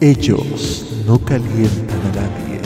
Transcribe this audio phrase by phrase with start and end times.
[0.00, 2.60] Ellos no calientan a nadie,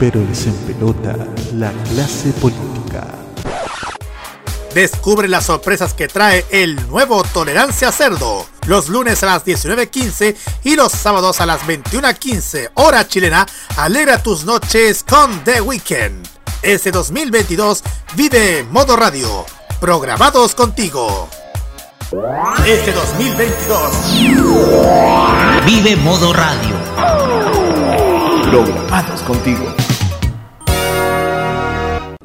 [0.00, 1.16] pero les empelota
[1.54, 3.06] la clase política.
[4.74, 8.57] Descubre las sorpresas que trae el nuevo Tolerancia Cerdo.
[8.68, 13.46] Los lunes a las 19.15 y los sábados a las 21.15 hora chilena.
[13.78, 16.28] Alegra tus noches con The Weekend.
[16.60, 17.82] Ese 2022
[18.14, 19.46] vive Modo Radio.
[19.80, 21.30] Programados contigo.
[22.66, 23.92] Este 2022
[25.64, 26.76] Vive Modo Radio.
[28.50, 29.74] Programados contigo.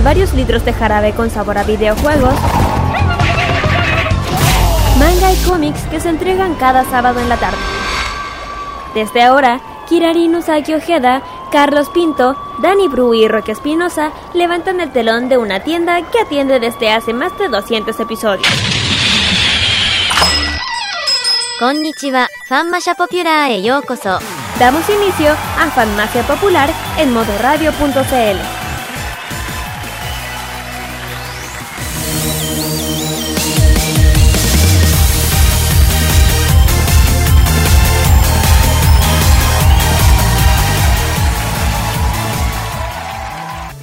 [0.00, 2.34] y varios litros de jarabe con sabor a videojuegos.
[4.98, 7.58] Manga y cómics que se entregan cada sábado en la tarde.
[8.94, 15.28] Desde ahora, Kirari Usagi Ojeda, Carlos Pinto, Dani Bru y Roque Espinosa levantan el telón
[15.28, 18.48] de una tienda que atiende desde hace más de 200 episodios.
[21.58, 22.28] Konnichiwa,
[22.96, 23.62] Popular e.
[24.58, 28.59] Damos inicio a Fanmacia Popular en modoradio.cl.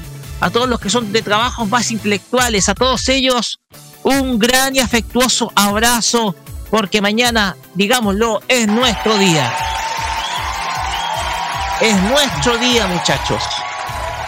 [0.41, 3.59] a todos los que son de trabajos más intelectuales, a todos ellos
[4.05, 6.37] un gran y afectuoso abrazo,
[6.71, 9.53] porque mañana, digámoslo, es nuestro día.
[11.83, 13.43] Es nuestro día, muchachos.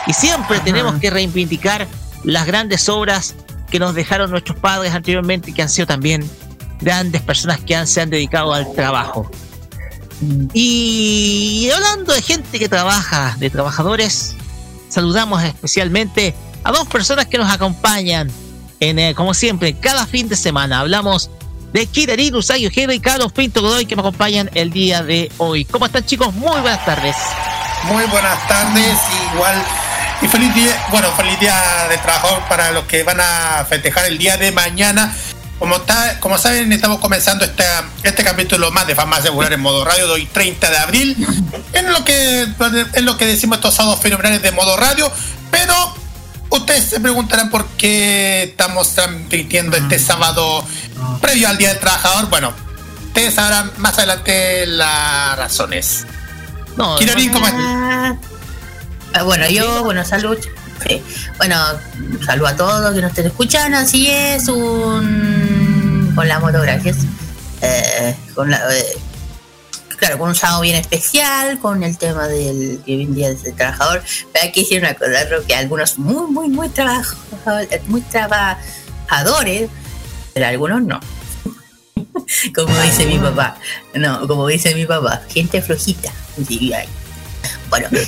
[0.08, 1.86] Y siempre tenemos que reivindicar
[2.24, 3.36] las grandes obras
[3.70, 6.28] que nos dejaron nuestros padres anteriormente y que han sido también
[6.80, 9.30] grandes personas que han, se han dedicado al trabajo.
[10.52, 14.34] Y hablando de gente que trabaja, de trabajadores,
[14.88, 16.34] saludamos especialmente
[16.64, 18.32] a dos personas que nos acompañan
[18.80, 20.80] en, eh, como siempre, cada fin de semana.
[20.80, 21.30] Hablamos
[21.74, 25.64] de Kirarin Usagi Ojeda y Carlos Pinto Godoy que me acompañan el día de hoy.
[25.64, 26.32] ¿Cómo están chicos?
[26.32, 27.16] Muy buenas tardes.
[27.82, 28.96] Muy buenas tardes,
[29.34, 29.60] igual.
[30.22, 34.18] Y feliz día, bueno, feliz día de trabajador para los que van a festejar el
[34.18, 35.12] día de mañana.
[35.58, 37.64] Como, está, como saben, estamos comenzando este,
[38.04, 41.26] este capítulo más de Farmacia Popular en modo radio de hoy 30 de abril.
[41.72, 42.46] En lo que,
[42.94, 45.10] en lo que decimos estos sábados fenomenales de modo radio.
[45.50, 46.03] Pero
[46.56, 50.64] ustedes se preguntarán por qué estamos transmitiendo este sábado
[51.20, 52.28] previo al Día del Trabajador.
[52.30, 52.52] Bueno,
[53.06, 56.06] ustedes sabrán más adelante las razones.
[56.76, 57.62] No, Kirarin, ¿cómo estás?
[59.14, 60.36] Ah, bueno, yo, bueno, salud.
[60.86, 61.02] sí.
[61.36, 61.56] Bueno,
[62.26, 63.78] salud a todos que nos estén escuchando.
[63.78, 66.12] Así es, un.
[66.14, 66.98] Con la moto, gracias.
[67.60, 68.98] Eh, con la, eh,
[69.96, 73.44] claro, con un sábado bien especial, con el tema del que hoy en día es
[73.44, 74.02] el trabajador.
[74.32, 77.16] Pero una cosa, Ro, que algunos muy, muy, muy, trabajo,
[77.86, 79.70] muy trabajadores,
[80.32, 81.00] pero algunos no.
[82.54, 83.58] como dice mi papá.
[83.94, 86.12] No, como dice mi papá, gente flojita.
[86.48, 86.88] Ay.
[87.68, 87.88] Bueno,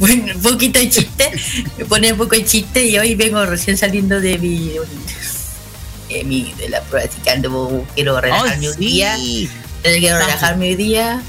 [0.00, 1.30] un poquito de chiste,
[1.76, 4.74] me pone un poco de chiste y hoy vengo recién saliendo de mi,
[6.08, 6.82] de, mi, de la
[7.32, 9.16] ando, quiero relajarme un día,
[9.98, 11.22] quiero relajarme un día,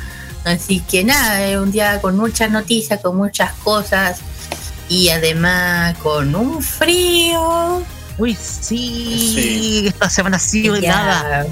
[0.45, 4.19] así que nada, es un día con muchas noticias, con muchas cosas
[4.89, 7.83] y además con un frío.
[8.17, 11.45] Uy, sí, esta semana sí, nada.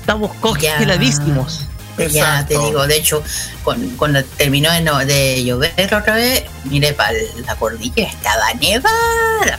[0.00, 1.66] Estamos congeladísimos.
[2.10, 3.22] Ya te digo, de hecho,
[3.96, 4.70] cuando terminó
[5.04, 7.12] de, llover otra vez, mire, para
[7.46, 9.58] la cordillera estaba nevada.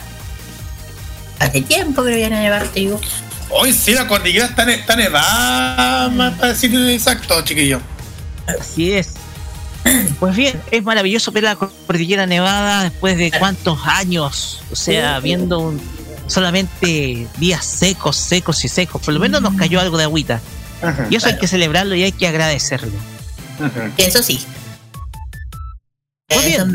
[1.38, 3.00] Hace tiempo que no viene a nevar, te digo.
[3.56, 7.80] Hoy sí, la cordillera está, está nevada, para decir exacto, chiquillo.
[8.46, 9.14] Así es.
[10.18, 15.72] Pues bien, es maravilloso ver la cordillera nevada después de cuántos años, o sea, viendo
[16.26, 19.00] solamente días secos, secos y secos.
[19.02, 20.40] Por lo menos nos cayó algo de agüita.
[21.08, 22.90] y eso hay que celebrarlo y hay que agradecerlo.
[23.98, 24.44] Eso sí.
[26.34, 26.74] Muy bien.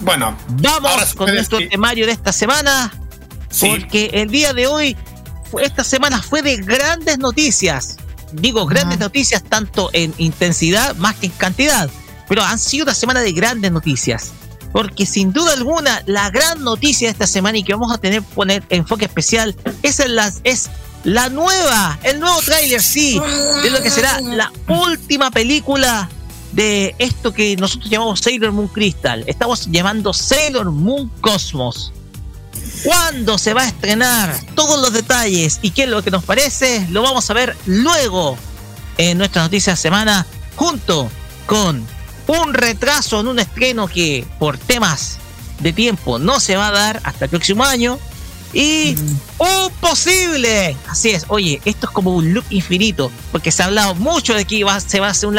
[0.00, 2.92] Bueno, vamos con nuestro temario de esta semana.
[3.60, 4.96] Porque el día de hoy,
[5.60, 7.96] esta semana fue de grandes noticias.
[8.32, 11.88] Digo, grandes noticias tanto en intensidad más que en cantidad
[12.28, 14.32] pero han sido una semana de grandes noticias.
[14.72, 18.22] Porque sin duda alguna, la gran noticia de esta semana y que vamos a tener
[18.22, 20.68] poner enfoque especial es, la, es
[21.04, 23.18] la nueva, el nuevo tráiler, sí,
[23.62, 26.10] de lo que será la última película
[26.52, 29.24] de esto que nosotros llamamos Sailor Moon Crystal.
[29.26, 31.92] Estamos llamando Sailor Moon Cosmos.
[32.84, 34.38] ¿Cuándo se va a estrenar?
[34.54, 38.36] Todos los detalles y qué es lo que nos parece, lo vamos a ver luego
[38.98, 41.10] en nuestra noticia de semana junto
[41.46, 41.86] con
[42.26, 45.18] un retraso en un estreno que por temas
[45.60, 47.98] de tiempo no se va a dar hasta el próximo año.
[48.52, 48.96] Y
[49.38, 53.94] un posible, así es, oye, esto es como un look infinito, porque se ha hablado
[53.96, 55.36] mucho de que se va a hacer un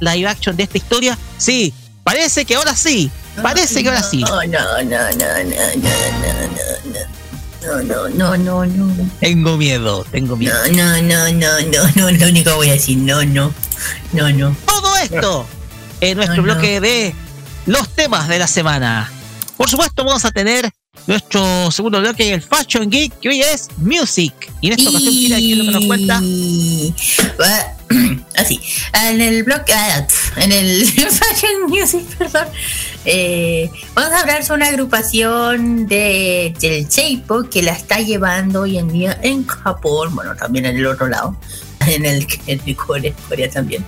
[0.00, 1.16] live action de esta historia.
[1.36, 1.72] Sí,
[2.02, 3.10] parece que ahora sí,
[3.42, 4.18] parece que ahora sí.
[4.20, 5.58] No, no, no, no, no,
[7.86, 9.10] no, no, no, no.
[9.20, 10.54] Tengo miedo, tengo miedo.
[10.72, 13.52] No, no, no, no, no, lo único que voy a decir, no, no,
[14.12, 14.56] no, no.
[14.64, 15.46] Todo esto
[16.00, 17.14] en nuestro bloque de
[17.66, 19.10] los temas de la semana.
[19.56, 20.70] Por supuesto, vamos a tener
[21.06, 24.32] nuestro segundo bloque, el Fashion Geek, que hoy es Music.
[24.60, 26.22] Y en esta ocasión, ¿quién es lo que nos cuenta?
[28.36, 28.60] Así,
[28.92, 30.06] en el bloque, ah,
[30.36, 32.46] en el Fashion Music, perdón,
[33.10, 38.76] eh, vamos a hablar sobre una agrupación de, del J-Pop que la está llevando hoy
[38.76, 41.34] en día en Japón, bueno, también en el otro lado,
[41.86, 43.82] en el, en Corea, Corea también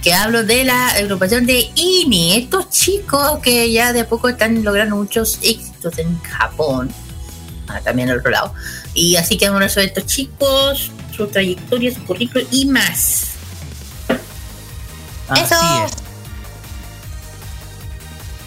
[0.00, 4.62] que hablo de la agrupación de INI, estos chicos que ya de a poco están
[4.64, 6.92] logrando muchos éxitos en Japón,
[7.68, 8.52] ah, también al otro lado.
[8.94, 13.28] Y así que vamos a ver estos chicos, su trayectoria, su currículum y más.
[15.28, 15.86] Así Eso.
[15.86, 16.11] es.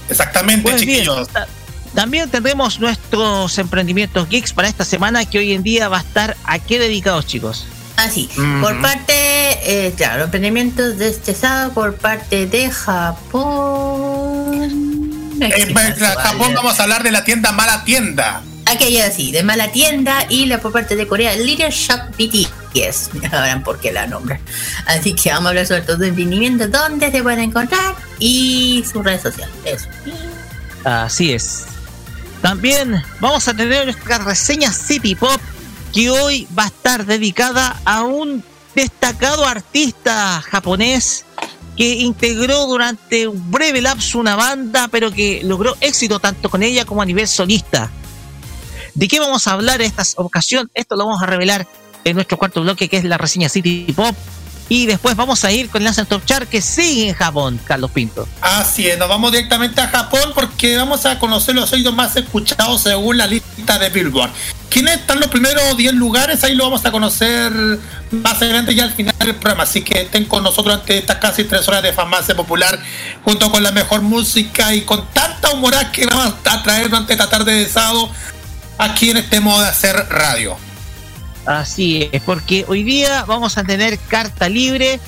[0.10, 1.28] Exactamente, pues chiquillos.
[1.94, 6.38] también tendremos nuestros emprendimientos geeks para esta semana que hoy en día va a estar
[6.44, 7.66] a qué dedicados, chicos.
[7.98, 13.96] Así, ah, por parte, eh, claro, los emprendimientos de este sábado por parte de Japón.
[15.40, 18.42] En Japón vamos a hablar de la tienda Mala Tienda.
[18.76, 23.10] Aquella así, de Mala Tienda y la por parte de Corea, Shop BTS.
[23.32, 24.42] Sabrán por qué la nombran.
[24.86, 29.02] Así que vamos a hablar sobre todo de emprendimientos, dónde se pueden encontrar y sus
[29.02, 29.88] redes sociales.
[30.84, 31.68] Así es.
[32.42, 35.40] También vamos a tener nuestra reseña City Pop
[35.94, 38.44] que hoy va a estar dedicada a un
[38.76, 41.24] destacado artista japonés
[41.78, 46.84] que integró durante un breve lapso una banda, pero que logró éxito tanto con ella
[46.84, 47.90] como a nivel solista.
[48.96, 50.72] ¿De qué vamos a hablar en esta ocasión?
[50.74, 51.68] Esto lo vamos a revelar
[52.06, 54.16] en nuestro cuarto bloque, que es la reseña City Pop.
[54.70, 57.92] Y después vamos a ir con el Lance Top Chart que sigue en Japón, Carlos
[57.92, 58.26] Pinto.
[58.40, 62.84] Así es, nos vamos directamente a Japón porque vamos a conocer los oídos más escuchados
[62.84, 64.32] según la lista de Billboard.
[64.70, 66.44] ¿Quiénes están los primeros 10 lugares?
[66.46, 67.52] Ahí lo vamos a conocer
[68.12, 69.64] más adelante ya al final del programa.
[69.64, 72.80] Así que estén con nosotros ante estas casi tres horas de farmacia popular,
[73.24, 77.30] junto con la mejor música y con tanta humor que vamos a traer durante esta
[77.30, 78.10] tarde de sábado
[78.78, 80.58] aquí en este modo de hacer radio.
[81.46, 85.00] Así es, porque hoy día vamos a tener carta libre.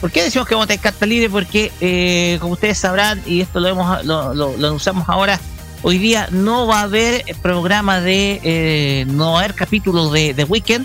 [0.00, 1.30] ¿Por qué decimos que vamos a tener carta libre?
[1.30, 5.38] Porque, eh, como ustedes sabrán, y esto lo, hemos, lo, usamos ahora,
[5.82, 10.34] hoy día no va a haber programa de, eh, no va a haber capítulos de
[10.34, 10.84] The Weekend.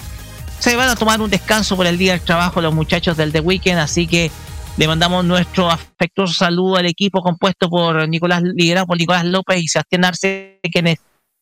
[0.60, 3.39] Se van a tomar un descanso por el día del trabajo los muchachos del The
[3.39, 4.29] Weekend, así que
[4.77, 9.67] le mandamos nuestro afectuoso saludo al equipo compuesto por Nicolás, liderado por Nicolás López y
[9.67, 11.00] Sebastián Arce, quienes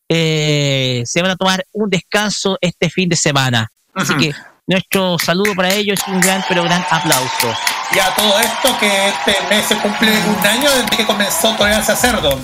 [0.09, 3.71] eh, se van a tomar un descanso este fin de semana.
[3.93, 4.33] Así que
[4.67, 7.53] nuestro saludo para ellos y un gran, pero gran aplauso.
[7.93, 11.95] Y a todo esto que este mes se cumple un año desde que comenzó Tolerancia
[11.95, 12.39] Cerdo.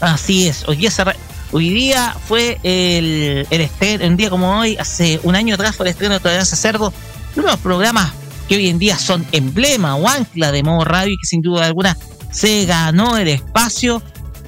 [0.00, 0.90] Así es, hoy día,
[1.52, 5.86] hoy día fue el, el estreno, un día como hoy, hace un año atrás fue
[5.86, 6.92] el estreno de Tolerancia Cerdo,
[7.34, 8.12] uno de los programas
[8.48, 11.66] que hoy en día son emblema o ancla de modo radio y que sin duda
[11.66, 11.96] alguna
[12.30, 14.02] se ganó el espacio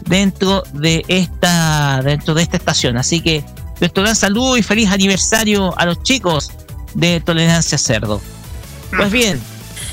[0.08, 2.96] dentro de esta dentro de esta estación.
[2.96, 3.44] Así que
[3.80, 6.50] nuestro gran saludo y feliz aniversario a los chicos
[6.94, 8.20] de Tolerancia Cerdo.
[8.96, 9.40] Pues bien,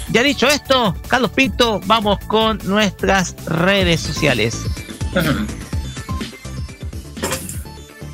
[0.10, 4.56] ya dicho esto, Carlos Pinto, vamos con nuestras redes sociales.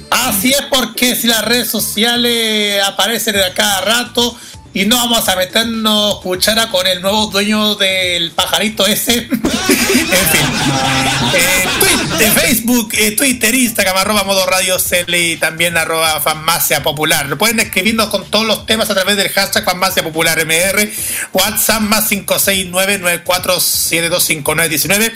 [0.09, 4.35] Así es porque si las redes sociales aparecen a cada rato
[4.73, 9.17] y no vamos a meternos cuchara con el nuevo dueño del pajarito ese.
[9.27, 9.41] en fin.
[12.19, 17.37] Eh, Facebook, eh, Twitter, Instagram, arroba modo radio y también arroba farmacia popular.
[17.37, 20.89] Pueden escribirnos con todos los temas a través del hashtag farmacia popular MR,
[21.33, 25.11] WhatsApp más 56994725919.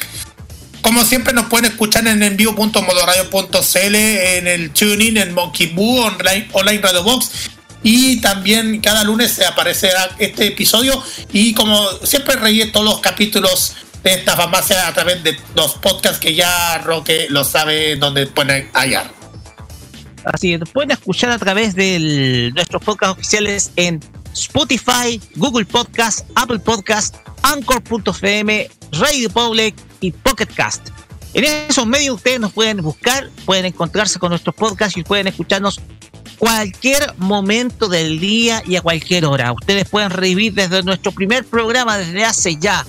[0.82, 6.82] Como siempre nos pueden escuchar en envío.modoradio.cl, en el TuneIn, en Monkey Boo, online, online
[6.82, 7.55] Radio Box
[7.86, 13.76] y también cada lunes se aparecerá este episodio y como siempre reí todos los capítulos
[14.04, 18.72] de esta farmacia a través de los podcasts que ya Roque lo sabe donde pueden
[18.74, 19.12] hallar.
[20.24, 24.00] Así es, pueden escuchar a través de nuestros podcasts oficiales en
[24.34, 30.90] Spotify, Google Podcast, Apple Podcast, Anchor.fm, Radio Public y Pocket Cast.
[31.36, 35.82] En esos medios ustedes nos pueden buscar, pueden encontrarse con nuestros podcasts y pueden escucharnos
[36.38, 39.52] cualquier momento del día y a cualquier hora.
[39.52, 42.86] Ustedes pueden revivir desde nuestro primer programa desde hace ya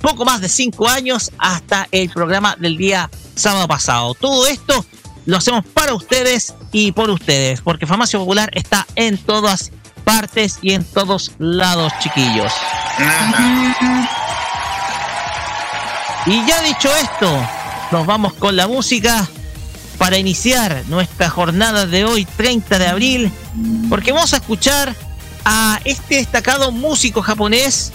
[0.00, 4.14] poco más de cinco años hasta el programa del día sábado pasado.
[4.14, 4.84] Todo esto
[5.26, 9.70] lo hacemos para ustedes y por ustedes, porque Farmacia Popular está en todas
[10.04, 12.52] partes y en todos lados, chiquillos.
[16.26, 17.48] Y ya dicho esto,
[17.92, 19.28] nos vamos con la música
[20.00, 23.30] para iniciar nuestra jornada de hoy, 30 de abril,
[23.90, 24.96] porque vamos a escuchar
[25.44, 27.92] a este destacado músico japonés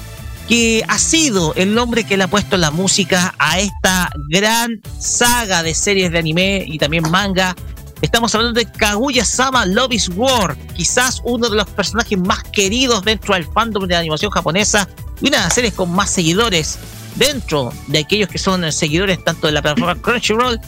[0.47, 5.63] que ha sido el nombre que le ha puesto la música a esta gran saga
[5.63, 7.55] de series de anime y también manga.
[8.03, 13.33] Estamos hablando de Kaguya-sama Love is War, quizás uno de los personajes más queridos dentro
[13.33, 14.88] del fandom de animación japonesa
[15.21, 16.77] y una de las series con más seguidores
[17.15, 20.62] dentro de aquellos que son seguidores tanto de la plataforma Crunchyroll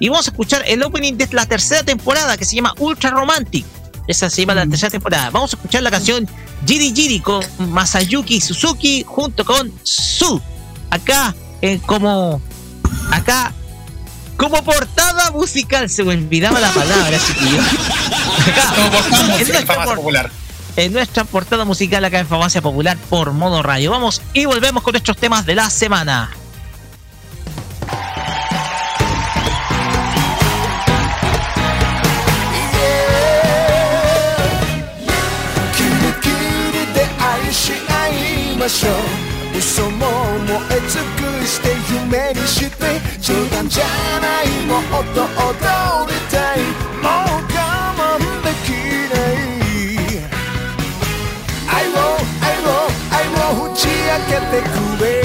[0.00, 3.64] y vamos a escuchar el opening de la tercera temporada que se llama Ultra Romantic.
[4.06, 4.70] Esa se llama la mm.
[4.70, 5.30] tercera temporada.
[5.30, 6.28] Vamos a escuchar la canción
[6.66, 10.40] Jiri Jiri con Masayuki Suzuki junto con Su.
[10.90, 12.40] Acá, eh, como.
[13.12, 13.52] Acá,
[14.36, 15.90] como portada musical.
[15.90, 17.60] Se me olvidaba la palabra, chiquillo.
[17.60, 20.30] Acá, en nuestra, popular.
[20.76, 23.90] en nuestra portada musical acá en Farmacia Popular por modo radio.
[23.90, 26.30] Vamos y volvemos con nuestros temas de la semana.
[38.68, 38.92] ましょう
[39.56, 39.96] 嘘も
[40.46, 42.84] 燃え尽くして夢にして。
[43.18, 43.84] 冗談じゃ
[44.20, 44.82] ないもっ
[45.14, 45.26] と踊
[46.06, 46.56] りたい
[47.02, 47.56] もう我
[47.96, 48.68] 慢でき
[49.10, 49.40] ない。
[51.66, 51.96] 愛を
[52.44, 53.24] 愛を愛
[53.56, 53.90] を打ち明
[54.28, 55.17] けてくれ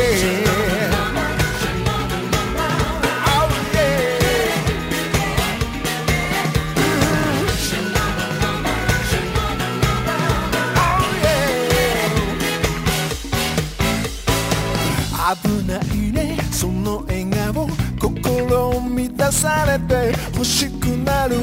[19.66, 21.38] れて欲しくなる。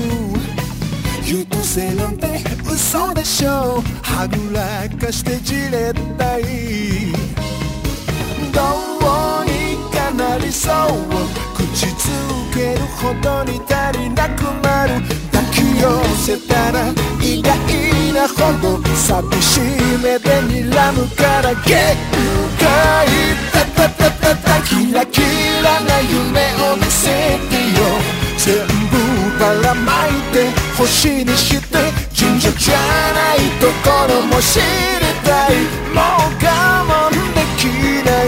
[1.24, 3.82] 優等生なんて嘘でしょ。
[4.02, 7.12] はぐらかしてじれったい。
[8.52, 8.60] ど
[9.00, 10.74] うにかなりそう。
[11.56, 12.08] 口つ
[12.54, 15.00] けるほどに足りなくなる。
[15.32, 17.89] 抱き寄せたら意外。
[21.64, 21.96] 限
[22.58, 22.66] 界
[23.52, 25.20] タタタタタキラキ
[25.62, 27.80] ラな夢を見せてよ
[28.36, 28.96] 全部
[29.38, 31.78] ばらまいて星にして
[32.12, 32.76] 尋常じゃ
[33.12, 34.64] ないところも知り
[35.24, 35.54] たい
[35.94, 36.48] もう我
[36.86, 37.62] 慢でき
[38.04, 38.26] ない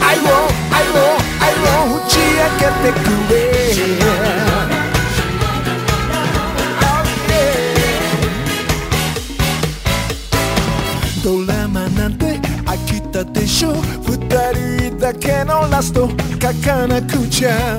[0.00, 0.22] 愛を
[0.72, 4.47] 愛を愛を打ち明けてくれ
[11.28, 13.74] ドラマなんて飽きたでしょ？
[14.02, 14.16] 二
[14.88, 16.14] 人だけのラスト書
[16.66, 17.78] かなくちゃ。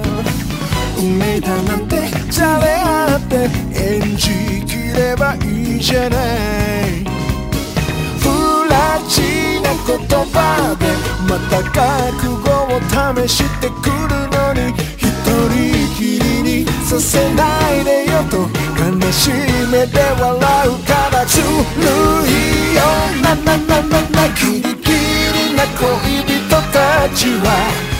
[0.99, 7.03] 運命だなんて誰あって演じきればいいじゃない。
[8.19, 10.85] フラちな言葉で
[11.27, 15.07] また覚悟を試してくるのに一
[15.49, 15.57] 人
[15.97, 16.38] きり
[16.89, 18.37] させないでよと
[18.81, 19.31] 悲しい
[19.71, 20.33] 目で笑
[20.67, 21.45] うからずる
[22.25, 22.81] いよ
[23.21, 27.47] なななななキリキリな恋人たちは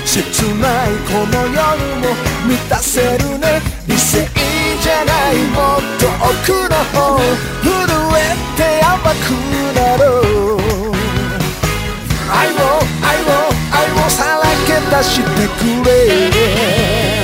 [0.03, 1.61] 切ないこの夜
[2.01, 2.09] も
[2.47, 4.27] 満たせるね理性
[4.81, 7.21] じゃないもっと奥の方
[7.61, 7.69] 震
[8.17, 9.37] えて甘く
[9.77, 10.01] なる
[12.27, 12.57] 愛を
[13.05, 15.29] 愛を愛をさらけ出して
[15.59, 17.18] くれ。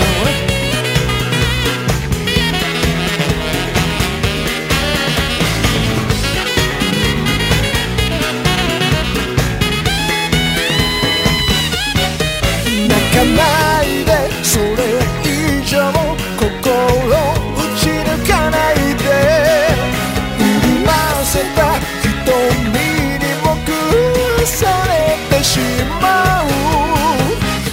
[25.55, 25.59] し
[26.01, 26.45] まう。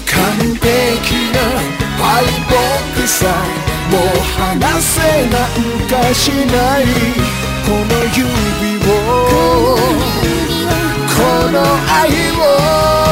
[0.07, 0.15] 完
[0.55, 1.39] 璧な
[1.99, 3.21] 敗北さ
[3.91, 4.01] もう
[4.39, 4.99] 話せ
[5.29, 6.83] なんかしない
[7.67, 8.23] この指
[8.87, 8.89] を
[11.09, 11.17] こ
[11.51, 11.57] の
[11.91, 12.01] 愛
[12.39, 13.12] を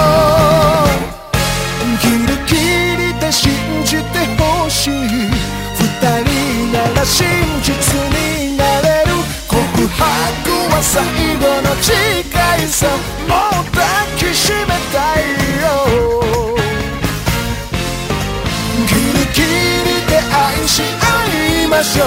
[21.80, 22.06] ましょう。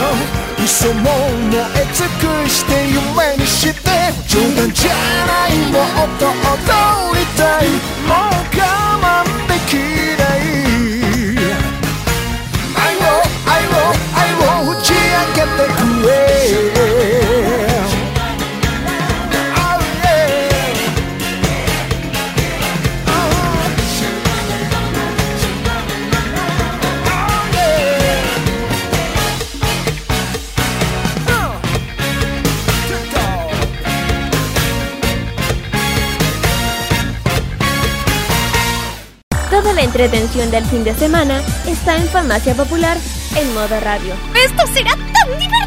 [0.64, 1.02] 嘘も
[1.50, 3.90] 燃え尽くして夢にして。
[4.28, 4.92] 冗談じゃ
[5.26, 8.33] ないもっと踊りたい。
[40.06, 42.98] Entretención del fin de semana está en Farmacia Popular
[43.38, 44.14] en modo radio.
[44.36, 45.64] ¡Esto será tan divertido!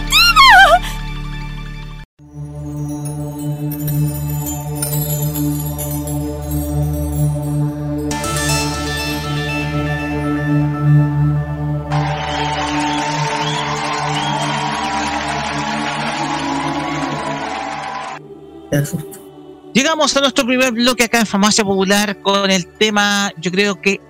[19.72, 24.00] Llegamos a nuestro primer bloque acá en Farmacia Popular con el tema, yo creo que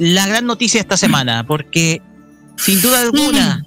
[0.00, 2.00] la gran noticia de esta semana, porque
[2.56, 3.66] sin duda alguna,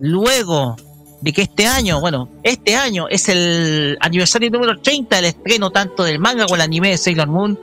[0.00, 0.76] luego
[1.20, 6.02] de que este año, bueno, este año es el aniversario número 30 del estreno tanto
[6.02, 7.60] del manga como el anime de Sailor Moon,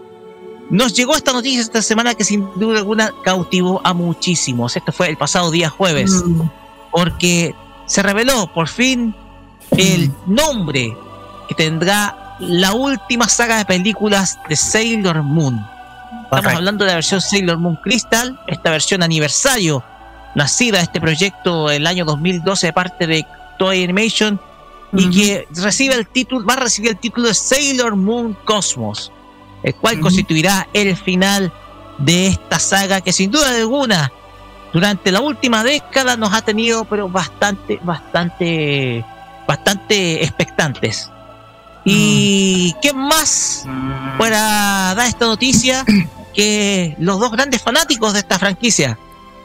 [0.70, 4.78] nos llegó esta noticia esta semana que sin duda alguna cautivó a muchísimos.
[4.78, 6.24] Esto fue el pasado día jueves,
[6.92, 7.56] porque
[7.88, 9.16] se reveló por fin
[9.72, 10.96] el nombre
[11.50, 15.71] que tendrá la última saga de películas de Sailor Moon.
[16.24, 19.84] Estamos hablando de la versión Sailor Moon Crystal, esta versión aniversario,
[20.36, 23.26] nacida de este proyecto el año 2012 de parte de
[23.58, 24.39] Toei Animation,
[24.93, 29.12] y que recibe el título, va a recibir el título de Sailor Moon Cosmos,
[29.63, 31.52] el cual constituirá el final
[31.97, 34.12] de esta saga que sin duda alguna
[34.74, 39.06] durante la última década nos ha tenido pero bastante, bastante,
[39.47, 41.10] bastante expectantes.
[41.84, 43.65] ¿Y qué más
[44.17, 45.86] para dar esta noticia
[46.34, 48.98] que los dos grandes fanáticos de esta franquicia?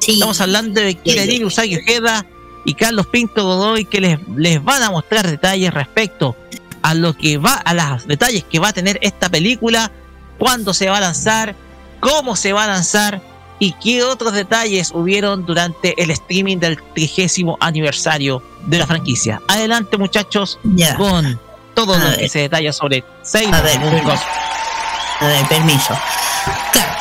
[0.07, 2.27] Estamos hablando de Kirei Usagi Ojeda
[2.65, 6.37] y Carlos Pinto Godoy que les, les van a mostrar detalles respecto
[6.83, 9.91] a lo que va, a los detalles que va a tener esta película,
[10.39, 11.57] cuándo se va a lanzar,
[12.01, 13.21] cómo se va a lanzar
[13.59, 19.41] y qué otros detalles hubieron durante el streaming del trigésimo aniversario de la franquicia.
[19.49, 20.59] Adelante muchachos
[20.97, 21.41] con
[21.77, 22.19] todo A lo ver.
[22.19, 23.95] que se detalla sobre Sailor A ver, Moon.
[25.21, 25.95] A ver, permiso.
[26.73, 26.93] Claro.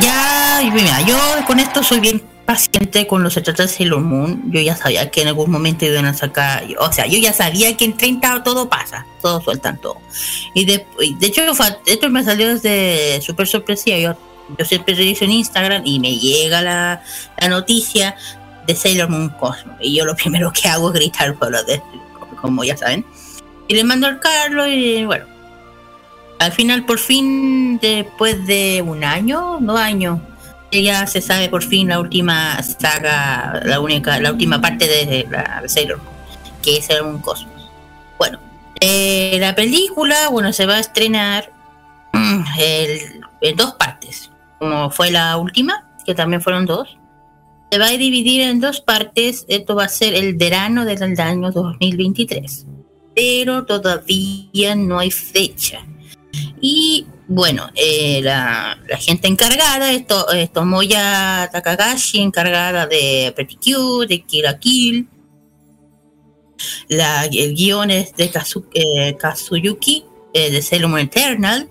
[0.00, 4.50] Ya, mira, yo con esto soy bien paciente con los se trata de Sailor Moon.
[4.50, 6.64] Yo ya sabía que en algún momento iban a sacar.
[6.80, 9.06] O sea, yo ya sabía que en 30 todo pasa.
[9.22, 9.98] Todos sueltan todo.
[10.54, 10.84] Y de,
[11.20, 11.42] hecho,
[11.86, 13.98] esto me salió desde súper sorpresiva.
[13.98, 14.16] Yo,
[14.58, 17.04] yo siempre reviso en Instagram y me llega la,
[17.38, 18.16] la noticia
[18.66, 19.76] de Sailor Moon Cosmos.
[19.80, 21.80] Y yo lo primero que hago es gritar por lo de,
[22.40, 23.06] como ya saben.
[23.70, 25.26] Y le mando al Carlos y bueno,
[26.40, 30.18] al final, por fin, después de un año, dos años,
[30.72, 35.62] ya se sabe por fin la última saga, la única, la última parte de la
[35.68, 36.00] Sailor
[36.62, 37.70] que es un Cosmos.
[38.18, 38.40] Bueno,
[38.80, 41.52] eh, la película, bueno, se va a estrenar
[42.58, 46.98] el- en dos partes, como fue la última, que también fueron dos.
[47.70, 49.44] Se va a dividir en dos partes.
[49.48, 52.66] Esto va a ser el verano del año 2023.
[53.20, 55.84] Pero todavía no hay fecha.
[56.58, 63.56] Y bueno, eh, la, la gente encargada es, to- es Tomoya Takagashi, encargada de Pretty
[63.56, 64.22] Cure, de
[64.58, 65.06] Kill.
[66.88, 68.30] La, el guion es de
[68.72, 71.68] eh, Kazuyuki, eh, de Sailor Moon Eternal.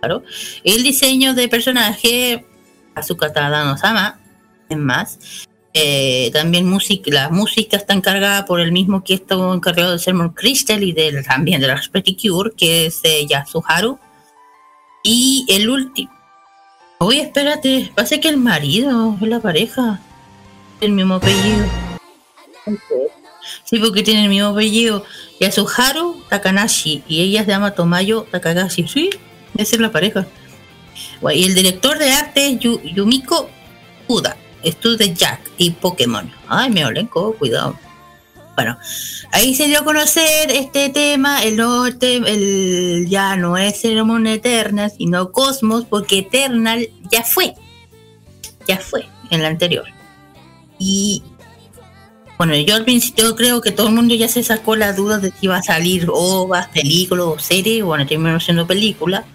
[0.00, 0.24] Claro.
[0.64, 2.44] El diseño de personaje,
[2.96, 4.18] Asuka Tadano-sama,
[4.68, 5.18] es más.
[5.72, 10.34] Eh, también música, la música está encargada por el mismo que estuvo encargado de Sailor
[10.34, 13.98] Crystal y del, también de las Pretty Cure, que es eh, Yasuharu.
[15.04, 16.10] Y el último.
[16.98, 20.00] Oye, espérate, parece que el marido es la pareja.
[20.80, 21.64] El mismo apellido.
[23.64, 25.04] Sí, porque tiene el mismo apellido.
[25.40, 28.86] Yasuharu Takanashi y ella se llama Tomayo Takagashi.
[28.88, 29.10] Sí,
[29.56, 30.26] esa es la pareja.
[31.34, 33.48] Y el director de arte es Yu- Yumiko
[34.08, 36.30] Uda, estudio de Jack y Pokémon.
[36.48, 37.76] Ay, me olenco, cuidado.
[38.56, 38.76] Bueno,
[39.32, 44.92] ahí se dio a conocer este tema, el norte, el ya no es Ceremon Eternal,
[44.96, 47.54] sino Cosmos, porque Eternal ya fue.
[48.66, 49.86] Ya fue en la anterior.
[50.78, 51.22] Y
[52.40, 55.28] bueno, yo al principio creo que todo el mundo ya se sacó la duda de
[55.28, 57.82] si iba a salir ovas, películas o serie.
[57.82, 59.26] Bueno, terminó siendo película.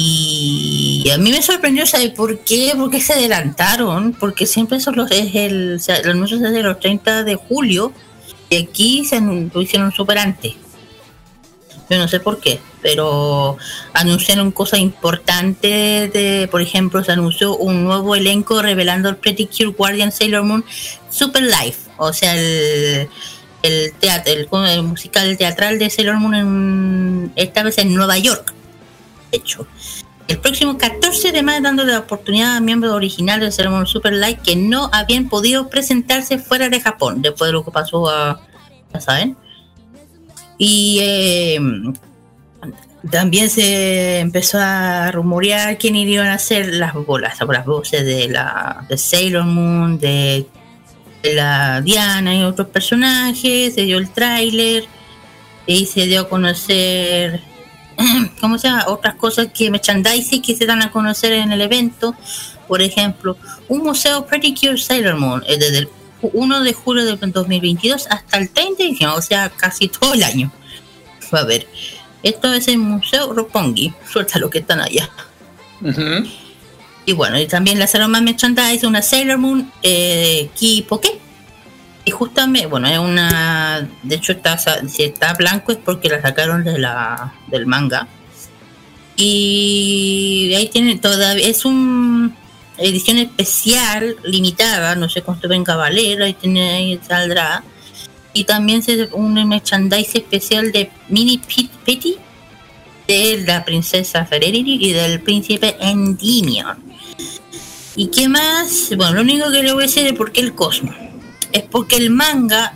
[0.00, 2.72] Y a mí me sorprendió, ¿sabes por qué?
[2.76, 7.34] Porque se adelantaron, porque siempre los, es el, o sea, el hace los 30 de
[7.34, 7.92] julio
[8.48, 9.20] y aquí se
[9.56, 10.54] hicieron súper antes.
[11.90, 13.56] Yo no sé por qué, pero
[13.92, 16.12] anunciaron cosas importantes.
[16.12, 20.64] De, por ejemplo, se anunció un nuevo elenco revelando el Pretty Cure Guardian Sailor Moon
[21.10, 23.08] Super Live, o sea, el,
[23.64, 28.54] el teatro, el, el musical teatral de Sailor Moon, en, esta vez en Nueva York.
[29.30, 29.66] Hecho,
[30.28, 34.12] el próximo 14 de mayo, dando la oportunidad a miembros originales de Sailor Moon Super
[34.12, 38.40] Live que no habían podido presentarse fuera de Japón, después de lo que pasó a.
[38.92, 39.36] Ya saben.
[40.58, 41.60] Y eh,
[43.10, 48.84] también se empezó a rumorear quién iban a ser las bolas, las voces de la
[48.88, 50.46] de Sailor Moon, de,
[51.22, 54.84] de la Diana y otros personajes, se dio el tráiler
[55.66, 57.40] y se dio a conocer
[58.40, 58.84] ¿cómo se llama?
[58.88, 62.14] otras cosas que merchandising que se dan a conocer en el evento.
[62.66, 63.36] Por ejemplo,
[63.68, 65.88] un museo Pretty Cure Sailor Moon eh, desde el
[66.20, 70.22] 1 de julio de 2022 hasta el 30 de diciembre, o sea, casi todo el
[70.22, 70.52] año.
[71.32, 71.66] Va a ver.
[72.22, 73.92] Esto es el Museo Roppongi.
[74.10, 75.08] Suelta lo que están allá.
[77.06, 81.20] Y bueno, y también lanzaron más merchandise, una Sailor Moon eh, Key Poké.
[82.04, 83.88] Y justamente, bueno, es una.
[84.02, 88.08] De hecho, está, si está blanco es porque la sacaron de la, del manga.
[89.16, 91.46] Y ahí tienen todavía.
[91.46, 92.34] Es un
[92.78, 97.64] edición especial, limitada, no sé cuánto venga a valer, ahí, tiene, ahí saldrá.
[98.32, 101.40] Y también se, un merchandise especial de Mini
[101.84, 102.16] Petty
[103.08, 106.76] de la princesa Ferreri y del príncipe Endymion.
[107.96, 108.92] ¿Y qué más?
[108.96, 110.94] Bueno, lo único que le voy a decir es por qué el Cosmos.
[111.52, 112.74] Es porque el manga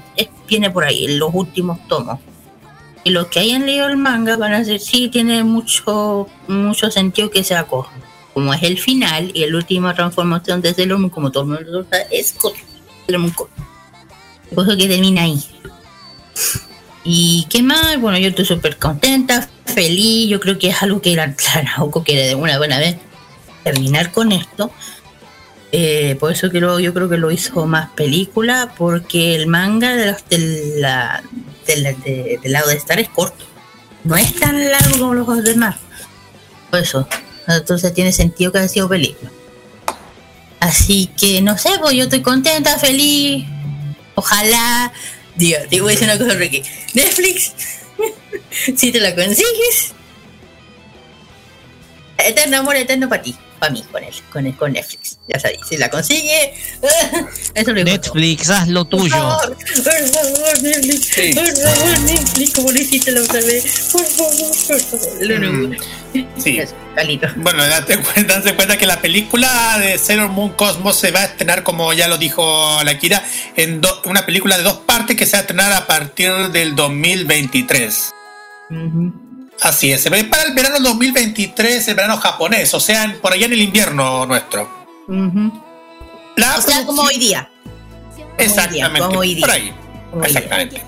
[0.49, 2.21] viene por ahí, en los últimos tomos.
[3.05, 7.31] Y los que hayan leído el manga van a decir, sí, tiene mucho, mucho sentido
[7.31, 7.93] que sea Cosmos.
[8.35, 11.87] Como es el final y la última transformación de Sailor Moon, como todo el mundo
[11.91, 12.33] sabe, es.
[12.33, 15.43] Por eso que termina ahí.
[17.05, 18.01] ¿Y qué más?
[18.01, 20.29] Bueno, yo estoy súper contenta, feliz.
[20.29, 22.97] Yo creo que es algo que la, la Naoko quiere de una buena vez
[23.65, 24.71] terminar con esto.
[25.75, 29.95] Eh, por eso que lo- yo creo que lo hizo más película, porque el manga
[29.97, 31.23] de los- de la-
[31.67, 33.45] de la- de- del lado de Star es corto.
[34.05, 35.77] No es tan largo como los demás.
[36.71, 37.09] Por eso.
[37.49, 39.31] Entonces tiene sentido que haya sido película.
[40.61, 43.47] Así que no sé, pues yo estoy contenta, feliz.
[44.15, 44.93] Ojalá.
[45.37, 46.63] Digo, te voy a decir una cosa, Ricky.
[46.95, 47.53] Netflix,
[48.77, 49.93] si te la consigues,
[52.19, 55.18] eterno amor eterno para ti, para mí, con él, con, él, con Netflix.
[55.29, 56.53] Ya sabes, si la consigue,
[57.55, 58.14] eso lo digo todo.
[58.14, 59.14] Netflix, haz lo Por tuyo.
[59.14, 61.33] favor, por favor, Netflix, Sí.
[61.33, 64.33] por favor, Netflix, como lo hiciste la otra vez, por favor,
[64.66, 65.09] por favor.
[65.27, 65.85] Lo único.
[66.38, 66.59] Sí.
[66.59, 66.75] Eso.
[67.37, 71.25] Bueno, date cuenta, date cuenta que la película de Sailor Moon Cosmos se va a
[71.25, 73.25] estrenar, como ya lo dijo la Kira,
[73.57, 76.75] en do- una película de dos partes que se va a estrenar a partir del
[76.77, 78.11] 2023.
[78.70, 79.32] Ujú.
[79.62, 83.46] Así es, se ve para el verano 2023, el verano japonés, o sea, por allá
[83.46, 84.68] en el invierno nuestro.
[86.37, 87.48] La O sea, como hoy día.
[88.38, 89.46] Exactamente, como hoy día.
[89.46, 89.72] por ahí.
[90.11, 90.38] Como hoy día.
[90.38, 90.83] Exactamente.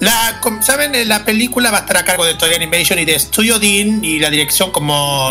[0.00, 1.08] La, ¿Saben?
[1.08, 4.18] La película va a estar a cargo de Toei Animation y de Studio Dean y
[4.18, 5.30] la dirección, como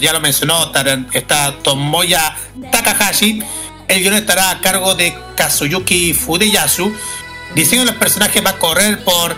[0.00, 0.72] ya lo mencionó,
[1.12, 2.36] está Tomoya
[2.70, 3.42] Takahashi.
[3.86, 6.92] El guion estará a cargo de Kazuyuki Fudeyasu.
[7.54, 9.36] Diseño de los personajes va a correr por,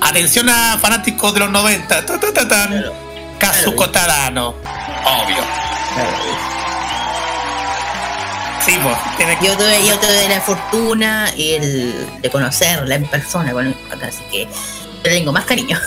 [0.00, 2.84] atención a fanáticos de los 90, ta, ta, ta, tan,
[3.38, 4.50] Kazuko Tadano.
[5.04, 5.44] Obvio.
[8.64, 9.46] Sí, pues, tiene que...
[9.46, 14.48] Yo tuve, yo tuve la fortuna el, de conocerla en persona papá, así que
[15.02, 15.78] le tengo más cariño.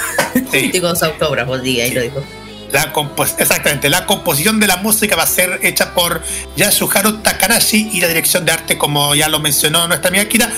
[0.51, 0.69] Sí.
[0.71, 2.23] Tengo su autógrafo, diga, ahí lo dijo.
[2.71, 2.93] La
[3.39, 6.21] exactamente, la composición de la música va a ser hecha por
[6.57, 10.51] Yasuharu Takanashi y la dirección de arte, como ya lo mencionó nuestra amiga Kira,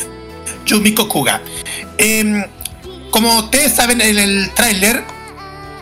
[0.65, 1.41] Yumiko Kuga.
[1.97, 2.45] Em,
[3.12, 5.04] como ustedes saben en el tráiler,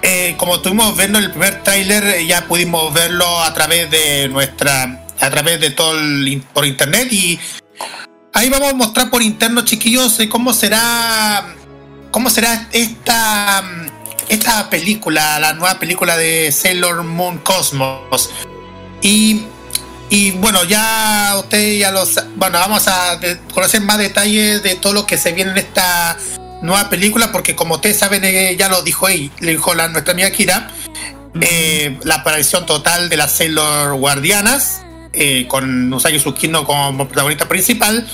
[0.02, 5.06] eh, como tuvimos viendo el primer tráiler, eh, ya pudimos verlo a través de nuestra,
[5.20, 7.40] a través de todo el, por internet y
[8.34, 11.56] ahí vamos a mostrar por interno, chiquillos, eh, cómo será,
[12.12, 13.64] cómo será esta,
[14.30, 18.30] esta película, la nueva película de Sailor Moon Cosmos.
[19.02, 19.44] Y,
[20.10, 23.20] y bueno, ya ustedes ya los, bueno, vamos a
[23.54, 26.18] conocer más detalles de todo lo que se viene en esta
[26.62, 30.14] nueva película, porque como ustedes saben, eh, ya lo dijo ahí, le dijo la, nuestra
[30.14, 30.70] amiga Kira,
[31.40, 34.82] eh, la aparición total de las Sailor Guardianas,
[35.14, 38.08] eh, con Usagi Tsukino como protagonista principal,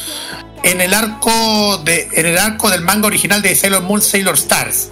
[0.64, 4.90] en el arco de, en el arco del manga original de Sailor Moon Sailor Stars,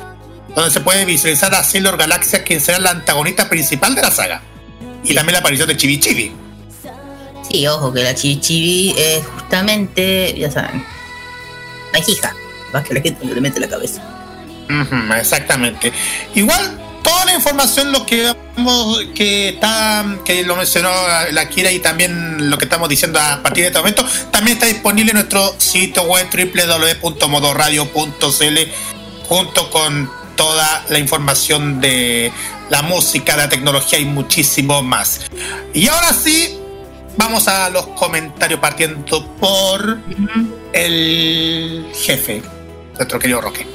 [0.56, 4.42] donde se puede visualizar a Sailor Galaxia, quien será la antagonista principal de la saga.
[5.04, 6.32] Y también la aparición de Chibi Chibi.
[7.52, 10.86] Sí, ojo, que la chivichibi es justamente, ya saben,
[11.92, 12.34] la hija,
[12.74, 14.02] más que la gente no le mete la cabeza.
[15.20, 15.92] Exactamente.
[16.36, 20.92] Igual toda la información lo que vamos- que está que lo mencionó
[21.32, 24.68] la Kira y también lo que estamos diciendo a partir de este momento también está
[24.68, 28.58] disponible en nuestro sitio web www.modoradio.cl
[29.28, 32.32] junto con toda la información de
[32.70, 35.22] la música, la tecnología y muchísimo más.
[35.74, 36.58] Y ahora sí,
[37.18, 39.98] vamos a los comentarios partiendo por
[40.74, 42.42] el jefe,
[42.98, 43.68] nuestro querido Roque.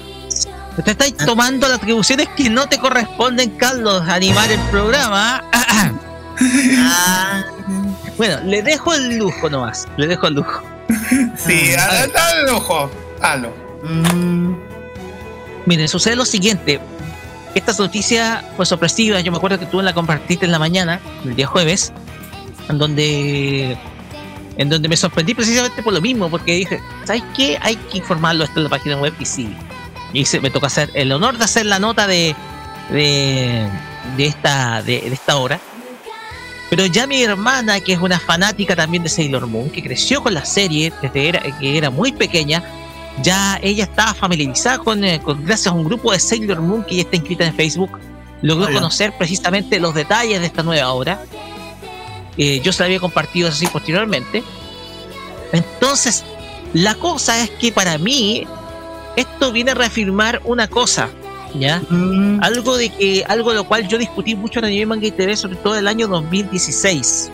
[0.84, 5.42] Te estáis tomando las atribuciones que no te corresponden, Carlos, animar el programa.
[6.78, 7.42] Ah,
[8.18, 9.88] Bueno, le dejo el lujo nomás.
[9.96, 10.60] Le dejo el lujo.
[11.38, 12.90] Sí, dale, dale ojo,
[13.22, 13.54] hazlo.
[13.82, 14.54] mm,
[15.64, 16.78] Miren, sucede lo siguiente.
[17.54, 19.20] Esta noticia fue sorpresiva.
[19.20, 21.92] Yo me acuerdo que tú la compartiste en la mañana, el día jueves,
[22.68, 23.78] en donde,
[24.56, 27.58] en donde me sorprendí precisamente por lo mismo, porque dije, ¿sabes qué?
[27.60, 29.54] Hay que informarlo esto en la página web y sí.
[30.12, 32.34] Y se, me toca hacer el honor de hacer la nota de,
[32.90, 33.68] de,
[34.16, 35.60] de esta, de, de esta hora.
[36.70, 40.34] Pero ya mi hermana, que es una fanática también de Sailor Moon, que creció con
[40.34, 42.62] la serie desde era, que era muy pequeña,
[43.22, 46.96] ya ella estaba familiarizada con, eh, con- gracias a un grupo de Sailor Moon que
[46.96, 47.90] ya está inscrita en Facebook,
[48.42, 48.74] logró Hola.
[48.74, 51.20] conocer precisamente los detalles de esta nueva obra.
[52.38, 54.42] Eh, yo se la había compartido así posteriormente.
[55.52, 56.24] Entonces,
[56.74, 58.46] la cosa es que para mí
[59.16, 61.08] esto viene a reafirmar una cosa,
[61.54, 61.80] ¿ya?
[61.88, 65.12] mm, Algo de que algo de lo cual yo discutí mucho en Anime Manga y
[65.12, 67.30] TV, sobre todo el año 2016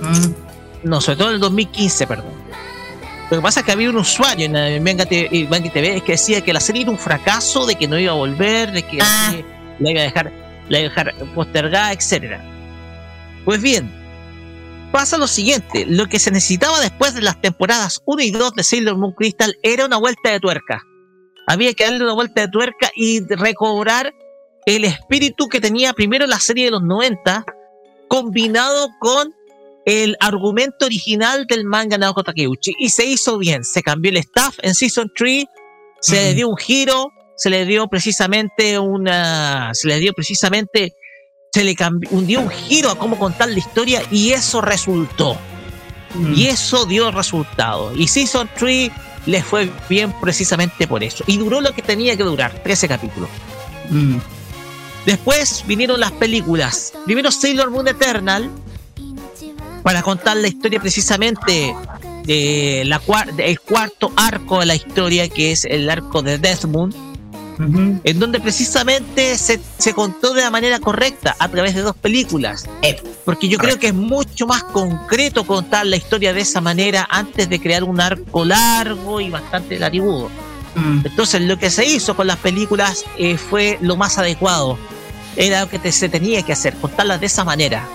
[0.00, 2.40] mm, no, sobre todo en el 2015, perdón.
[3.30, 6.12] Lo que pasa es que había un usuario en eh, Manga TV, Manga TV que
[6.12, 8.96] decía que la serie era un fracaso, de que no iba a volver, de que
[8.96, 9.34] la Ah.
[9.78, 10.32] la iba a dejar,
[10.68, 12.42] la iba a dejar postergada, etcétera.
[13.44, 13.92] Pues bien,
[14.90, 18.64] pasa lo siguiente, lo que se necesitaba después de las temporadas 1 y 2 de
[18.64, 20.82] Sailor Moon Crystal era una vuelta de tuerca.
[21.46, 24.12] Había que darle una vuelta de tuerca y recobrar
[24.66, 27.44] el espíritu que tenía primero la serie de los 90
[28.08, 29.34] combinado con
[29.86, 34.58] el argumento original del manga Naoko Takeuchi y se hizo bien, se cambió el staff
[34.62, 35.44] en Season 3,
[36.00, 40.92] se le dio un giro, se le dio precisamente una se le dio precisamente
[41.52, 45.36] se le cambió un, dio un giro a cómo contar la historia y eso resultó.
[46.14, 46.34] mm.
[46.34, 47.92] Y eso dio resultado.
[47.96, 48.90] Y Season 3
[49.26, 51.24] le fue bien precisamente por eso.
[51.26, 53.28] Y duró lo que tenía que durar, 13 capítulos.
[53.90, 54.16] mm.
[55.06, 56.92] Después vinieron las películas.
[57.06, 58.50] Primero Sailor Moon Eternal,
[59.82, 61.74] para contar la historia precisamente
[62.24, 66.66] de la cuar- del cuarto arco de la historia, que es el arco de Death
[66.66, 66.94] Moon,
[68.04, 72.66] En donde precisamente se, se contó de la manera correcta a través de dos películas.
[72.82, 77.06] Eh, Porque yo creo que es mucho más concreto contar la historia de esa manera
[77.10, 80.30] antes de crear un arco largo y bastante larigudo.
[80.74, 84.78] mm, Entonces lo que se hizo con las películas eh, fue lo más adecuado.
[85.36, 87.86] Era lo que te- se tenía que hacer, contarlas de esa manera.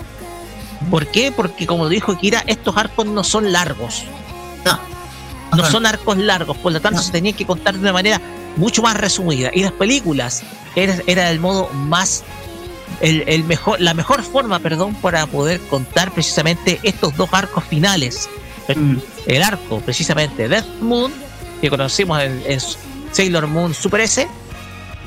[0.92, 1.32] ¿Por qué?
[1.32, 4.04] Porque como dijo Kira, estos arcos no son largos.
[4.64, 4.80] No.
[5.56, 5.72] No Ajá.
[5.72, 7.04] son arcos largos, por lo tanto No.
[7.04, 8.22] se tenía que contar de una manera
[8.58, 9.52] mucho más resumida.
[9.54, 10.44] Y las películas
[10.76, 12.24] era, era el modo más
[13.02, 18.30] el, el, mejor, la mejor forma, perdón, para poder contar precisamente estos dos arcos finales.
[18.68, 19.02] El, Mm.
[19.28, 21.12] el arco, precisamente, Death Moon,
[21.62, 22.60] que conocimos en, en
[23.12, 24.28] Sailor Moon Super S,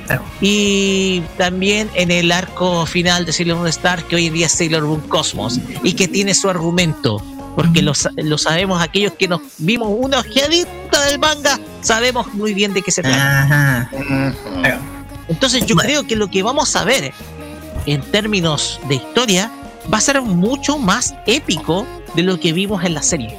[0.06, 0.22] Claro.
[0.40, 4.52] y también en el arco final de Sailor Moon Star, que hoy en día es
[4.52, 7.22] Sailor Moon Cosmos, y que tiene su argumento,
[7.58, 12.72] porque lo, lo sabemos aquellos que nos vimos una ojeadita del manga, sabemos muy bien
[12.72, 13.42] de qué se trata.
[13.42, 13.90] Ajá.
[14.60, 14.78] Claro.
[15.26, 17.12] Entonces yo creo que lo que vamos a ver
[17.84, 19.50] en términos de historia
[19.92, 23.36] va a ser mucho más épico de lo que vimos en la serie.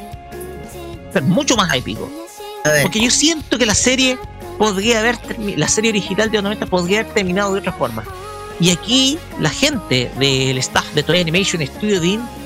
[1.14, 2.12] Ser mucho más épico.
[2.84, 4.18] Porque yo siento que la serie
[4.58, 5.18] podría haber
[5.56, 8.04] la serie original de los 90 podría haber terminado de otra forma.
[8.60, 12.39] Y aquí la gente del staff de Toei Animation Studio Dean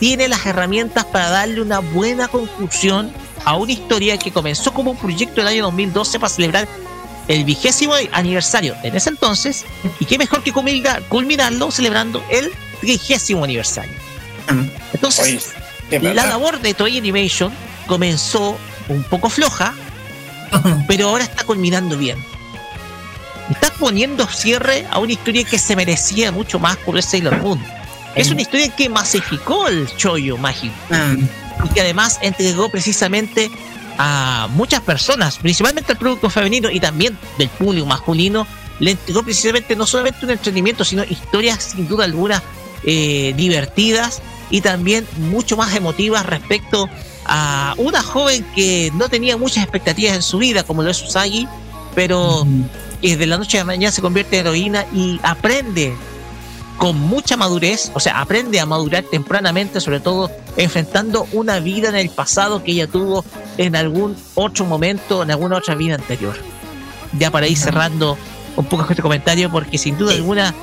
[0.00, 3.12] tiene las herramientas para darle una buena conclusión
[3.44, 6.66] a una historia que comenzó como un proyecto del año 2012 para celebrar
[7.28, 9.64] el vigésimo aniversario en ese entonces
[10.00, 13.92] y qué mejor que culmina- culminarlo celebrando el trigésimo aniversario.
[14.50, 14.64] Mm.
[14.94, 15.50] Entonces,
[15.90, 17.52] Oye, la labor de Toei Animation
[17.86, 18.56] comenzó
[18.88, 19.74] un poco floja,
[20.88, 22.18] pero ahora está culminando bien.
[23.50, 27.60] Está poniendo cierre a una historia que se merecía mucho más por el Sailor Moon.
[28.14, 31.24] Es una historia que masificó el chollo mágico Mm.
[31.64, 33.50] y que además entregó precisamente
[33.98, 38.46] a muchas personas, principalmente al producto femenino y también del público masculino,
[38.78, 42.42] le entregó precisamente no solamente un entretenimiento, sino historias sin duda alguna
[42.82, 46.88] eh, divertidas y también mucho más emotivas respecto
[47.26, 51.46] a una joven que no tenía muchas expectativas en su vida, como lo es Usagi,
[51.94, 52.46] pero
[53.02, 55.94] que de la noche a la mañana se convierte en heroína y aprende
[56.80, 61.94] con mucha madurez, o sea, aprende a madurar tempranamente, sobre todo enfrentando una vida en
[61.94, 63.22] el pasado que ella tuvo
[63.58, 66.34] en algún otro momento, en alguna otra vida anterior.
[67.18, 68.16] Ya para ir cerrando
[68.56, 70.54] un poco este comentario, porque sin duda alguna,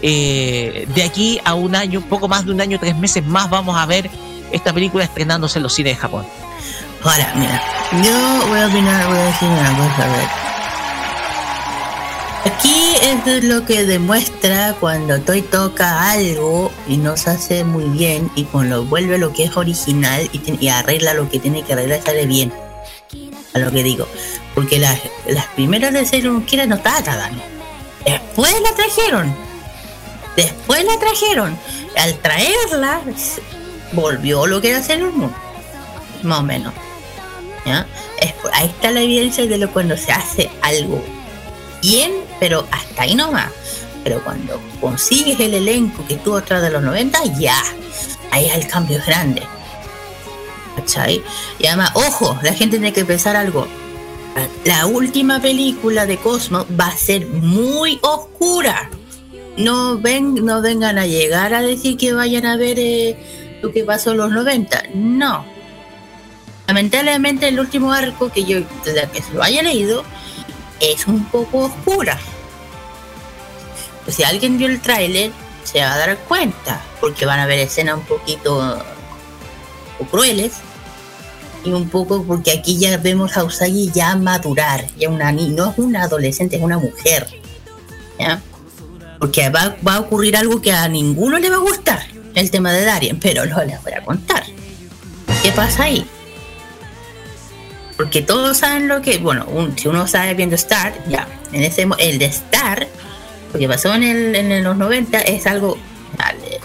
[0.00, 3.50] eh, de aquí a un año, un poco más de un año, tres meses más,
[3.50, 4.08] vamos a ver
[4.52, 6.24] esta película estrenándose en los cines de Japón.
[7.02, 7.60] Ahora, mira,
[8.00, 10.28] yo voy a opinar, voy a decir una cosa, a ver.
[12.44, 12.73] Aquí
[13.04, 18.84] es lo que demuestra cuando Toy toca algo y nos hace muy bien y cuando
[18.84, 22.52] vuelve lo que es original y, arregla lo que tiene que arreglar sale bien.
[23.52, 24.08] A lo que digo.
[24.54, 27.42] Porque las, las primeras de Sailor Kira no estaba bien.
[28.06, 29.34] Después la trajeron.
[30.36, 31.58] Después la trajeron.
[31.96, 33.02] Al traerla,
[33.92, 35.34] volvió lo que era Sailor Moon.
[36.22, 36.72] Más o menos.
[37.66, 37.86] ¿Ya?
[38.52, 41.02] Ahí está la evidencia de lo cuando se hace algo
[41.84, 43.50] bien, pero hasta ahí nomás.
[44.02, 47.60] Pero cuando consigues el elenco que tuvo atrás de los 90, ya.
[48.30, 49.42] Ahí el cambio es grande.
[50.76, 51.22] ¿Cachai?
[51.58, 53.66] Y además, ojo, la gente tiene que pensar algo.
[54.64, 58.90] La última película de Cosmo va a ser muy oscura.
[59.56, 63.16] No, ven, no vengan a llegar a decir que vayan a ver eh,
[63.62, 64.82] lo que pasó en los 90.
[64.94, 65.44] No.
[66.66, 70.02] Lamentablemente el último arco que yo, desde que se lo haya leído,
[70.80, 72.18] es un poco oscura.
[74.04, 75.32] Pues si alguien vio el tráiler,
[75.64, 78.78] se va a dar cuenta, porque van a ver escenas un poquito
[79.98, 80.52] o crueles
[81.64, 85.78] y un poco porque aquí ya vemos a Usagi ya madurar, ya una no es
[85.78, 87.26] una adolescente, es una mujer.
[88.18, 88.42] ¿ya?
[89.18, 92.72] Porque va, va a ocurrir algo que a ninguno le va a gustar, el tema
[92.72, 94.44] de Darien, pero no les voy a contar.
[95.42, 96.06] ¿Qué pasa ahí?
[98.04, 101.88] Porque todos saben lo que, bueno, un- si uno sabe viendo Star, ya, en ese
[101.98, 102.86] el de Star,
[103.50, 105.78] lo que pasó en, el, en los 90 es algo,
[106.42, 106.60] eh,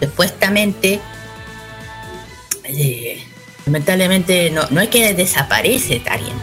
[0.00, 1.00] supuestamente,
[2.64, 3.22] eh,
[3.66, 6.34] lamentablemente no, no es que desaparece Tarien,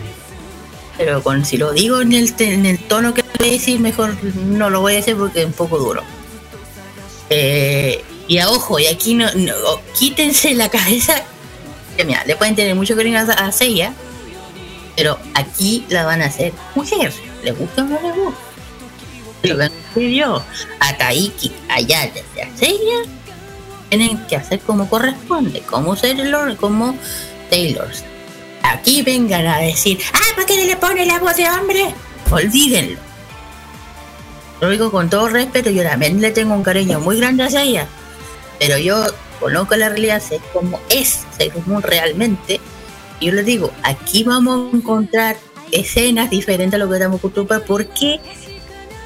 [0.97, 4.15] pero con, si lo digo en el, en el tono que voy a decir, mejor
[4.23, 6.03] no lo voy a decir porque es un poco duro.
[7.29, 9.27] Eh, y a ojo, y aquí no,
[9.99, 11.21] quítense la cabeza
[12.05, 13.93] mira, le pueden tener mucho cariño a, a Seiya,
[14.95, 18.41] pero aquí la van a hacer mujer, le gusta o no le gusta.
[19.43, 19.57] Lo
[19.93, 20.43] que yo,
[20.79, 23.03] a Taiki, allá desde a Seiya,
[23.89, 26.95] tienen que hacer como corresponde, como Sailor, como
[27.49, 28.03] Taylors.
[28.63, 31.93] Aquí vengan a decir, ah, ¿por qué le pone la voz de hombre?
[32.31, 32.99] Olvídenlo.
[34.59, 37.87] Lo digo con todo respeto, yo también le tengo un cariño muy grande hacia ella,
[38.59, 39.05] pero yo
[39.39, 42.59] conozco la realidad, sé cómo es Sailor Moon realmente.
[43.21, 45.37] Yo les digo, aquí vamos a encontrar
[45.71, 47.65] escenas diferentes a lo que estamos acostumbrados.
[47.67, 48.19] porque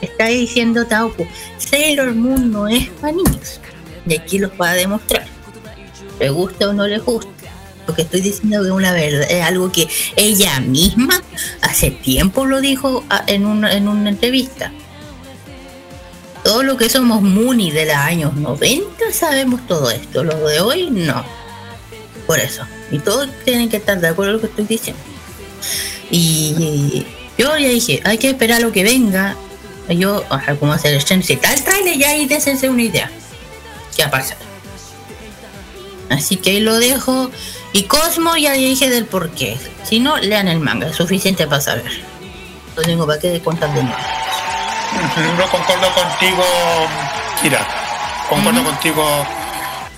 [0.01, 1.27] está diciendo Tauco?
[1.57, 3.59] Sailor Moon no es para niños.
[4.05, 5.25] Y aquí los va a demostrar.
[6.19, 7.29] Le gusta o no le gusta.
[7.88, 11.21] Lo que estoy diciendo es una verdad, es algo que ella misma
[11.61, 14.71] hace tiempo lo dijo ah, en una, en una entrevista.
[16.52, 20.89] Todo lo que somos Muni de los años 90 sabemos todo esto, lo de hoy
[20.91, 21.24] no.
[22.28, 22.64] Por eso.
[22.91, 25.02] Y todos tienen que estar de acuerdo con lo que estoy diciendo.
[26.10, 27.06] Y
[27.38, 29.38] yo ya dije, hay que esperar lo que venga.
[29.88, 33.10] Yo, o sea, como hacer el stream, si el trailer ya y désense una idea.
[33.95, 34.38] ¿Qué va a pasar?
[36.10, 37.32] Así que ahí lo dejo.
[37.72, 39.58] Y Cosmo ya dije del por qué.
[39.86, 42.04] Si no, lean el manga, es suficiente para saber.
[42.76, 43.97] No tengo para qué contar de nuevo.
[45.38, 46.44] No concuerdo contigo,
[47.42, 47.68] Kira.
[48.30, 49.26] Concuerdo contigo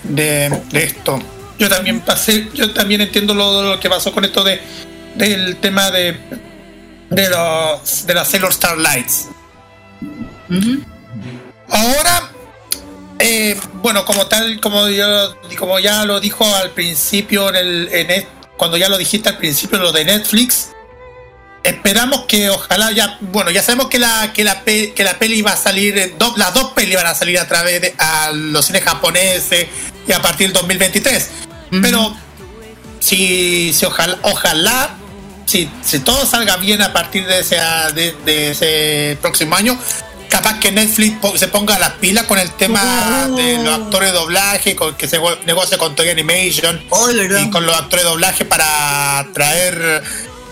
[0.03, 1.19] de, de esto.
[1.59, 4.61] Yo también pasé, yo también entiendo lo, lo que pasó con esto de
[5.15, 6.17] del tema de
[7.09, 9.27] de los de las Sailor Starlights.
[11.69, 12.31] Ahora,
[13.19, 18.11] eh, bueno, como tal, como yo, como ya lo dijo al principio en el, en
[18.11, 18.25] el-
[18.57, 20.69] cuando ya lo dijiste al principio lo de Netflix,
[21.63, 25.41] esperamos que ojalá ya, bueno, ya sabemos que la que la, pe- que la peli
[25.41, 28.65] va a salir, do- las dos pelis van a salir a través de a los
[28.65, 29.67] cines japoneses
[30.07, 31.29] y a partir del 2023.
[31.81, 32.15] Pero
[32.99, 34.95] si, si ojalá, ojalá
[35.45, 37.57] si, si todo salga bien a partir de ese,
[37.95, 39.77] de, de ese próximo año,
[40.29, 44.75] capaz que Netflix se ponga las pilas con el tema de los actores de doblaje,
[44.75, 46.81] con, que se go- negocie con Toy Animation
[47.41, 50.03] y con los actores de doblaje para traer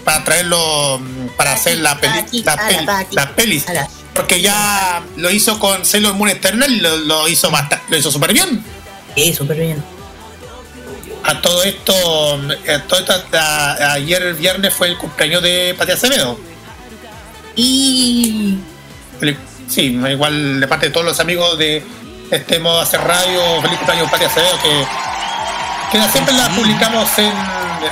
[0.03, 0.99] para traerlo
[1.37, 3.65] para hacer la peli, la peli- las pelis.
[4.13, 8.11] Porque ya lo hizo con Sailor Moon Eternal y lo, lo hizo bastante, lo hizo
[8.11, 8.63] súper bien.
[9.15, 9.83] Sí, súper bien.
[11.23, 16.37] A todo esto, a todo esto, a- ayer viernes fue el cumpleaños de Pati Acevedo.
[17.55, 18.57] Y
[19.67, 21.81] Sí, igual de parte de todos los amigos de
[22.29, 24.85] este modo hacer radio, feliz cumpleaños Pati Acevedo, que,
[25.97, 27.31] que siempre la publicamos en,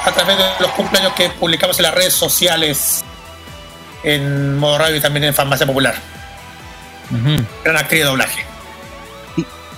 [0.05, 3.03] a través de los cumpleaños que publicamos en las redes sociales,
[4.03, 5.95] en modo radio y también en Farmacia Popular.
[7.63, 8.45] Gran actriz de doblaje.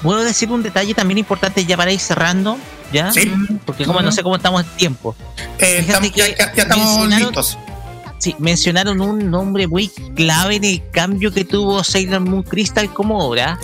[0.02, 2.58] ¿Puedo decir un detalle también importante ya para ir cerrando?
[2.92, 3.12] ¿Ya?
[3.12, 3.32] Sí.
[3.66, 5.16] Porque como no sé cómo estamos en tiempo.
[5.60, 7.58] Eh, tam- ya, que ya- ya estamos listos.
[8.18, 13.20] Sí, mencionaron un nombre muy clave en el cambio que tuvo Sailor Moon Crystal como
[13.26, 13.58] obra.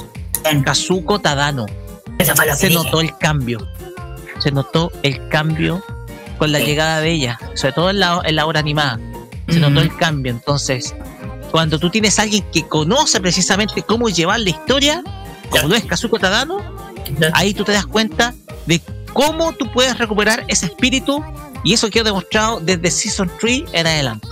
[0.64, 1.66] Kazuko Tadano.
[2.56, 3.68] Se notó el cambio.
[4.40, 5.84] Se notó el cambio
[6.38, 7.40] con la llegada de ella.
[7.56, 9.00] Sobre todo en la, en la obra animada.
[9.48, 10.32] Se notó el cambio.
[10.32, 10.94] Entonces,
[11.52, 15.04] cuando tú tienes a alguien que conoce precisamente cómo llevar la historia,
[15.50, 16.60] como lo es Kazuko Tadano,
[17.34, 18.34] ahí tú te das cuenta
[18.66, 18.82] de
[19.14, 21.24] cómo tú puedes recuperar ese espíritu
[21.64, 24.28] y eso quedó demostrado desde Season 3 en adelante.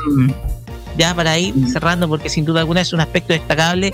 [0.97, 3.93] Ya para ir cerrando, porque sin duda alguna es un aspecto destacable,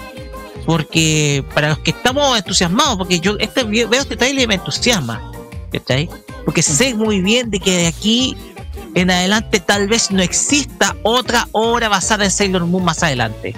[0.66, 5.31] porque para los que estamos entusiasmados, porque yo este, veo este trailer y me entusiasma,
[5.72, 6.09] ¿cachai?
[6.45, 8.36] Porque sé muy bien de que de aquí
[8.95, 13.55] en adelante tal vez no exista otra obra basada en Sailor Moon más adelante,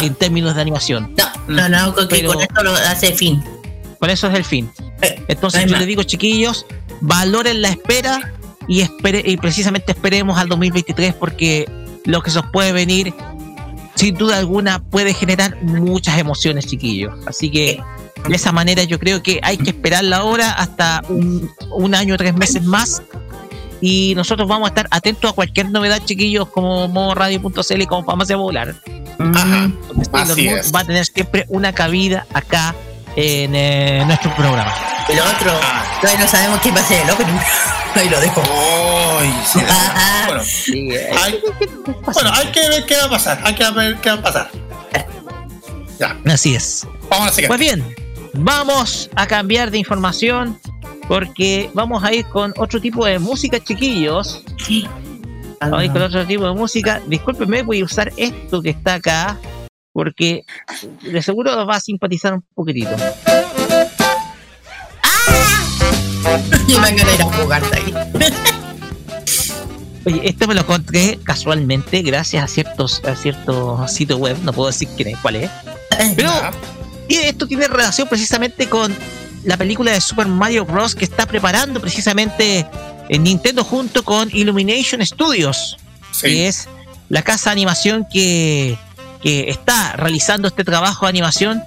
[0.00, 1.14] en términos de animación.
[1.48, 3.42] No, no, con, que Pero- con esto lo hace fin.
[3.98, 4.70] Con eso es el fin.
[5.28, 6.66] Entonces no hay yo les digo, chiquillos,
[7.00, 8.32] valoren la espera
[8.66, 11.68] y, espere, y precisamente esperemos al 2023 porque
[12.04, 13.12] lo que se os puede venir,
[13.94, 17.12] sin duda alguna, puede generar muchas emociones, chiquillos.
[17.26, 17.80] Así que
[18.28, 22.14] de esa manera yo creo que hay que esperar la hora hasta un, un año
[22.14, 23.02] o tres meses más.
[23.80, 28.36] Y nosotros vamos a estar atentos a cualquier novedad, chiquillos, como modoradio.cl y como Farmacia
[28.36, 28.74] Popular.
[29.18, 29.72] Sailor
[30.12, 30.74] Así es.
[30.74, 32.74] va a tener siempre una cabida acá
[33.16, 34.74] en eh, nuestro programa.
[35.08, 35.52] El otro,
[36.00, 37.34] todavía no sabemos qué va a ser el opening.
[37.94, 38.42] Ahí lo dejo.
[40.26, 40.42] bueno,
[41.20, 41.40] hay,
[42.14, 43.40] bueno, hay que ver qué va a pasar.
[43.42, 44.50] Hay que ver qué va a pasar.
[45.98, 46.16] Ya.
[46.32, 46.86] Así es.
[47.10, 47.48] Vamos a siguiente.
[47.48, 47.94] Pues bien,
[48.34, 50.58] vamos a cambiar de información
[51.08, 54.44] porque vamos a ir con otro tipo de música, chiquillos.
[55.60, 57.02] Vamos a ir con otro tipo de música.
[57.06, 59.38] Discúlpenme, voy a usar esto que está acá
[59.92, 60.44] porque
[61.02, 62.90] de seguro va a simpatizar un poquitito.
[66.66, 67.94] Y me van a ir a jugar ahí.
[70.06, 74.68] Oye, esto me lo encontré casualmente gracias a ciertos a ciertos sitios web, no puedo
[74.68, 75.50] decir quién es, cuál es.
[76.16, 76.30] Pero
[77.10, 78.96] y esto tiene relación precisamente con
[79.42, 80.94] la película de Super Mario Bros.
[80.94, 82.64] que está preparando precisamente
[83.08, 85.76] en Nintendo junto con Illumination Studios,
[86.22, 86.68] que es
[87.08, 88.78] la casa de animación que,
[89.20, 91.64] que está realizando este trabajo de animación.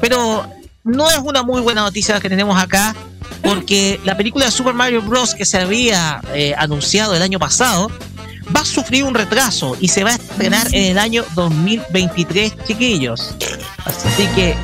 [0.00, 0.48] Pero
[0.84, 2.94] no es una muy buena noticia la que tenemos acá,
[3.42, 5.34] porque la película de Super Mario Bros.
[5.34, 7.90] que se había eh, anunciado el año pasado
[8.54, 13.34] va a sufrir un retraso y se va a estrenar en el año 2023, chiquillos.
[13.84, 14.54] Así que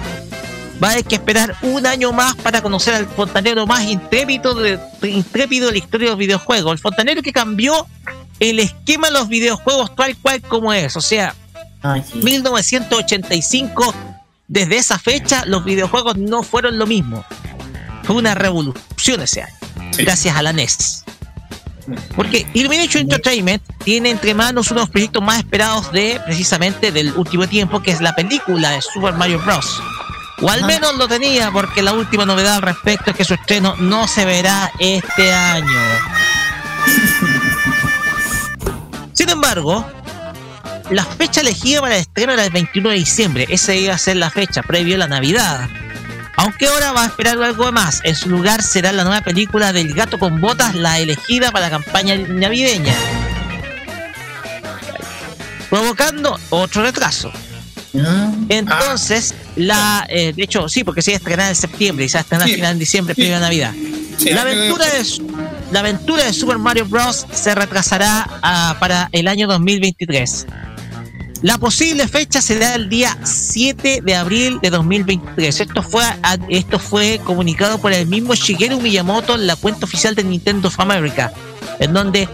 [0.82, 4.78] va a haber que esperar un año más para conocer al fontanero más intrépido de,
[5.02, 6.72] intrépido de la historia de los videojuegos.
[6.72, 7.86] El fontanero que cambió
[8.38, 10.96] el esquema de los videojuegos tal cual como es.
[10.96, 11.34] O sea,
[12.14, 13.94] 1985,
[14.48, 17.24] desde esa fecha, los videojuegos no fueron lo mismo.
[18.02, 19.54] Fue una revolución ese año,
[19.98, 21.04] gracias a la NES.
[22.14, 27.12] Porque Illumination Entertainment tiene entre manos uno de los proyectos más esperados de precisamente del
[27.16, 29.82] último tiempo, que es la película de Super Mario Bros.
[30.42, 33.76] O al menos lo tenía, porque la última novedad al respecto es que su estreno
[33.78, 35.70] no se verá este año.
[39.12, 39.86] Sin embargo,
[40.90, 43.46] la fecha elegida para el estreno era el 21 de diciembre.
[43.50, 45.68] Esa iba a ser la fecha previo a la Navidad.
[46.36, 48.00] Aunque ahora va a esperar algo más.
[48.04, 51.70] En su lugar será la nueva película del gato con botas, la elegida para la
[51.70, 52.94] campaña navideña.
[55.68, 57.30] Provocando otro retraso.
[58.48, 62.48] Entonces, la, eh, de hecho, sí, porque se iba a estrenar en septiembre a estrenar
[62.48, 63.74] a final de diciembre, previo a Navidad.
[64.24, 65.04] la, aventura de,
[65.72, 67.26] la aventura de Super Mario Bros.
[67.32, 70.46] se retrasará ah, para el año 2023.
[71.42, 75.60] La posible fecha será el día 7 de abril de 2023.
[75.60, 76.04] Esto fue,
[76.50, 80.78] esto fue comunicado por el mismo Shigeru Miyamoto en la cuenta oficial de Nintendo of
[80.78, 81.32] America,
[81.78, 82.28] en donde,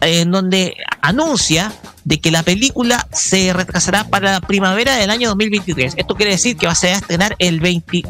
[0.00, 1.72] en donde anuncia
[2.08, 5.92] de que la película se retrasará para la primavera del año 2023.
[5.98, 8.02] Esto quiere decir que va a ser a estrenar el, 20,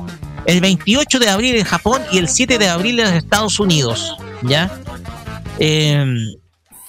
[0.46, 4.16] el 28 de abril en Japón y el 7 de abril en los Estados Unidos.
[4.42, 4.70] ¿Ya?
[5.58, 6.06] Eh,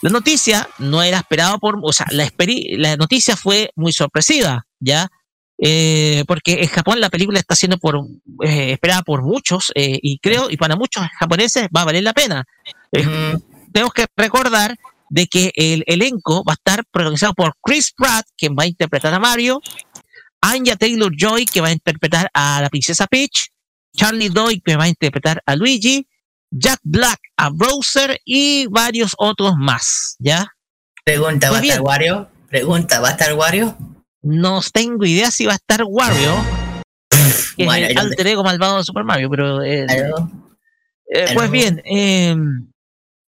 [0.02, 2.32] la noticia no era esperada por, o sea, la,
[2.78, 5.10] la noticia fue muy sorpresiva, ¿ya?
[5.58, 8.06] Eh, porque en Japón la película está siendo por,
[8.46, 12.14] eh, esperada por muchos eh, y creo, y para muchos japoneses va a valer la
[12.14, 12.46] pena.
[12.92, 14.78] Tenemos que recordar
[15.10, 19.14] de que el elenco va a estar protagonizado por Chris Pratt, quien va a interpretar
[19.14, 19.62] a Mario,
[20.42, 23.50] Anya Taylor Joy, que va a interpretar a la princesa Peach,
[23.96, 26.08] Charlie Doyle, que va a interpretar a Luigi,
[26.52, 30.48] Jack Black a Browser y varios otros más, ¿ya?
[31.04, 32.30] Pregunta, ¿va a estar Wario?
[32.50, 33.78] Pregunta, ¿va a estar Wario?
[34.22, 36.36] No tengo idea si va a estar Wario.
[37.58, 39.64] que es el alter ego malvado de Super Mario, pero...
[39.64, 39.86] Eh,
[41.12, 42.36] eh, pues bien, eh,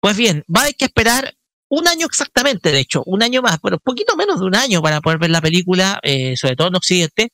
[0.01, 1.35] pues bien, va a haber que esperar
[1.71, 5.01] un año exactamente, de hecho, un año más, pero poquito menos de un año para
[5.01, 6.01] poder ver la película,
[6.37, 7.33] sobre todo en Occidente,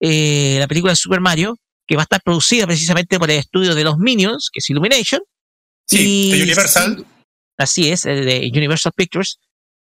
[0.00, 1.56] la película de Super Mario,
[1.86, 5.22] que va a estar producida precisamente por el estudio de los Minions, que es Illumination.
[5.86, 7.06] Sí, de Universal.
[7.56, 9.38] así es, de Universal Pictures.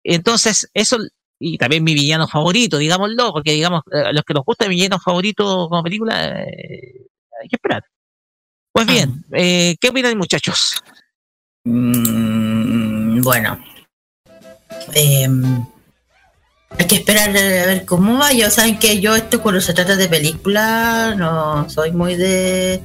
[0.05, 0.99] Entonces, eso,
[1.39, 4.99] y también mi villano favorito, digámoslo, porque digamos, eh, los que nos gusta mi villano
[4.99, 7.07] favorito como película, eh,
[7.41, 7.85] hay que esperar.
[8.73, 9.37] Pues bien, ah.
[9.37, 10.83] eh, ¿qué opinan muchachos?
[11.65, 13.63] Mm, bueno,
[14.95, 15.29] eh,
[16.79, 18.33] hay que esperar a ver cómo va.
[18.33, 22.81] Ya saben que yo esto cuando se trata de película no soy muy de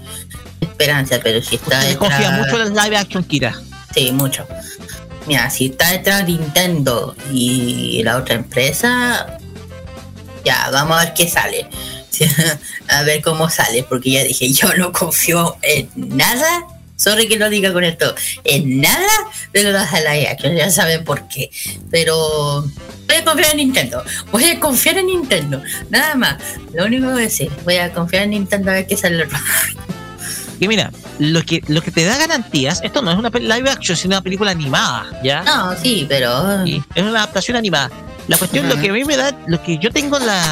[0.61, 1.97] esperanza, pero si está detrás...
[1.97, 3.59] confía mucho en live action Kira.
[3.93, 4.45] Sí, mucho.
[5.25, 9.39] Mira, si está detrás de Nintendo y la otra empresa,
[10.45, 11.67] ya, vamos a ver qué sale.
[12.87, 16.65] a ver cómo sale, porque ya dije, yo no confío en nada
[16.97, 18.13] Sorry que lo diga con esto.
[18.43, 19.07] En nada
[19.53, 21.49] de live action, ya saben por qué.
[21.89, 22.65] Pero
[23.07, 24.03] voy a confiar en Nintendo.
[24.31, 25.61] Voy a confiar en Nintendo.
[25.89, 26.37] Nada más.
[26.73, 29.27] Lo único que voy a decir, voy a confiar en Nintendo a ver qué sale.
[30.59, 33.95] Y mira, lo que, lo que te da garantías, esto no es una live action,
[33.95, 35.43] sino una película animada, ¿ya?
[35.43, 36.63] No, sí, pero.
[36.63, 37.91] es una adaptación animada.
[38.27, 40.43] La cuestión, lo que a mí me da, lo que yo tengo la,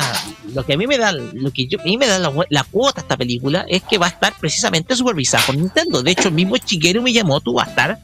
[0.55, 3.17] lo que a mí me da, lo que a mí me da la, cuota esta
[3.17, 6.01] película es que va a estar precisamente supervisada por Nintendo.
[6.01, 7.99] De hecho, el mismo Shigeru Miyamoto va a estar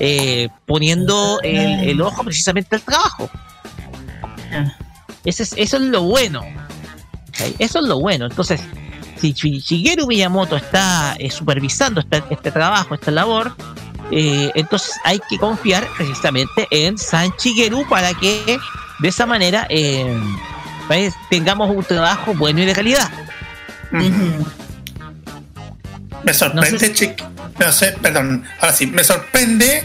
[0.00, 3.30] eh, poniendo el, ojo precisamente al trabajo.
[5.24, 6.42] Ese es, eso es lo bueno.
[7.60, 8.26] Eso es lo bueno.
[8.26, 8.60] Entonces,
[9.16, 13.54] si Shigeru Miyamoto está eh, supervisando este, este, trabajo, esta labor,
[14.10, 18.58] eh, entonces hay que confiar precisamente en San Shigeru para que
[18.98, 19.68] de esa manera
[21.30, 23.10] tengamos un trabajo bueno y de calidad.
[26.24, 27.16] Me sorprende,
[27.58, 29.84] no sé, perdón, ahora sí, me sorprende,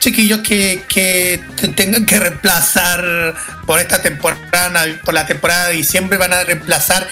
[0.00, 1.40] chiquillos, que, que
[1.76, 3.34] tengan que reemplazar
[3.66, 7.06] por esta temporada, por la temporada de diciembre, van a reemplazar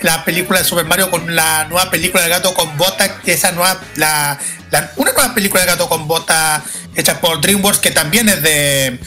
[0.00, 3.80] la película de Super Mario con la nueva película de gato con bota, esa nueva,
[3.96, 4.38] la,
[4.96, 6.62] una nueva película de gato con bota
[6.94, 8.98] hecha por DreamWorks, que también es de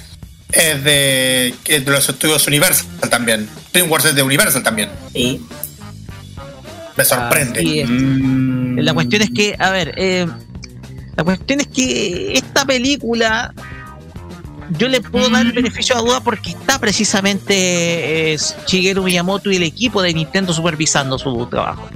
[0.54, 3.50] es de, de los estudios Universal también.
[3.72, 4.90] DreamWorks es de Universal también.
[5.14, 5.42] Sí.
[6.96, 7.86] Me sorprende.
[7.86, 8.80] Mm.
[8.80, 10.28] La cuestión es que, a ver, eh,
[11.16, 13.54] la cuestión es que esta película
[14.78, 15.56] yo le puedo dar el mm.
[15.56, 18.38] beneficio a duda porque está precisamente eh,
[18.68, 21.90] Shigeru Miyamoto y el equipo de Nintendo supervisando su trabajo.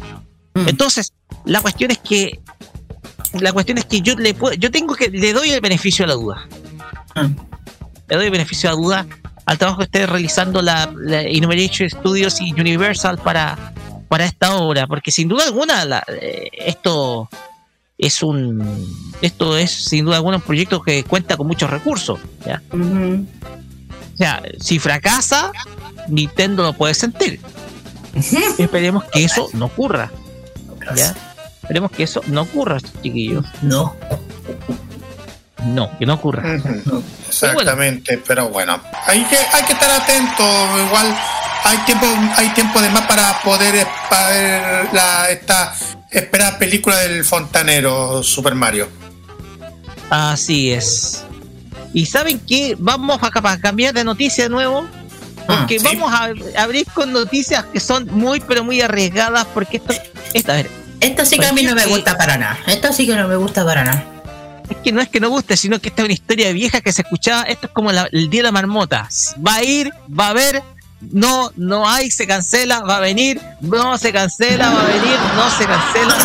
[0.53, 0.67] Mm.
[0.67, 1.13] Entonces,
[1.45, 2.39] la cuestión es que
[3.33, 6.07] la cuestión es que yo le puedo, yo tengo que le doy el beneficio de
[6.07, 6.47] la duda.
[7.15, 7.56] Mm.
[8.09, 9.05] Le doy beneficio la duda
[9.45, 13.73] al trabajo que esté realizando la, la Innovation Studios y Universal para,
[14.09, 17.29] para esta obra, porque sin duda alguna la- eh, esto
[17.97, 18.61] es un
[19.21, 22.19] esto es sin duda alguna un proyecto que cuenta con muchos recursos.
[22.45, 22.61] ¿ya?
[22.71, 25.51] O sea, si fracasa,
[26.07, 27.39] Nintendo lo puede sentir.
[28.57, 30.11] Esperemos que eso no ocurra.
[30.95, 31.15] ¿ya?
[31.63, 33.45] Esperemos que eso no ocurra, chiquillos.
[33.61, 33.95] No.
[35.65, 36.43] No, que no ocurra.
[37.27, 40.43] Exactamente, pero bueno, hay que, hay que estar atento.
[40.87, 41.15] Igual
[41.63, 42.05] hay tiempo,
[42.35, 45.73] hay tiempo de más para poder para ver la, esta
[46.11, 48.87] esperada película del fontanero Super Mario.
[50.09, 51.23] Así es.
[51.93, 52.75] ¿Y saben qué?
[52.77, 54.87] Vamos a, ca- a cambiar de noticia de nuevo.
[55.47, 55.85] Porque sí.
[55.85, 56.29] vamos a
[56.61, 59.45] abrir con noticias que son muy, pero muy arriesgadas.
[59.53, 59.93] Porque esto,
[60.33, 62.57] esta, a ver, Esto sí que a mí no me gusta para nada.
[62.67, 64.05] Esto sí que no me gusta para nada.
[64.69, 66.91] Es que no es que no guste, sino que esta es una historia vieja que
[66.91, 67.43] se escuchaba.
[67.43, 69.07] Esto es como la- el día de la marmota.
[69.45, 70.61] Va a ir, va a ver,
[71.11, 75.49] no, no hay, se cancela, va a venir, no se cancela, va a venir, no
[75.51, 76.15] se cancela.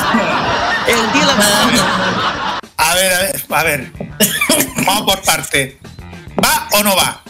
[0.86, 2.58] El día de la marmota.
[2.76, 3.92] A ver, a ver, a ver.
[4.86, 5.78] Vamos por parte.
[6.44, 7.22] ¿Va o no va?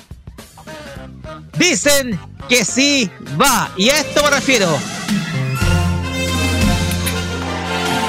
[1.59, 3.11] Dicen que sí
[3.41, 3.71] va.
[3.77, 4.79] Y a esto me refiero.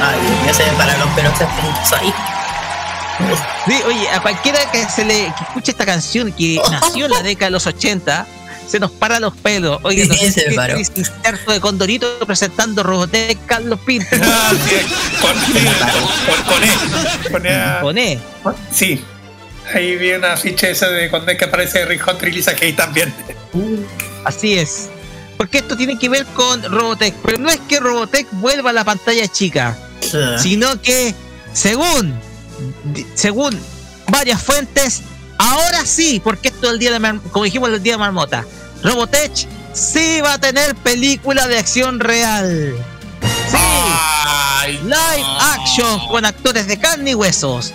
[0.01, 1.33] Ay, Dios mío, se me paran los pelos
[1.93, 2.13] ahí.
[3.67, 7.21] Sí, oye, a cualquiera que se le que escuche esta canción que nació en la
[7.23, 8.25] década de los 80,
[8.67, 9.79] se nos para los pelos.
[9.83, 10.77] Oye, Sí, no sé se me paró.
[10.79, 14.07] inserto de Condorito presentando Robotech Carlos Pinto.
[14.21, 14.75] Ah, sí,
[15.21, 17.31] con, con, con E.
[17.31, 17.79] Con E.
[17.81, 18.19] Pone.
[18.73, 19.03] Sí.
[19.73, 22.73] Ahí vi una ficha esa de cuando es que aparece Rick Hunter y Lisa Kay
[22.73, 23.13] también.
[24.25, 24.89] Así es.
[25.37, 27.13] Porque esto tiene que ver con Robotech.
[27.23, 30.17] Pero no es que Robotech vuelva a la pantalla chica, Sí.
[30.37, 31.15] sino que,
[31.53, 32.13] según,
[33.15, 33.59] según
[34.09, 35.01] varias fuentes,
[35.37, 38.45] ahora sí, porque esto es el día de, Mar- como dijimos, el día de Marmota,
[38.83, 42.75] Robotech sí va a tener película de acción real.
[43.49, 43.57] Sí,
[44.25, 45.25] Ay, live
[45.55, 47.73] action con actores de carne y huesos.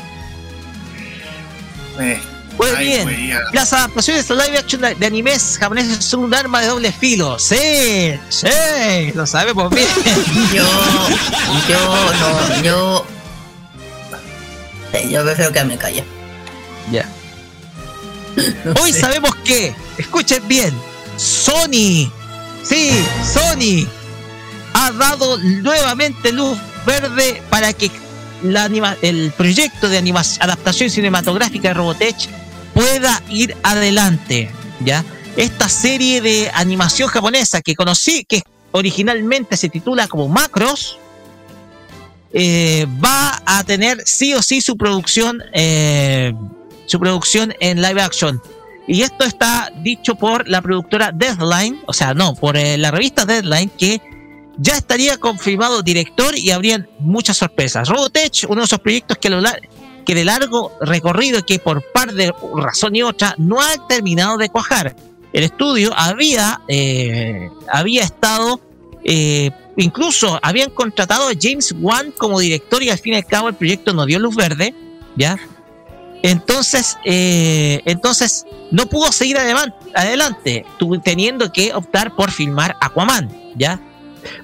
[2.00, 2.20] Eh,
[2.56, 6.60] Pues ay, bien, las adaptaciones de live action de de animes japoneses son un arma
[6.60, 7.38] de doble filo.
[7.38, 9.86] Sí, sí, lo sabemos bien.
[10.54, 10.64] Yo,
[11.68, 13.06] yo, no, yo.
[14.92, 16.04] Eh, Yo prefiero que me calle.
[16.90, 17.06] Ya.
[18.82, 20.72] Hoy sabemos que, escuchen bien,
[21.16, 22.10] Sony,
[22.62, 23.86] sí, Sony
[24.74, 27.90] ha dado nuevamente luz verde para que
[28.42, 29.98] la anima- el proyecto de
[30.40, 32.28] adaptación cinematográfica de Robotech
[32.72, 34.50] pueda ir adelante,
[34.84, 35.04] ¿ya?
[35.36, 40.98] Esta serie de animación japonesa que conocí, que originalmente se titula como Macros,
[42.32, 46.34] eh, va a tener sí o sí su producción eh,
[46.86, 48.40] su producción en live action.
[48.86, 53.26] Y esto está dicho por la productora Deadline, o sea, no, por eh, la revista
[53.26, 54.00] Deadline, que
[54.56, 57.88] ya estaría confirmado director y habrían muchas sorpresas.
[57.88, 59.30] Robotech, uno de esos proyectos que,
[60.06, 64.48] que de largo recorrido, que por par de razón y otra, no ha terminado de
[64.48, 64.96] cuajar.
[65.34, 66.62] El estudio había,
[67.70, 68.58] había estado,
[69.78, 73.54] incluso habían contratado a James Wan como director y al fin y al cabo el
[73.54, 74.74] proyecto no dio luz verde,
[75.16, 75.38] ¿ya?
[76.22, 80.66] Entonces, eh, entonces no pudo seguir adelan- adelante,
[81.04, 83.80] teniendo que optar por filmar Aquaman, ¿ya?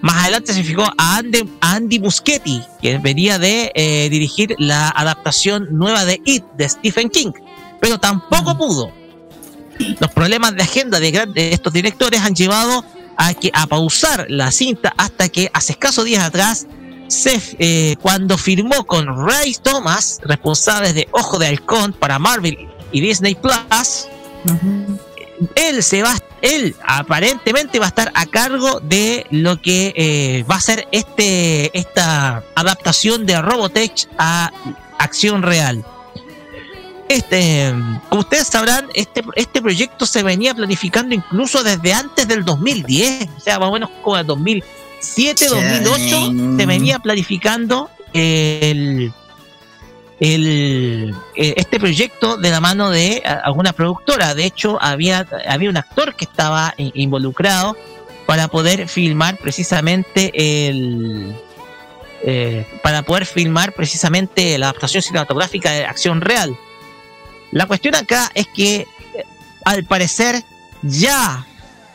[0.00, 4.88] Más adelante se fijó a Andy, a Andy Muschietti, que venía de eh, dirigir la
[4.88, 7.32] adaptación nueva de It de Stephen King,
[7.80, 8.92] pero tampoco pudo.
[9.98, 12.84] Los problemas de agenda de, de estos directores han llevado
[13.16, 16.66] a que a pausar la cinta hasta que hace escasos días atrás
[17.08, 23.00] se, eh, cuando firmó con Ray Thomas, responsables de Ojo de Halcón para Marvel y
[23.00, 24.08] Disney Plus,
[25.54, 30.56] él se va, él aparentemente va a estar a cargo de lo que eh, va
[30.56, 34.52] a ser este esta adaptación de Robotech a
[34.98, 35.84] acción real.
[37.14, 37.72] Este,
[38.08, 43.40] como ustedes sabrán, este, este proyecto se venía planificando incluso desde antes del 2010, o
[43.40, 49.12] sea, más o menos como el 2007, 2008, se venía planificando el,
[50.18, 54.34] el, eh, este proyecto de la mano de alguna productora.
[54.34, 57.76] De hecho, había, había un actor que estaba involucrado
[58.26, 60.32] para poder filmar precisamente
[60.68, 61.32] el.
[62.24, 66.56] eh, para poder filmar precisamente la adaptación cinematográfica de acción real.
[67.54, 68.86] La cuestión acá es que, eh,
[69.64, 70.42] al parecer,
[70.82, 71.46] ya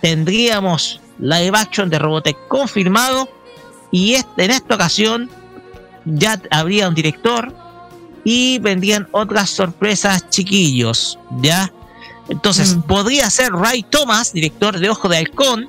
[0.01, 3.27] tendríamos live action de Robotech confirmado
[3.91, 5.29] Y este, en esta ocasión
[6.05, 7.53] ya habría un director
[8.23, 11.71] y vendrían otras sorpresas chiquillos, ¿ya?
[12.29, 12.81] Entonces, Mm.
[12.83, 15.67] podría ser Ray Thomas, director de Ojo de Halcón.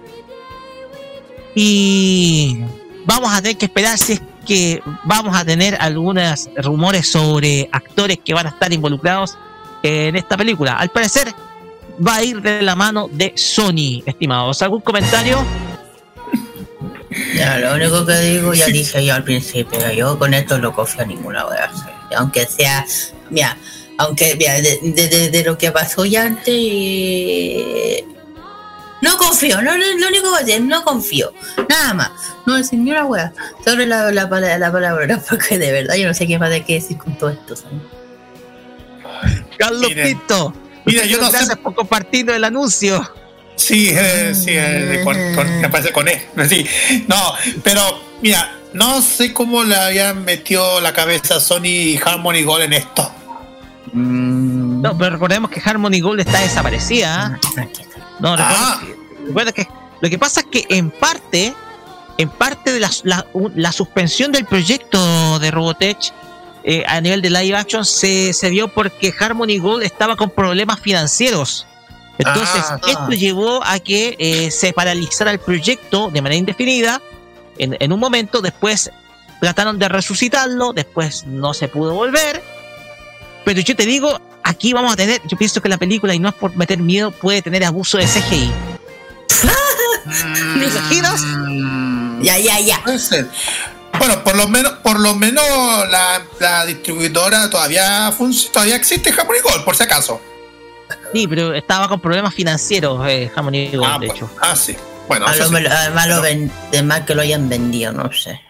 [1.55, 2.59] Y
[3.07, 8.19] vamos a tener que esperar si es que vamos a tener algunos rumores sobre actores
[8.25, 9.37] que van a estar involucrados
[9.83, 10.75] en esta película.
[10.75, 11.33] Al parecer,
[12.07, 14.63] va a ir de la mano de Sony, estimados.
[14.63, 15.45] ¿Algún comentario?
[17.61, 21.09] Lo único que digo, ya dije yo al principio, yo con esto no confío en
[21.09, 21.71] ninguna wea.
[22.17, 22.87] Aunque sea,
[23.31, 23.57] mira,
[23.99, 28.05] aunque, mira, de, lo que pasó ya antes,
[29.03, 31.33] no confío, no, lo único que voy decir, no confío,
[31.69, 32.11] nada más,
[32.47, 33.33] no decir ni una wea
[33.65, 34.27] sobre la, la,
[34.59, 37.31] la palabra, porque de verdad yo no sé qué más de qué decir con todo
[37.31, 37.57] esto.
[37.57, 38.00] ¿sabes?
[39.59, 40.55] Carlos Miren, Pinto.
[40.85, 43.11] mira, yo no sé- Gracias por compartir el anuncio.
[43.57, 46.27] Sí, eh, sí, eh, con, con- me parece con E.
[46.49, 46.67] Sí.
[47.07, 47.83] No, pero
[48.23, 52.73] mira, no sé cómo le habían metido la cabeza a Sony y Harmony Gold en
[52.75, 53.13] esto.
[53.93, 57.39] Mm, No, pero recordemos que Harmony Gold está desaparecida.
[57.43, 57.63] está.
[58.21, 58.81] No, recuerda, Ah.
[59.27, 59.67] recuerda que
[60.01, 61.55] lo que pasa es que en parte,
[62.19, 66.13] en parte de la, la- un- la suspensión del proyecto de Robotech
[66.65, 70.81] eh, a nivel de live action se, se dio porque Harmony Gold estaba con problemas
[70.81, 71.67] financieros.
[72.19, 72.79] Entonces, Ah.
[72.87, 77.01] esto llevó a que eh, se paralizara el proyecto de manera indefinida
[77.57, 78.91] en, en un momento, después
[79.41, 82.43] trataron de resucitarlo, después no se pudo volver.
[83.45, 86.29] Pero yo te digo, aquí vamos a tener, yo pienso que la película, y no
[86.29, 88.53] es por meter miedo, puede tener abuso de CGI.
[90.57, 91.23] ¿Me imaginas?
[92.23, 92.81] Ya, ya, ya.
[94.01, 95.45] Bueno, por lo menos, por lo menos
[95.91, 98.13] la, la distribuidora todavía
[98.51, 100.21] todavía existe Harmony Gold, por si acaso.
[101.13, 104.15] Sí, pero estaba con problemas financieros, eh, Harmony Gold, Ah, de bueno.
[104.15, 104.31] hecho.
[104.41, 104.75] Ah, sí.
[105.07, 105.67] Bueno, A eso lo, sí.
[105.67, 108.41] además lo ven, además que lo hayan vendido, no sé.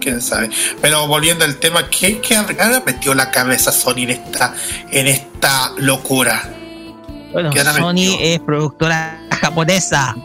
[0.00, 0.50] quién sabe.
[0.80, 4.54] Pero volviendo al tema, ¿qué, qué habrá metido la cabeza Sony en esta,
[4.90, 6.42] en esta locura?
[7.32, 8.16] Bueno, ¿Qué habrá Sony metido?
[8.20, 10.16] es productora japonesa.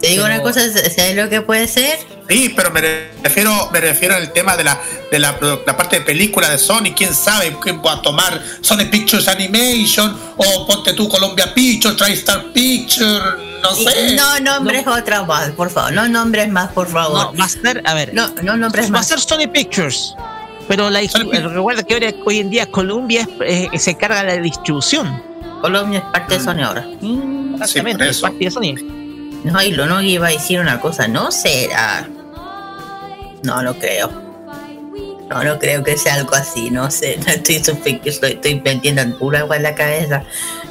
[0.00, 1.98] Te digo Pero- una cosa, ¿sabes lo que puede ser?
[2.28, 2.80] Sí, pero me
[3.22, 4.80] refiero, me refiero al tema de la,
[5.10, 5.36] de la,
[5.76, 6.94] parte de película de Sony.
[6.96, 10.16] ¿Quién sabe quién va a tomar Sony Pictures Animation?
[10.36, 13.20] O ponte tú Columbia Pictures, TriStar Pictures,
[13.62, 14.14] no sé.
[14.14, 15.92] No nombres otra más, por favor.
[15.92, 17.38] No nombres más, por No, favor.
[17.40, 19.08] va a ser, a ver, No, no nombres va a más.
[19.08, 20.14] ser Sony Pictures.
[20.68, 24.22] Pero la, Sony eh, recuerda que ahora, hoy en día Columbia es, eh, se encarga
[24.22, 25.20] de la distribución.
[25.60, 26.86] Colombia es parte de Sony ahora.
[27.54, 28.22] Exactamente, es eso.
[28.22, 28.99] parte de Sony.
[29.44, 32.08] No, y lo no iba a decir una cosa, no será.
[33.42, 34.10] No, no creo.
[35.30, 37.18] No, no creo que sea algo así, no sé.
[37.26, 40.24] No estoy, estoy, estoy, metiendo en pura agua en la cabeza.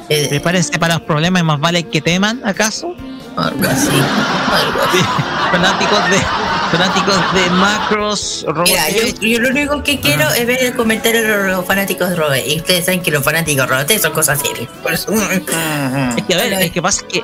[0.08, 2.94] Eh, Prepárense para los problemas, más vale que teman, ¿acaso?
[3.36, 3.88] algo así.
[3.90, 4.98] Algo así.
[4.98, 5.04] Sí,
[5.52, 10.76] fanáticos de fanáticos de Macros, Mira, yo, yo lo único que quiero es ver el
[10.76, 12.46] comentario de los fanáticos de Robert.
[12.46, 14.68] Y ustedes saben que los fanáticos de Robert son cosas serias.
[14.82, 15.12] Por eso.
[15.12, 17.22] Es que a ver, es que pasa que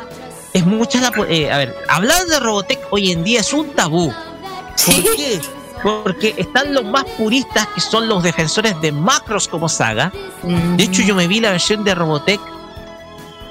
[0.57, 4.13] es mucha la eh, a ver, hablar de Robotech hoy en día es un tabú.
[4.13, 5.05] ¿Por Sí.
[5.17, 5.41] qué?
[5.83, 10.11] Porque están los más puristas que son los defensores de Macros como saga.
[10.43, 12.41] De hecho, yo me vi la versión de Robotech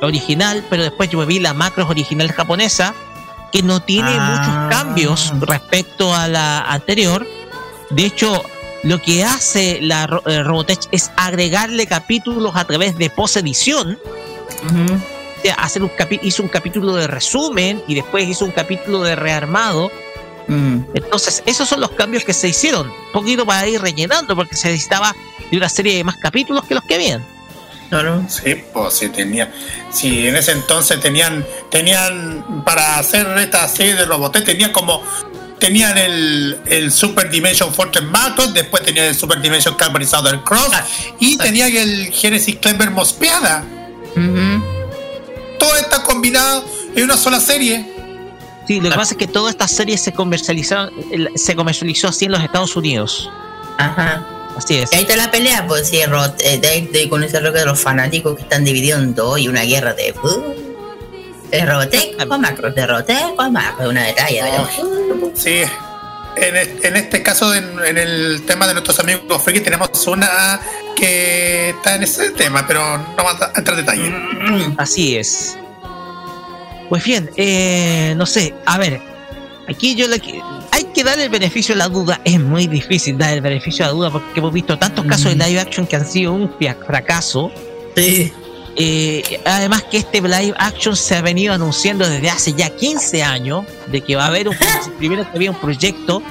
[0.01, 2.93] original, pero después yo me vi la Macros original japonesa,
[3.51, 4.67] que no tiene Ah.
[4.69, 7.25] muchos cambios respecto a la anterior.
[7.91, 8.43] De hecho,
[8.83, 13.97] lo que hace la eh, Robotech es agregarle capítulos a través de post-edición.
[14.65, 14.93] Ujú.
[14.95, 15.14] O
[15.51, 15.91] hacer un
[16.21, 19.91] hizo un capítulo de resumen y después hizo un capítulo de rearmado.
[20.47, 20.81] Mm.
[20.93, 22.87] Entonces, esos son los cambios que se hicieron.
[22.87, 25.15] Un poquito para ir rellenando, porque se necesitaba
[25.49, 27.25] de una serie de más capítulos que los que habían.
[27.89, 28.25] Claro.
[28.27, 29.51] Sí, pues sí tenía.
[29.91, 35.03] Sí, en ese entonces tenían, tenían para hacer esta serie de Robotech tenían como
[35.59, 40.71] tenían el, el Super Dimension Fortress Macros, después tenían el Super Dimension Calvary Southern Cross
[41.19, 43.63] y tenían el Genesis Clever Mospeada.
[44.15, 44.74] Ujú.
[45.65, 46.63] Todo está combinado
[46.95, 47.85] en una sola serie.
[48.67, 50.91] Sí, lo que pasa es que todas estas series se comercializaron,
[51.35, 53.29] se comercializó así en los Estados Unidos.
[53.77, 54.25] Ajá.
[54.57, 54.91] Así es.
[54.93, 57.65] Y ahí está la pelea, pues sí, Ro- eh, de, de- con ese roque de
[57.65, 60.13] los fanáticos que están divididos en dos y una guerra de.
[60.23, 60.53] Uh,
[61.51, 64.43] de Robotech o Macros, de Robotech o Macros, una detalle.
[64.43, 65.61] de- Sí.
[66.37, 70.59] En, es- en este caso, en, en el tema de nuestros amigos friki, tenemos una
[70.95, 74.73] que está en ese tema, pero no vamos a entrar en detalle.
[74.77, 75.57] Así es.
[76.89, 79.01] Pues bien, eh, no sé, a ver,
[79.67, 80.21] aquí yo le
[80.71, 83.91] hay que dar el beneficio de la duda, es muy difícil dar el beneficio de
[83.91, 86.51] la duda porque hemos visto tantos casos de live action que han sido un
[86.85, 87.51] fracaso
[87.95, 88.31] Sí.
[88.75, 93.63] eh, además que este live action se ha venido anunciando desde hace ya 15 años
[93.87, 94.55] de que va a haber un
[94.99, 96.21] primero que había un proyecto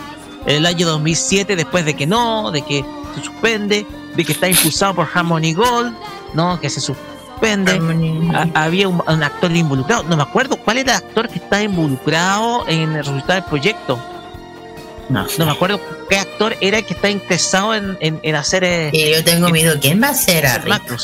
[0.46, 2.84] en el año 2007 después de que no, de que
[3.16, 5.94] se suspende, de que está impulsado por Harmony Gold,
[6.32, 7.80] no, que se suspende.
[8.54, 12.92] había un, actor involucrado, no me acuerdo cuál era el actor que está involucrado en
[12.92, 13.98] el resultado del proyecto.
[15.08, 18.64] No, no me acuerdo qué actor era el que está interesado en, en, hacer.
[18.64, 20.96] Eh, yo tengo miedo, ¿quién va a ser a Rick?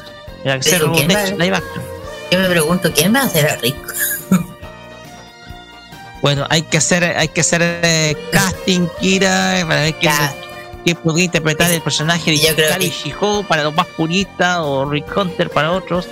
[2.30, 3.76] Yo me pregunto, ¿quién va a ser a Rick?
[6.22, 10.12] bueno, hay que hacer, hay que hacer eh, casting, Kira, para ver quién,
[10.84, 15.50] quién podría interpretar el personaje de Kali Shiho para los más puristas o Rick Hunter
[15.50, 16.06] para otros.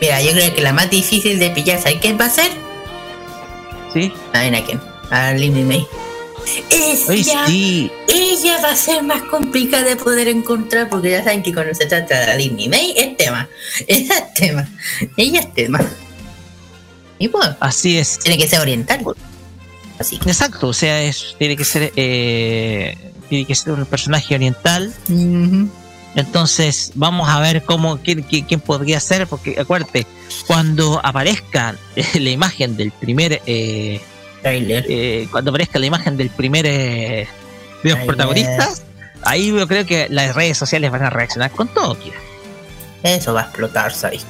[0.00, 2.50] Mira, yo creo que la más difícil de pillar, ¿sabes quién va a ser?
[3.92, 4.12] Sí.
[4.32, 4.80] A ver a quién.
[5.10, 5.86] A Lindy May.
[6.70, 7.46] Ella,
[8.08, 11.86] ella va a ser más complicada de poder encontrar porque ya saben que cuando se
[11.86, 13.48] trata de Disney May es tema.
[13.86, 14.68] Ella es tema.
[15.16, 15.80] Ella es tema.
[17.18, 18.18] Y pues, así es.
[18.18, 19.04] Tiene que ser oriental.
[19.98, 20.16] Así.
[20.16, 22.96] Exacto, o sea, es, tiene que ser eh,
[23.46, 24.92] que ser un personaje oriental.
[26.14, 30.06] Entonces, vamos a ver cómo quién, quién, podría ser, porque acuérdate,
[30.46, 31.74] cuando aparezca
[32.14, 34.00] la imagen del primer eh,
[34.44, 37.28] eh, cuando aparezca la imagen del primer eh,
[37.82, 38.82] de los protagonistas,
[39.22, 41.96] ahí yo creo que las redes sociales van a reaccionar con todo,
[43.02, 44.24] Eso va a explotar, ¿sabes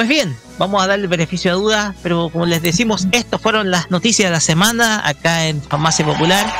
[0.00, 3.70] Pues bien, vamos a darle el beneficio de duda, pero como les decimos, estas fueron
[3.70, 6.50] las noticias de la semana acá en Farmacia Popular.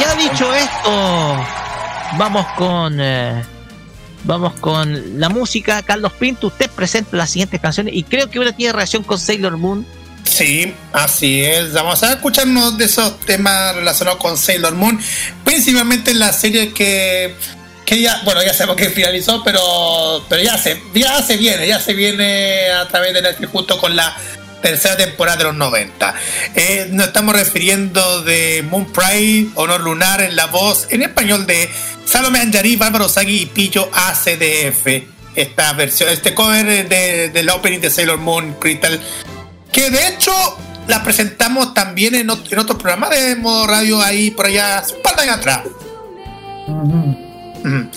[0.00, 1.46] Ya dicho esto,
[2.18, 3.40] vamos con eh,
[4.24, 5.80] Vamos con la música.
[5.82, 9.56] Carlos Pinto, usted presenta las siguientes canciones y creo que una tiene relación con Sailor
[9.56, 9.86] Moon.
[10.24, 11.72] Sí, así es.
[11.72, 14.98] Vamos a escucharnos de esos temas relacionados con Sailor Moon,
[15.44, 17.36] principalmente en la serie que,
[17.84, 21.80] que ya, bueno, ya sabemos que finalizó, pero, pero ya, se, ya se viene, ya
[21.80, 24.16] se viene a través de Netflix justo con la
[24.62, 26.14] tercera temporada de los 90.
[26.54, 31.68] Eh, nos estamos refiriendo de Moon Pride, Honor Lunar en la voz en español de
[32.06, 34.86] Salome Anjari, Bárbaro Sagi y Pillo ACDF.
[35.36, 38.98] Esta versión, este cover de, del opening de Sailor Moon Crystal,
[39.70, 40.32] que de hecho
[40.86, 45.02] la presentamos también en otro, en otro programa de modo radio ahí por allá, un
[45.02, 45.60] par de años atrás.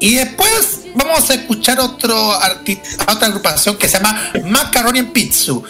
[0.00, 5.64] Y después vamos a escuchar otro artista, otra agrupación que se llama Macaroni en Pizzu.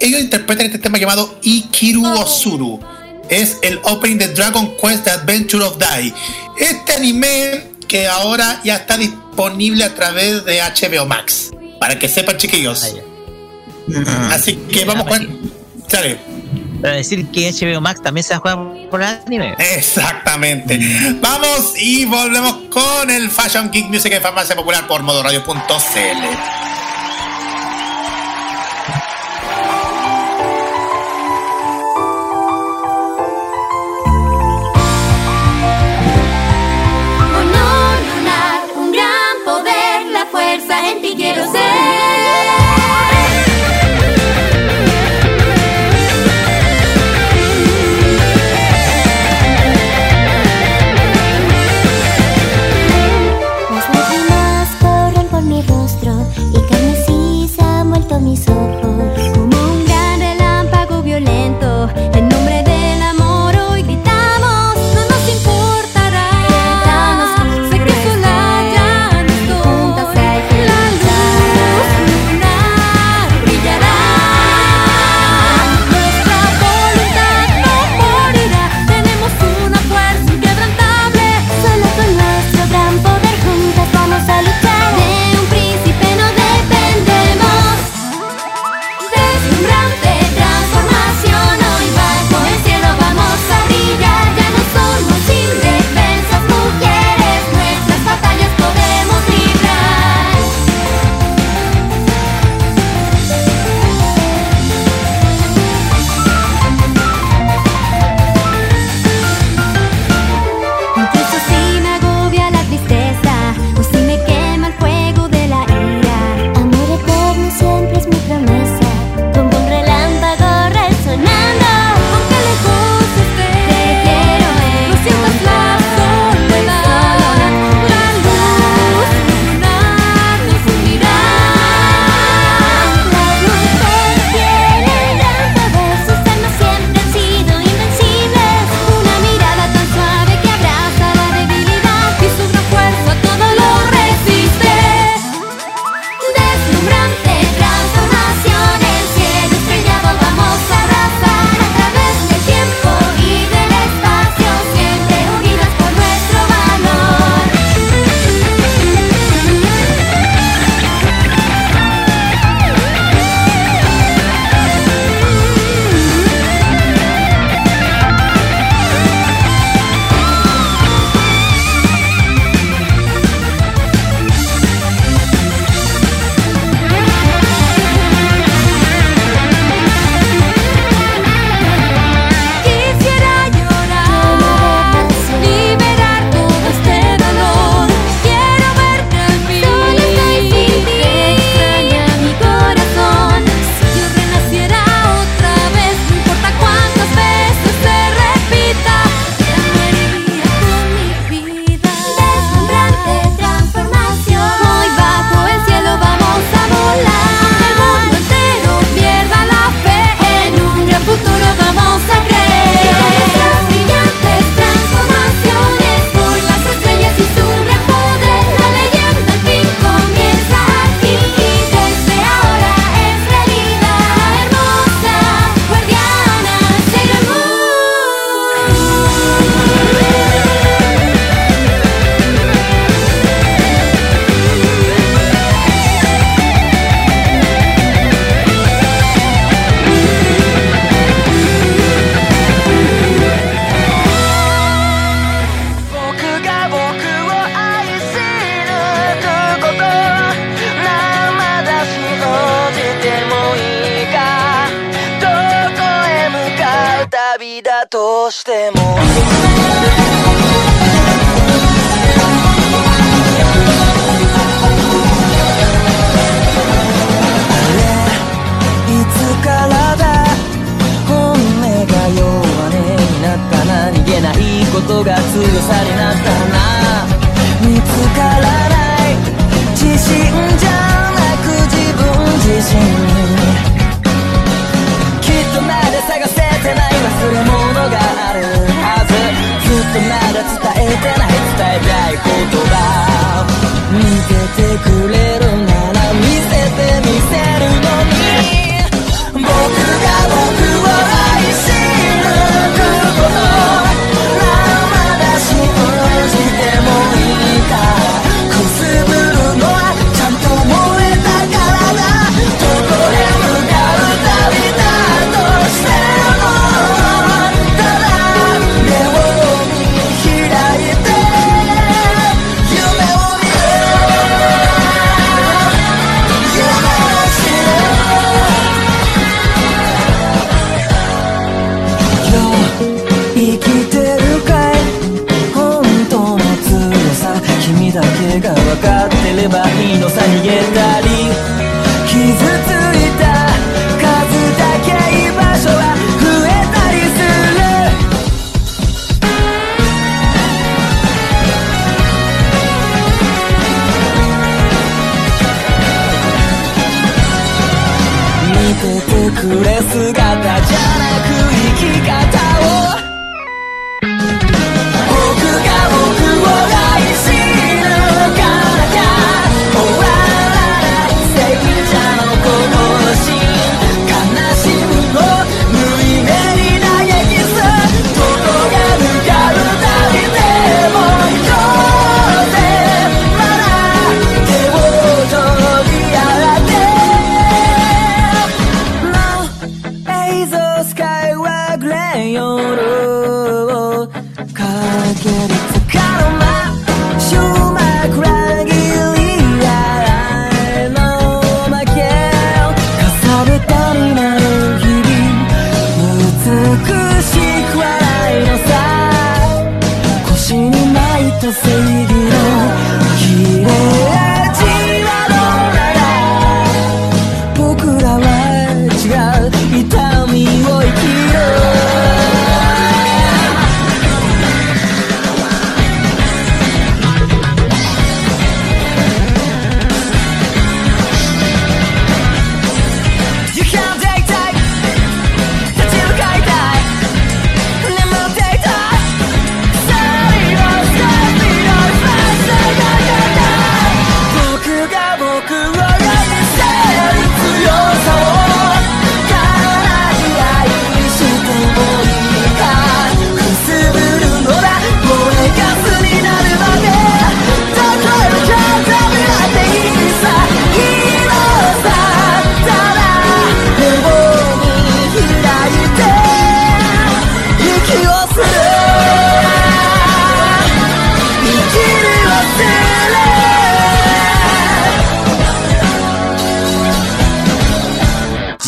[0.00, 2.80] Ellos interpretan este tema llamado Ikiru Osuru
[3.28, 6.12] es el opening de Dragon Quest The Adventure of Dai.
[6.58, 11.50] Este anime que ahora ya está disponible a través de HBO Max.
[11.78, 12.94] Para que sepan, chiquillos.
[14.06, 15.52] Ah, Así que vamos con.
[15.88, 16.18] Sale.
[16.80, 18.58] Para decir que HBO Max también se juega
[18.90, 19.54] por el anime.
[19.58, 20.78] Exactamente.
[21.20, 26.77] Vamos y volvemos con el Fashion Geek Music en Farmacia Popular por modoradio.cl.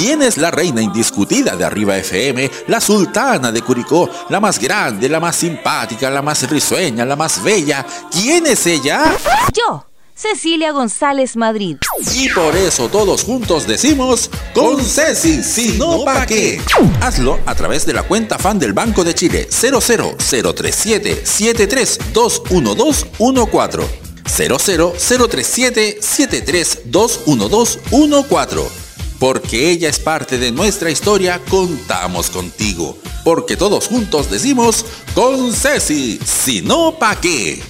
[0.00, 2.50] ¿Quién es la reina indiscutida de Arriba FM?
[2.68, 7.42] La sultana de Curicó, la más grande, la más simpática, la más risueña, la más
[7.42, 7.84] bella.
[8.10, 9.14] ¿Quién es ella?
[9.52, 9.84] Yo,
[10.14, 11.76] Cecilia González Madrid.
[12.14, 16.62] Y por eso todos juntos decimos, con Ceci, si no pa' qué.
[17.02, 23.84] Hazlo a través de la cuenta fan del Banco de Chile 00037 7321214.
[24.24, 28.79] 00037 7321214
[29.20, 32.96] porque ella es parte de nuestra historia, contamos contigo.
[33.22, 37.62] Porque todos juntos decimos, con Ceci, si no, ¿pa' qué?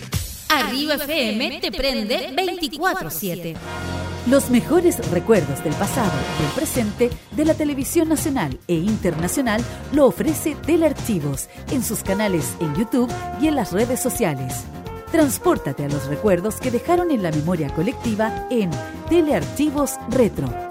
[0.49, 3.57] Arriba FM te prende 24-7.
[4.29, 9.61] Los mejores recuerdos del pasado y del presente de la televisión nacional e internacional
[9.93, 14.55] lo ofrece Telearchivos en sus canales en YouTube y en las redes sociales.
[15.11, 18.71] Transpórtate a los recuerdos que dejaron en la memoria colectiva en
[19.09, 20.70] Telearchivos Retro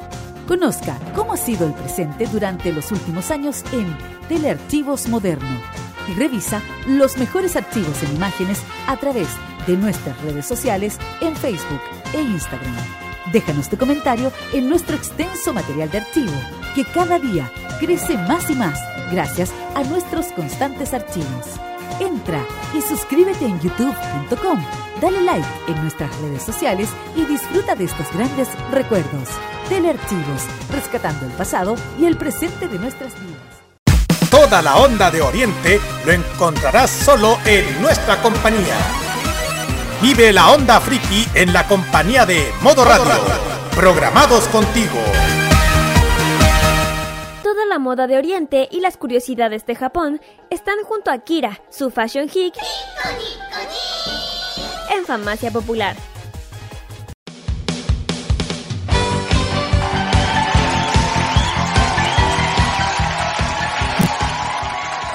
[0.50, 3.96] Conozca cómo ha sido el presente durante los últimos años en
[4.30, 5.62] Telearchivos Moderno
[6.08, 9.28] y revisa los mejores archivos en imágenes a través
[9.68, 11.82] de nuestras redes sociales en Facebook
[12.16, 12.74] e Instagram.
[13.32, 16.34] Déjanos tu comentario en nuestro extenso material de archivo,
[16.74, 18.80] que cada día crece más y más
[19.12, 21.60] gracias a nuestros constantes archivos.
[22.00, 24.64] Entra y suscríbete en youtube.com,
[25.02, 29.28] dale like en nuestras redes sociales y disfruta de estos grandes recuerdos.
[29.68, 33.60] Telearchivos, rescatando el pasado y el presente de nuestras vidas.
[34.32, 38.78] Toda la onda de Oriente lo encontrarás solo en nuestra compañía.
[40.02, 43.12] Vive la onda friki en la compañía de Modo Radio.
[43.76, 45.00] Programados contigo.
[47.70, 52.28] La moda de Oriente y las curiosidades de Japón están junto a Kira, su fashion
[52.28, 52.56] geek,
[54.92, 55.96] en Farmacia Popular.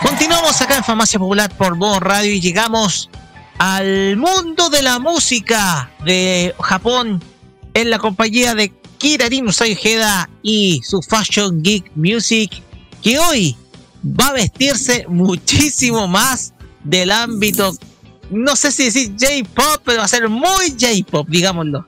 [0.01, 3.11] Continuamos acá en Farmacia Popular por Voz Radio y llegamos
[3.59, 7.21] al mundo de la música de Japón
[7.75, 8.73] en la compañía de
[9.05, 12.51] Kirarin Ojeda y su Fashion Geek Music,
[13.03, 13.55] que hoy
[14.03, 17.77] va a vestirse muchísimo más del ámbito,
[18.31, 21.87] no sé si decir J-Pop, pero va a ser muy J-Pop, digámoslo.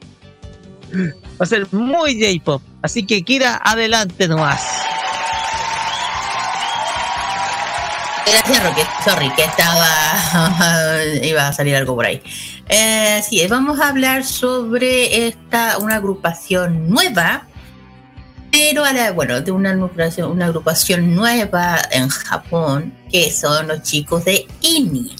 [0.92, 2.60] Va a ser muy J-Pop.
[2.82, 4.60] Así que Kira, adelante nomás.
[8.26, 8.86] Gracias, Roque.
[9.02, 10.98] Sorry, que estaba.
[11.22, 12.20] iba a salir algo por ahí.
[12.68, 17.46] Eh, sí, vamos a hablar sobre esta, una agrupación nueva,
[18.50, 23.82] pero a la, bueno, de una agrupación, una agrupación nueva en Japón, que son los
[23.82, 25.14] chicos de INI.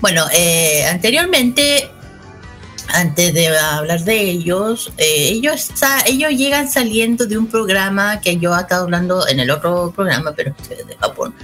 [0.00, 1.90] Bueno, eh, anteriormente,
[2.88, 5.70] antes de hablar de ellos, eh, ellos,
[6.06, 10.32] ellos llegan saliendo de un programa que yo he estado hablando en el otro programa,
[10.32, 11.34] pero de Japón.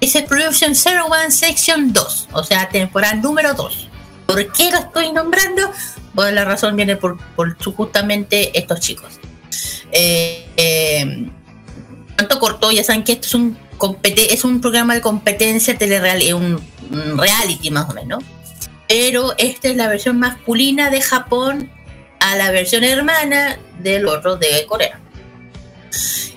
[0.00, 3.88] Es el Production 01 Section 2, o sea, temporada número 2.
[4.26, 5.70] ¿Por qué lo estoy nombrando?
[6.14, 7.18] Pues la razón viene por,
[7.76, 9.20] justamente estos chicos.
[9.92, 11.28] Eh, eh,
[12.16, 12.72] ¿Cuánto cortó?
[12.72, 13.58] Ya saben que esto es un,
[14.04, 18.24] es un programa de competencia telereal, un, un reality más o menos.
[18.88, 21.70] Pero esta es la versión masculina de Japón
[22.20, 25.00] a la versión hermana del otro de Corea.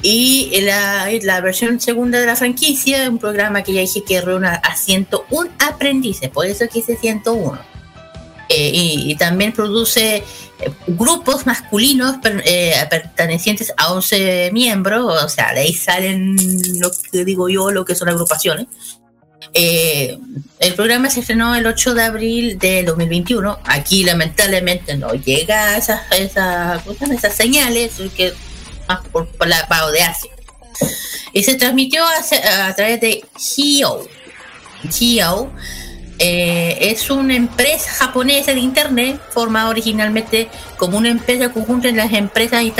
[0.02, 4.48] Y la, la, versión segunda de la franquicia, un programa que ya dije que reúne
[4.48, 7.60] a 101 aprendices, por eso que hice 101.
[8.50, 10.24] Eh, y, también produce eh,
[10.88, 16.36] grupos masculinos per, eh, pertenecientes a 11 miembros, o sea, de ahí salen
[16.80, 18.66] lo que digo yo, lo que son agrupaciones.
[19.54, 20.18] Eh,
[20.60, 23.60] el programa se estrenó el 8 de abril de 2021.
[23.66, 28.34] Aquí lamentablemente no llega esas esa, esas señales que
[28.88, 30.32] más por, la pago de Asia.
[31.34, 33.24] Y se transmitió a, a través de
[33.56, 34.08] Hio.
[35.00, 35.52] Hio
[36.20, 42.14] eh, es una empresa japonesa de internet formada originalmente como una empresa conjunta en las
[42.14, 42.74] empresas y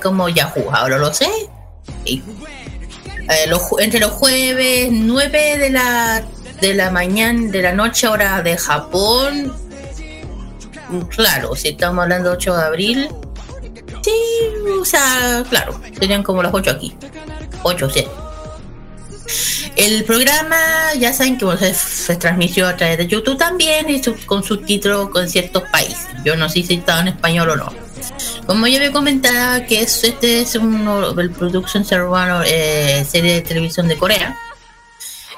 [0.00, 0.70] como, Yahoo.
[0.72, 1.28] Ahora lo sé.
[2.04, 2.22] Y,
[3.28, 6.24] eh, entre los jueves 9 de la
[6.60, 9.52] de la mañana, de la noche, hora de Japón.
[11.08, 13.08] Claro, si estamos hablando 8 de abril,
[14.02, 14.12] Sí,
[14.80, 16.96] o sea, claro, serían como las 8 aquí.
[17.62, 18.10] 8 o 7.
[19.76, 20.56] El programa,
[20.98, 24.42] ya saben que bueno, se, se, transmitió a través de YouTube también y su, con
[24.42, 26.08] subtítulos con ciertos países.
[26.24, 27.72] Yo no sé si estaba en español o no.
[28.46, 30.88] Como ya me comentaba que es, este es un,
[31.18, 34.36] el Production Servano eh, serie de televisión de Corea.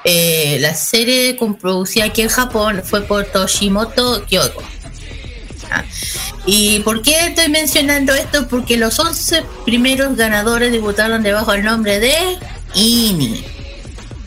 [0.05, 4.63] Eh, la serie producida aquí en Japón fue por Toshimoto Kyoko.
[6.47, 8.47] ¿Y por qué estoy mencionando esto?
[8.49, 12.15] Porque los 11 primeros ganadores debutaron debajo del nombre de
[12.75, 13.54] INI.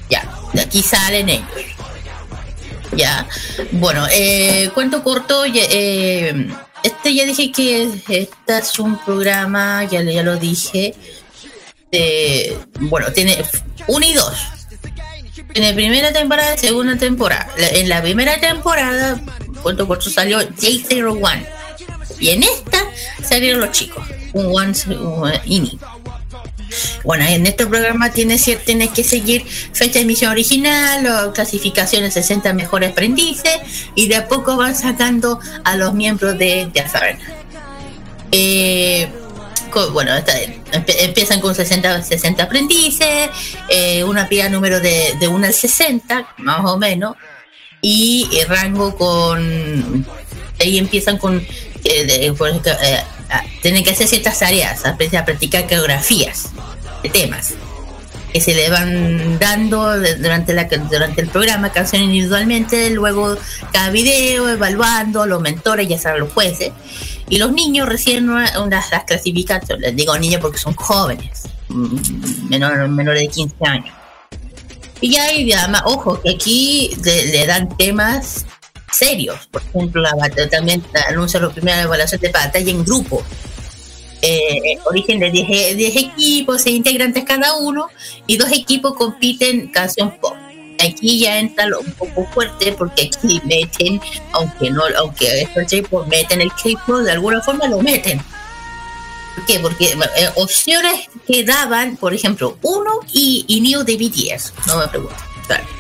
[0.10, 1.48] Ya, de aquí salen ellos.
[2.96, 3.28] Ya,
[3.72, 5.44] bueno, eh, cuento corto.
[5.46, 6.48] Eh,
[6.84, 10.96] este ya dije que este es un programa, ya, ya lo dije.
[12.80, 13.44] Bueno, tiene
[13.88, 14.34] uno y dos.
[15.54, 17.48] Tiene primera temporada segunda temporada.
[17.58, 19.20] En la primera temporada,
[19.62, 21.58] cuento corto, salió J01
[22.20, 22.80] y en esta
[23.24, 25.80] salieron los chicos, un One un INI.
[27.04, 32.92] Bueno, en este programa tienes, que seguir fecha de emisión original, o clasificaciones 60 mejores
[32.92, 33.60] aprendices,
[33.96, 36.86] y de a poco van sacando a los miembros de, de.
[38.32, 39.08] Eh,
[39.92, 40.34] bueno, esta,
[40.72, 43.30] empiezan con 60, 60 aprendices,
[43.70, 47.16] eh, una pila número de, de 1 al 60, más o menos,
[47.82, 50.06] y el rango con.
[50.60, 51.46] Ahí empiezan con
[51.90, 53.04] eh, ejemplo, eh,
[53.62, 56.50] tienen que hacer ciertas tareas, a, a practicar coreografías
[57.04, 57.54] de temas
[58.34, 63.38] que se le van dando durante, la, durante el programa, canciones individualmente, luego
[63.72, 66.72] cada video, evaluando, los mentores, ya saben, los jueces,
[67.30, 71.44] y los niños unas una, las clasificaciones, les digo niños porque son jóvenes,
[72.50, 73.96] menores menor de 15 años.
[75.00, 78.46] Y ya hay, además, ojo, que aquí le dan temas
[78.92, 79.48] serios.
[79.48, 80.12] Por ejemplo, la
[80.50, 83.24] también anuncia la primera evaluación de batalla en grupo.
[84.22, 87.88] Eh, origen de 10, 10 equipos, 6 integrantes cada uno,
[88.26, 90.34] y dos equipos compiten canción pop.
[90.80, 94.00] Aquí ya entra lo un poco fuerte porque aquí meten,
[94.32, 98.22] aunque no, aunque es J-pop, meten el K-pop, de alguna forma lo meten.
[99.36, 99.60] ¿Por qué?
[99.60, 104.88] Porque eh, opciones que daban, por ejemplo, uno y, y Neo de BTS, no me
[104.88, 105.16] pregunto.
[105.48, 105.77] Claro.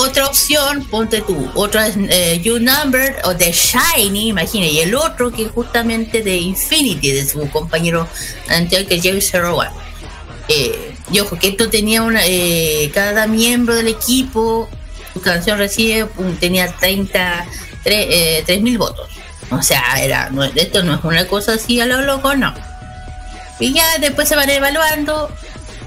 [0.00, 4.94] Otra opción, ponte tú, otra es eh, You Number o de Shiny, imagina, y el
[4.94, 8.06] otro que es justamente de Infinity, de su compañero
[8.48, 9.02] anterior que es
[9.32, 9.68] J01.
[10.48, 14.68] Eh, y ojo, que esto tenía una, eh, cada miembro del equipo,
[15.14, 16.06] su canción recibe,
[16.38, 17.44] tenía 30,
[17.84, 18.06] tre-
[18.46, 19.08] eh, mil votos.
[19.50, 22.54] O sea, era, no, esto no es una cosa así a lo loco, no.
[23.58, 25.28] Y ya después se van evaluando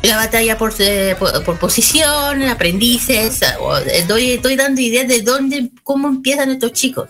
[0.04, 1.16] la batalla por, eh,
[1.46, 3.40] por, posición, aprendices.
[3.60, 7.08] o- Estoy, estoy dando ideas de dónde, cómo empiezan estos chicos.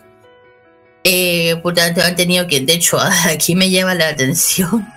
[1.03, 2.99] Eh, por tanto, han tenido que, de hecho,
[3.29, 4.87] aquí me llama la atención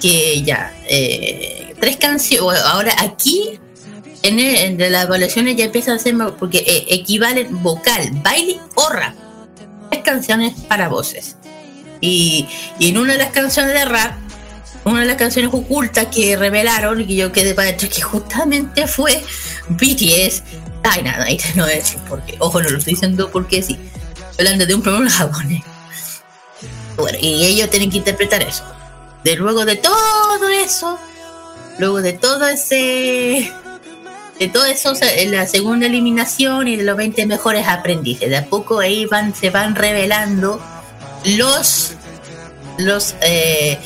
[0.00, 3.58] que ya, eh, tres canciones, ahora aquí,
[4.22, 9.14] en, el- las evaluaciones ya empiezan a ser, porque eh, equivalen vocal, baile o rap.
[9.90, 11.36] Tres canciones para voces.
[12.00, 12.46] Y,
[12.78, 14.14] y en una de las canciones de rap,
[14.84, 19.22] una de las canciones ocultas que revelaron y yo quedé para adentro que justamente fue
[19.68, 20.42] BTS
[20.82, 23.78] Dynamite, no es porque, ojo, no lo estoy diciendo porque sí,
[24.38, 25.62] hablando de un programa japonés.
[26.96, 28.64] Bueno, y ellos tienen que interpretar eso.
[29.24, 30.98] De luego de todo eso,
[31.78, 33.50] luego de todo ese
[34.38, 34.92] de todo eso,
[35.28, 38.28] la segunda eliminación y de los 20 mejores aprendices.
[38.28, 39.08] De a poco ahí
[39.40, 40.60] se van revelando
[41.24, 41.92] los
[42.76, 43.78] los eh,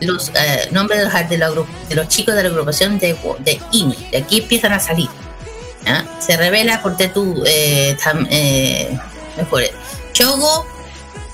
[0.00, 0.98] los eh, nombres
[1.28, 3.16] de los, de, de los chicos de la agrupación de,
[3.72, 4.08] INI.
[4.10, 5.08] De aquí empiezan a salir.
[6.18, 8.96] Se revela porque tú eh, tam- eh,
[9.36, 9.62] mejor,
[10.12, 10.66] Shogo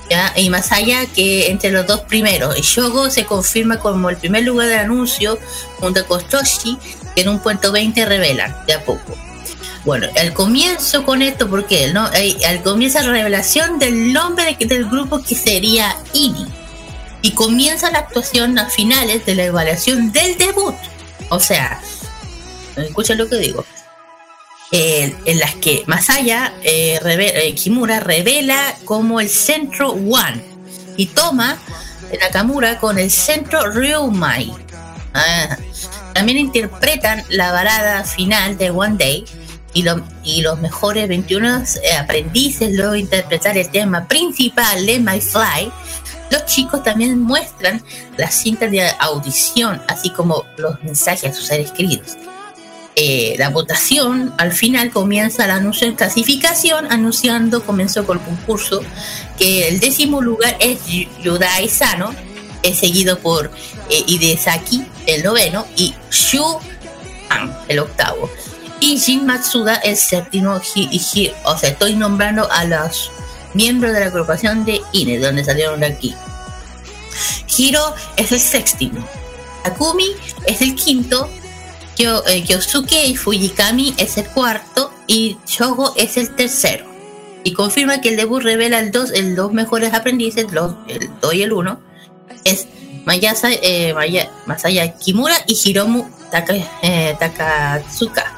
[0.09, 0.31] ¿ya?
[0.37, 2.55] y Masaya que entre los dos primeros.
[2.61, 5.37] Shogo se confirma como el primer lugar del anuncio
[5.79, 6.77] junto con Toshi
[7.13, 9.15] que en un puesto 20 revelan de a poco.
[9.85, 12.05] Bueno, al comienzo con esto, porque no,
[12.45, 16.45] al comienzo la revelación del nombre de- del grupo que sería INI.
[17.21, 20.75] Y comienza la actuación a finales de la evaluación del debut.
[21.29, 21.79] O sea,
[22.75, 23.65] escuchen lo que digo.
[24.71, 30.43] Eh, en las que Masaya eh, eh, Kimura revela como el centro One
[30.97, 31.57] y toma
[32.21, 34.51] Nakamura con el centro Ryumai.
[35.13, 35.57] Ah,
[36.13, 39.23] También interpretan la balada final de One Day
[39.73, 45.21] y, lo- y los mejores 21 eh, aprendices luego interpretar el tema principal de My
[45.21, 45.71] Fly.
[46.29, 47.83] Los chicos también muestran
[48.17, 52.17] las cintas de audición, así como los mensajes a sus seres queridos.
[52.95, 58.81] Eh, la votación al final comienza el anuncio en clasificación, anunciando, comenzó con el concurso,
[59.37, 62.13] que el décimo lugar es Yu- Yudai Sano,
[62.73, 63.51] seguido por
[63.89, 66.59] eh, Hidesaki, el noveno, y Shu
[67.29, 68.29] An, el octavo.
[68.79, 73.09] Y Jin Matsuda, el séptimo, o sea, estoy nombrando a los
[73.57, 76.15] miembros de la agrupación de INE, donde salieron de aquí.
[77.57, 79.05] Hiro es el séptimo,
[79.63, 80.05] Takumi
[80.45, 81.29] es el quinto,
[81.97, 84.91] Kyo- eh, Kyosuke y Fujikami es el cuarto.
[85.07, 86.85] Y Shogo es el tercero.
[87.43, 91.33] Y confirma que el debut revela el dos, el dos mejores aprendices, los, el 2
[91.33, 91.79] y el 1,
[92.43, 92.67] es
[93.05, 96.05] Mayasa, eh, Maya- Masaya Kimura y Hiromu
[96.83, 98.36] eh, Takatsuka,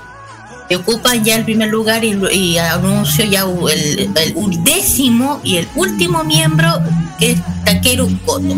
[0.69, 6.23] que ocupan ya el primer lugar y, anuncio ya el, el undécimo y el último
[6.23, 6.69] miembro
[7.17, 8.55] que es Takeru Koto.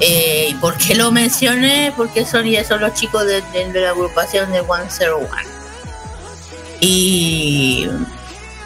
[0.00, 1.92] Eh, ¿y ¿Por qué lo mencioné?
[1.94, 3.42] Porque son, ya son los chicos de,
[3.74, 5.28] la agrupación de 101.
[6.80, 7.86] Y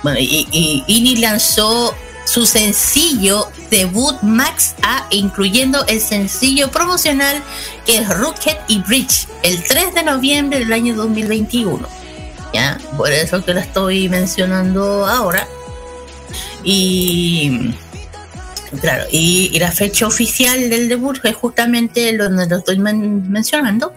[0.02, 1.94] bueno, y, y lanzó
[2.24, 7.42] su sencillo debut Max A, incluyendo el sencillo promocional
[7.84, 11.98] que es Rocket y Bridge, el 3 de noviembre del año 2021.
[12.52, 12.78] ¿Ya?
[12.96, 15.46] Por eso que lo estoy mencionando ahora.
[16.64, 17.70] Y
[18.80, 23.92] claro, y, la fecha oficial del debut es justamente donde lo estoy men- mencionando,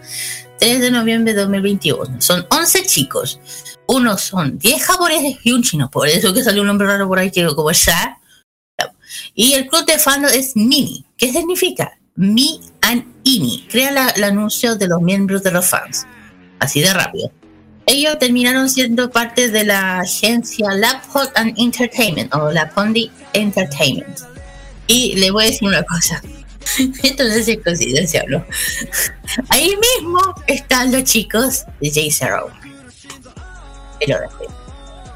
[0.58, 2.20] 3 de noviembre de 2021.
[2.20, 3.40] Son 11 chicos.
[3.86, 5.90] Unos son 10 japoneses y un chino.
[5.90, 8.18] Por eso que salió un nombre raro por ahí que como Sha.
[9.34, 11.04] Y el club de fans es Mini.
[11.16, 11.92] ¿Qué significa?
[12.14, 13.66] Me and Ini.
[13.70, 16.06] Crea la- el anuncio de los miembros de los fans.
[16.60, 17.30] Así de rápido.
[17.86, 24.20] Ellos terminaron siendo parte de la agencia Lab Hot and Entertainment o Lab Hondi Entertainment.
[24.86, 26.22] Y le voy a decir una cosa.
[27.02, 28.44] Esto no es coincidencia, ¿no?
[29.48, 32.50] Ahí mismo están los chicos de J Zero.
[33.98, 34.18] Pero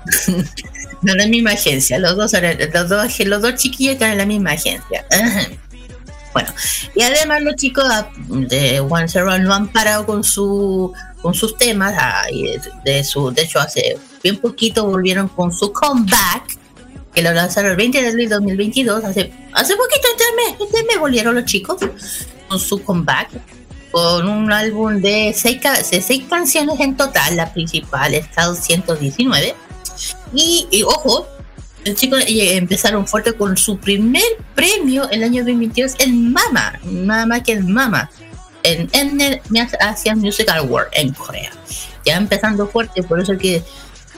[1.02, 4.26] no en la misma agencia, los dos, los dos, los dos chiquillos están en la
[4.26, 5.05] misma agencia.
[6.32, 6.52] Bueno,
[6.94, 10.93] y además los chicos ah, de One Zero no han parado con su
[11.27, 11.93] con sus temas.
[11.98, 12.23] ah,
[12.85, 16.57] de, su, de hecho, hace bien poquito volvieron con su comeback,
[17.12, 19.03] que lo lanzaron el 20 de abril de 2022.
[19.03, 21.78] Hace, hace poquito, este este mes volvieron los chicos
[22.47, 23.31] con su comeback,
[23.90, 27.35] con un álbum de seis, seis canciones en total.
[27.35, 29.53] La principal está 119.
[30.32, 31.27] Y, y ojo,
[31.85, 34.23] los chicos empezaron fuerte con su primer
[34.55, 38.09] premio el año 2022 en Mama, Mama que es Mama,
[38.66, 39.40] en, el
[39.80, 41.51] Asian Music Award en Corea.
[42.05, 43.62] Ya empezando fuerte, por eso que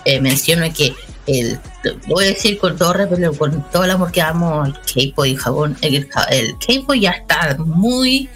[0.05, 0.95] eh, menciono que
[1.27, 1.59] el,
[2.07, 5.37] voy a decir con todo respeto, con todo el amor que amo el K-pop y
[5.37, 8.29] Japón, el, el K-pop ya está muy,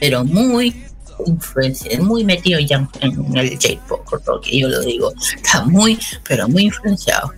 [0.00, 0.84] pero muy
[1.26, 5.98] influencia, muy metido ya en el J-pop, por lo que yo lo digo, está muy,
[6.26, 7.32] pero muy influenciado.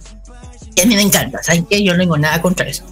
[0.74, 1.82] Y a mí me encanta, ¿saben qué?
[1.82, 2.84] Yo no tengo nada contra eso.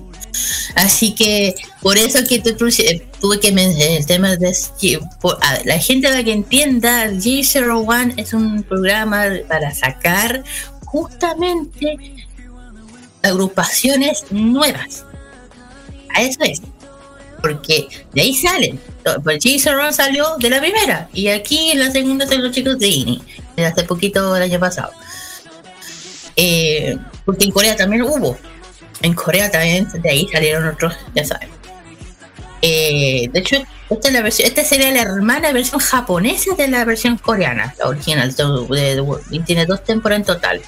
[0.74, 4.52] Así que por eso que eh, tuve que mencionar el tema de
[5.64, 10.44] la gente para que entienda, G01 es un programa para sacar
[10.84, 11.96] justamente
[13.22, 15.04] agrupaciones nuevas.
[16.14, 16.62] A eso es.
[17.40, 18.80] Porque de ahí salen.
[19.22, 21.08] Pues G01 salió de la primera.
[21.12, 23.22] Y aquí en la segunda son los chicos de INI.
[23.58, 24.92] Hace poquito el año pasado.
[26.36, 28.36] Eh, porque en Corea también hubo.
[29.04, 31.48] En Corea también de ahí salieron otros, ya saben.
[32.62, 33.56] Eh, de hecho,
[33.90, 37.88] esta, es la versión, esta sería la hermana versión japonesa de la versión coreana, la
[37.88, 38.34] original.
[38.34, 40.62] de- tiene dos temporadas en total.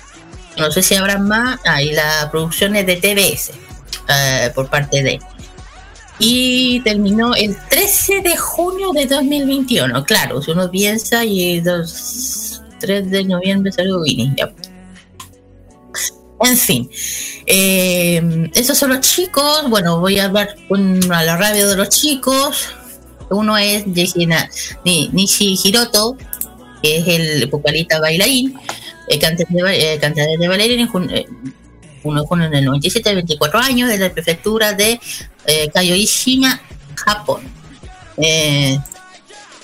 [0.58, 1.58] No sé si habrá más.
[1.64, 3.52] Ahí la producción es de TBS
[4.08, 5.18] eh, por parte de.
[6.18, 10.04] Y terminó el 13 de junio de 2021.
[10.04, 14.02] Claro, si uno piensa, y dos, 3 de noviembre salió.
[14.36, 14.50] Ya.
[16.38, 16.90] En fin,
[17.46, 19.68] eh, esos son los chicos.
[19.68, 22.68] Bueno, voy a hablar con, a la rabia de los chicos.
[23.30, 26.16] Uno es Nishi Hiroto,
[26.82, 28.54] que es el vocalista bailarín,
[29.08, 30.88] eh, cantante, de, eh, cantante de bailarín.
[31.10, 31.26] eh,
[32.04, 35.00] Uno es en el 97, 24 años, de la prefectura de
[35.46, 36.60] eh, Kagoshima,
[36.94, 37.42] Japón.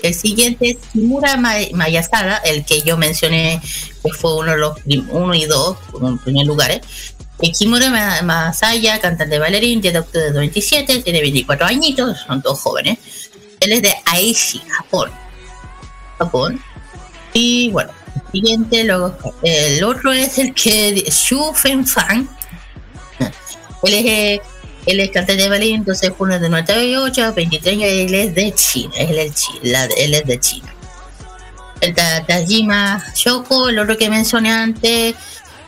[0.03, 3.61] El siguiente es Kimura Ma- Mayasada, el que yo mencioné
[4.03, 4.77] que fue uno de los
[5.09, 6.71] uno y dos, en primer lugar.
[6.71, 6.81] ¿eh?
[7.41, 12.59] Eh, Kimura Ma- Masaya, cantante bailarín, tiene octubre de 27, tiene 24 añitos, son todos
[12.59, 12.97] jóvenes.
[13.61, 15.09] Él es de Aichi, Japón.
[16.19, 16.61] Japón.
[17.31, 22.27] Y bueno, el siguiente, luego, el otro es el que Shu Fen Fan.
[23.83, 24.41] Él es, eh,
[24.85, 28.93] él es cantante de bailarín, entonces uno de 98, 23 años, él es de China,
[28.97, 29.17] él
[30.13, 30.73] es, de China.
[31.81, 35.15] El Ta- Tajima Shoko, el otro que mencioné antes,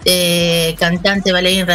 [0.05, 1.65] eh, cantante, bailarín,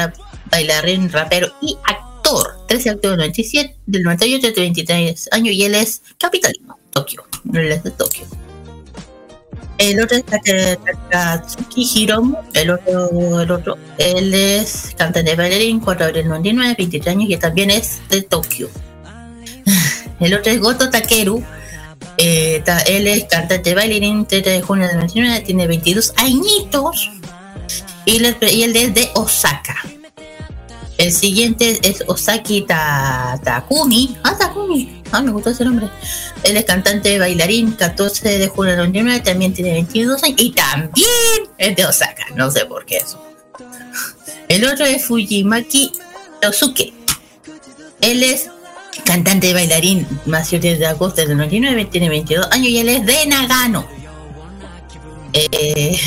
[0.51, 2.57] bailarín, rapero y actor.
[2.69, 7.25] 13 de del 97, del 98 de 23 años y él es capitalino, Tokio.
[7.53, 8.25] Él es de Tokio.
[9.81, 16.11] El otro es Takatsuki Hiromu, el otro, el otro, él es cantante bailarín, 4 de
[16.11, 18.69] abril del 99, 23 años y también es de Tokio.
[20.21, 21.43] El otro es Goto Takeru,
[22.19, 27.11] eh, él es cantante bailarín, 3 de junio del 99, tiene 22 añitos
[28.05, 29.77] y él es de Osaka.
[31.01, 34.19] El siguiente es Osaki Ta- Takumi.
[34.23, 35.01] Ah, Takumi.
[35.11, 35.89] Ah, me gustó ese nombre.
[36.43, 41.09] Él es cantante bailarín, 14 de junio del 99, también tiene 22 años y también
[41.57, 42.27] es de Osaka.
[42.37, 43.19] No sé por qué eso.
[44.49, 45.91] El otro es Fujimaki
[46.43, 46.93] Yosuke.
[48.03, 48.51] Él es
[49.05, 53.27] cantante y bailarín, nació desde agosto del 99, tiene 22 años y él es de
[53.27, 53.87] Nagano.
[55.33, 55.99] Eh,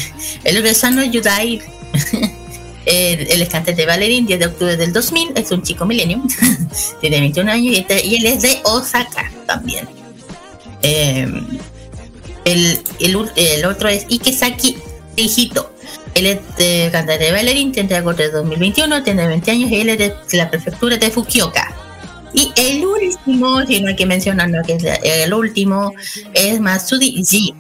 [0.44, 1.64] el otro es Sano Yudai.
[2.86, 6.28] Eh, él es cantante bailarín, 10 de octubre del 2000, es un chico millennium,
[7.02, 9.88] tiene 21 años y, este- y él es de Osaka también.
[10.82, 11.26] Eh,
[12.46, 14.78] el, el, el otro es Ikesaki
[15.16, 15.70] Hito.
[16.14, 19.90] Él es de cantante bailarín, 30 de agosto de 2021, tiene 20 años y él
[19.90, 21.74] es de la prefectura de Fukuoka.
[22.36, 25.94] Y el último, si no hay que mencionar, no, que es el último,
[26.34, 27.54] es Masudi Ji,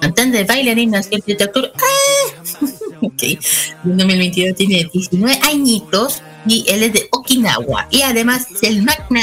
[0.00, 1.72] cantante 7 de octubre.
[1.76, 2.42] ¡Ah!
[3.02, 7.88] ok, en 2022 tiene 19 añitos y él es de Okinawa.
[7.90, 9.20] Y además es el magna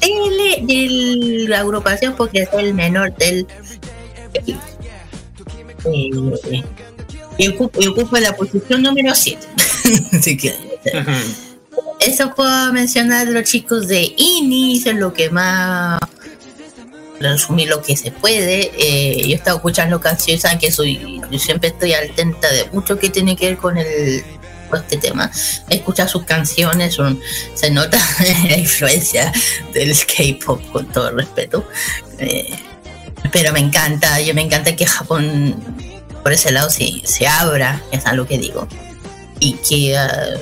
[0.00, 3.46] EL de la agrupación porque es el menor del.
[5.84, 6.62] eh,
[7.38, 9.46] y ocupa, y ocupa la posición número 7.
[10.12, 10.54] Así que.
[12.00, 15.98] Eso puedo mencionar los chicos de INI, es lo que más
[17.20, 18.72] resumir lo que se puede.
[18.78, 22.98] Eh, yo he estado escuchando canciones, saben que soy, yo siempre estoy atenta de mucho
[22.98, 24.24] que tiene que ver con el
[24.70, 25.30] con este tema.
[25.68, 26.98] Escuchar sus canciones,
[27.54, 27.98] se nota
[28.48, 29.32] la influencia
[29.72, 31.68] del K-pop, con todo respeto.
[32.18, 32.54] Eh,
[33.32, 35.54] pero me encanta, yo me encanta que Japón
[36.22, 38.66] por ese lado se, se abra, es algo que digo.
[39.38, 40.34] Y que ah,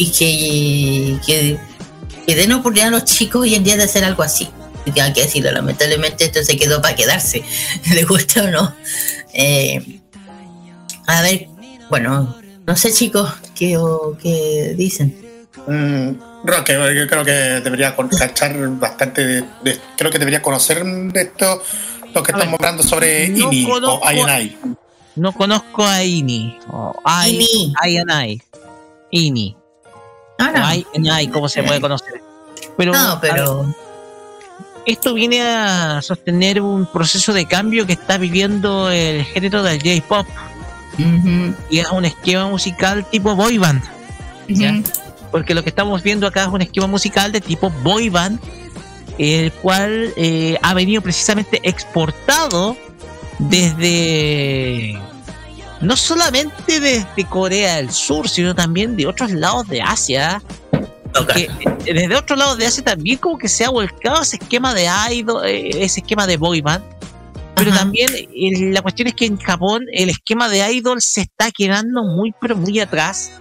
[0.00, 1.58] y que, que,
[2.26, 4.48] que den oportunidad a los chicos hoy en día de hacer algo así.
[4.84, 7.42] Y que hay que decirlo, lamentablemente esto se quedó para quedarse,
[7.94, 8.74] le gusta o no.
[9.34, 10.00] Eh,
[11.06, 11.48] a ver,
[11.88, 12.36] bueno,
[12.66, 15.16] no sé chicos, ¿qué, o- qué dicen?
[15.66, 16.12] Mm,
[16.44, 21.62] Roque, yo creo que debería cachar bastante de, de- creo que debería conocer de esto
[22.14, 24.56] lo que estamos hablando sobre no INI o INI.
[25.16, 26.58] No conozco a Ini.
[26.72, 26.94] O
[27.26, 27.74] Ini.
[27.84, 28.42] I and I.
[29.10, 29.56] Ini.
[30.38, 30.64] Ah, no.
[30.66, 32.22] O I and I, como se puede conocer.
[32.76, 33.74] Pero, No, pero- a ver,
[34.90, 40.26] esto viene a sostener un proceso de cambio que está viviendo el género del J-pop.
[41.70, 43.82] Y es un esquema musical tipo boy band.
[44.48, 44.82] ¿ya?
[45.30, 48.38] Porque lo que estamos viendo acá es un esquema musical de tipo boy band,
[49.16, 52.76] el cual eh, ha venido precisamente exportado
[53.38, 54.98] desde
[55.80, 60.42] no solamente desde Corea del Sur, sino también de otros lados de Asia.
[61.34, 61.42] Que,
[61.86, 64.88] eh, desde otros lados de Asia también como que se ha volcado ese esquema de
[65.12, 66.84] idol, eh, ese esquema de boy band.
[67.54, 68.26] Pero también eh,
[68.72, 72.56] la cuestión es que en Japón el esquema de idol se está quedando muy pero
[72.56, 73.32] muy atrás.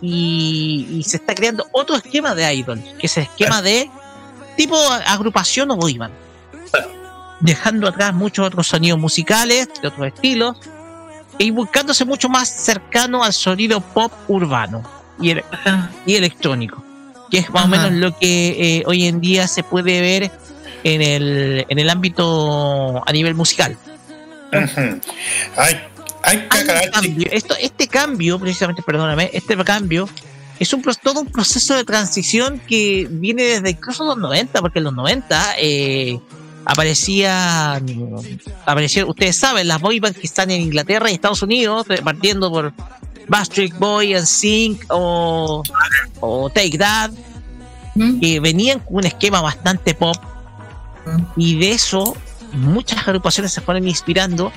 [0.00, 3.88] Y, y se está creando otro esquema de idol, que es el esquema de
[4.56, 4.76] tipo
[5.06, 6.12] agrupación o boy band.
[7.40, 10.56] Dejando atrás muchos otros sonidos musicales de otros estilos
[11.38, 14.82] y buscándose mucho más cercano al sonido pop urbano
[15.20, 15.44] y, ele-
[16.06, 16.84] y electrónico,
[17.34, 20.30] que es más o menos lo que eh, hoy en día se puede ver
[20.84, 23.76] en el, en el ámbito a nivel musical.
[26.92, 27.28] Cambio.
[27.32, 30.08] Esto, este cambio, precisamente, perdóname, este cambio
[30.60, 34.84] es un todo un proceso de transición que viene desde incluso los 90, porque en
[34.84, 36.20] los 90 eh,
[36.64, 37.82] aparecía,
[38.64, 42.48] aparecieron, ustedes saben, las boy bands que están en Inglaterra y Estados Unidos, eh, partiendo
[42.48, 42.72] por
[43.28, 45.62] Backstreet Boy and Sync o,
[46.20, 47.10] o Take That,
[48.20, 50.16] que venían con un esquema bastante pop
[51.36, 52.16] y de eso
[52.52, 54.52] muchas agrupaciones se fueron inspirando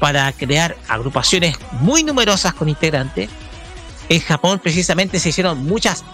[0.00, 3.30] para crear agrupaciones muy numerosas con integrantes.
[4.08, 6.04] En Japón precisamente se hicieron muchas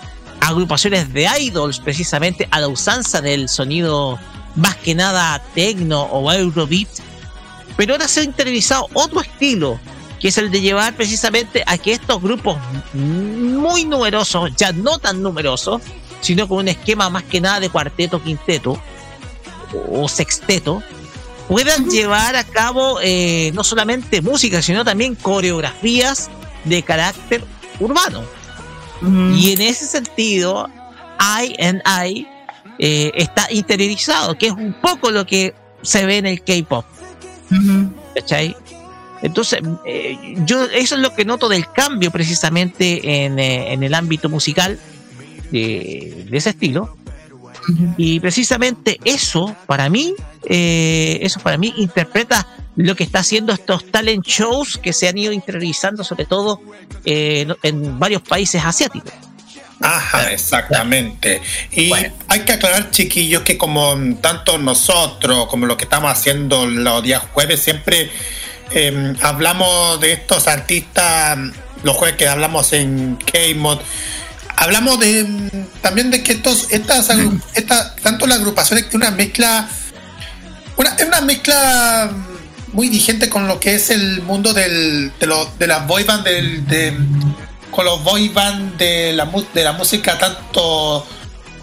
[0.40, 4.18] agrupaciones de idols precisamente a la usanza del sonido
[4.54, 6.88] más que nada techno o eurobeat.
[7.76, 9.78] Pero ahora se ha interiorizado otro estilo,
[10.20, 12.58] que es el de llevar precisamente a que estos grupos
[12.92, 15.80] muy numerosos, ya no tan numerosos,
[16.20, 18.80] sino con un esquema más que nada de cuarteto, quinteto
[19.90, 20.82] o sexteto,
[21.48, 26.28] puedan llevar a cabo eh, no solamente música, sino también coreografías
[26.64, 27.42] de carácter
[27.80, 28.22] urbano.
[29.34, 30.68] Y en ese sentido,
[31.18, 32.28] I and I
[32.78, 36.84] eh, está interiorizado, que es un poco lo que se ve en el K-pop.
[38.14, 38.54] ¿Cachai?
[39.22, 43.94] Entonces, eh, yo eso es lo que noto del cambio precisamente en, eh, en el
[43.94, 44.78] ámbito musical
[45.50, 46.96] de, de ese estilo.
[47.96, 50.14] Y precisamente eso, para mí,
[50.44, 55.18] eh, eso para mí interpreta lo que está haciendo estos talent shows que se han
[55.18, 56.60] ido interiorizando, sobre todo
[57.04, 59.12] eh, en varios países asiáticos.
[59.80, 61.40] Ajá, exactamente.
[61.72, 61.90] Y
[62.28, 67.22] hay que aclarar, chiquillos, que como tanto nosotros como lo que estamos haciendo los días
[67.32, 68.10] jueves, siempre
[68.72, 71.38] eh, hablamos de estos artistas,
[71.82, 73.78] los jueves que hablamos en K-Mod,
[74.56, 75.26] hablamos de
[75.80, 79.68] también de que estos, estas, agru- esta- tanto las agrupaciones que una mezcla,
[80.76, 82.10] una, es una mezcla
[82.72, 86.24] muy vigente con lo que es el mundo del, de, lo- de las boy band
[86.24, 86.96] del, de,
[87.70, 91.06] con los boy band de la, de la música tanto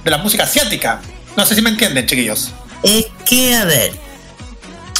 [0.04, 1.02] de la música asiática.
[1.36, 2.52] No sé si me entienden, chiquillos.
[2.84, 3.92] Es que, a ver,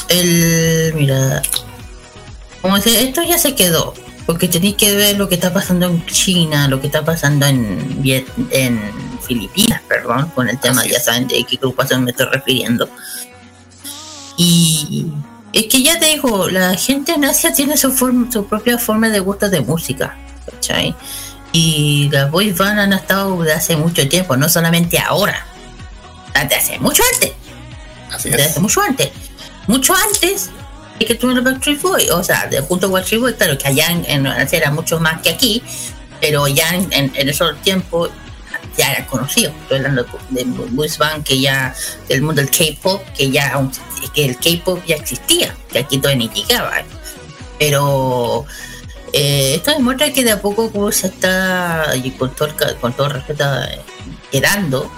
[0.10, 0.94] el.
[0.96, 1.42] Mira.
[2.62, 3.94] Como dice, esto ya se quedó.
[4.26, 8.04] Porque tenéis que ver lo que está pasando en China, lo que está pasando en,
[8.04, 8.78] Viet- en
[9.26, 12.90] Filipinas, perdón, con el tema, ya saben de qué agrupación me estoy refiriendo.
[14.36, 15.08] Y
[15.54, 19.10] es que ya te digo, la gente en Asia tiene su, forma, su propia forma
[19.10, 20.18] de gusto de música,
[20.52, 20.94] ¿cachai?
[21.54, 25.46] Y las boy band han estado de hace mucho tiempo, no solamente ahora,
[26.34, 27.32] desde hace mucho antes.
[28.24, 29.10] Desde hace mucho antes.
[29.68, 30.50] Mucho antes
[31.00, 32.12] de que tuvieron los Backstreet Boys.
[32.12, 35.22] O sea, de junto a Backstreet Boys, claro que allá en, Asia era mucho más
[35.22, 35.62] que aquí,
[36.22, 38.10] pero ya en, en- en esos tiempos
[38.78, 39.54] ya eran conocidos.
[39.64, 41.74] Estoy hablando de boys band que ya,
[42.08, 43.60] del mundo del K-pop, que ya
[44.14, 46.74] que el K-pop ya existía, que aquí todavía ni llegaba.
[47.58, 48.46] Pero
[49.14, 52.50] eh, esto demuestra que de a poco se está, y con todo,
[52.80, 53.82] con todo respeto, eh,
[54.32, 54.92] quedando.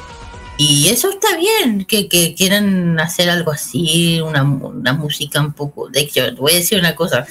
[0.62, 5.88] Y eso está bien, que, que quieran hacer algo así, una, una música un poco.
[5.88, 7.26] De hecho, voy a decir una cosa: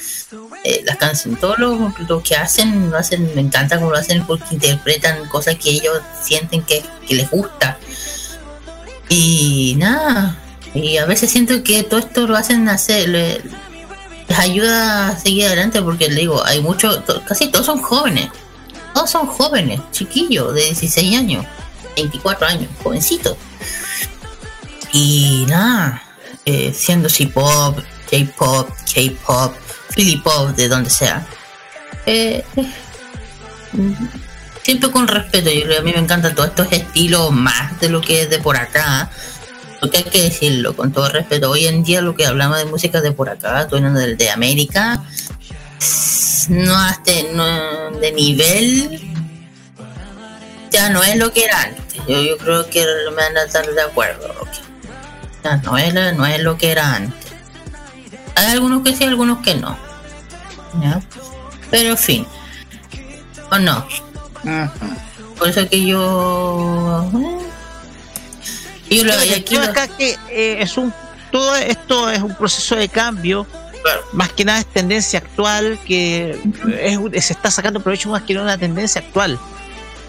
[0.63, 4.25] eh, las canciones, todo lo, lo que hacen, lo hacen, me encanta como lo hacen
[4.25, 7.77] porque interpretan cosas que ellos sienten que, que les gusta.
[9.09, 10.35] Y nada,
[10.73, 13.41] y a veces siento que todo esto lo hacen hacer, le-
[14.27, 18.29] les ayuda a seguir adelante porque le digo, hay muchos, casi todos son jóvenes,
[18.93, 21.45] todos son jóvenes, chiquillos de 16 años,
[22.01, 23.37] 24 años, jovencitos.
[24.91, 26.01] Y nada,
[26.45, 27.77] eh, siendo C-pop,
[28.09, 29.53] K-pop, K-pop,
[29.93, 31.25] Philly pop, de donde sea.
[32.05, 32.43] Eh,
[34.63, 38.01] siempre con respeto, yo creo, a mí me encantan todos estos estilos más de lo
[38.01, 39.09] que es de por acá.
[39.79, 41.51] Porque hay que decirlo con todo respeto.
[41.51, 45.03] Hoy en día lo que hablamos de música de por acá, hablando del de América,
[46.49, 49.18] no hasta no, de nivel
[50.71, 51.93] ya no es lo que era antes.
[52.07, 54.59] Yo, yo creo que me van a estar de acuerdo, Rocky.
[55.43, 57.31] Ya no es, la- no es lo que era antes.
[58.35, 59.77] Hay algunos que sí, algunos que no.
[60.81, 61.01] ¿Ya?
[61.71, 62.27] Pero en fin.
[63.51, 63.85] ¿O no?
[65.37, 67.09] Por eso que yo...
[68.89, 70.93] eh, Yo lo el aquí lo- acá es que eh, es un
[71.31, 73.45] todo esto es un proceso de cambio
[74.13, 76.39] más que nada es tendencia actual que
[76.81, 79.39] es se está sacando provecho más que nada de una tendencia actual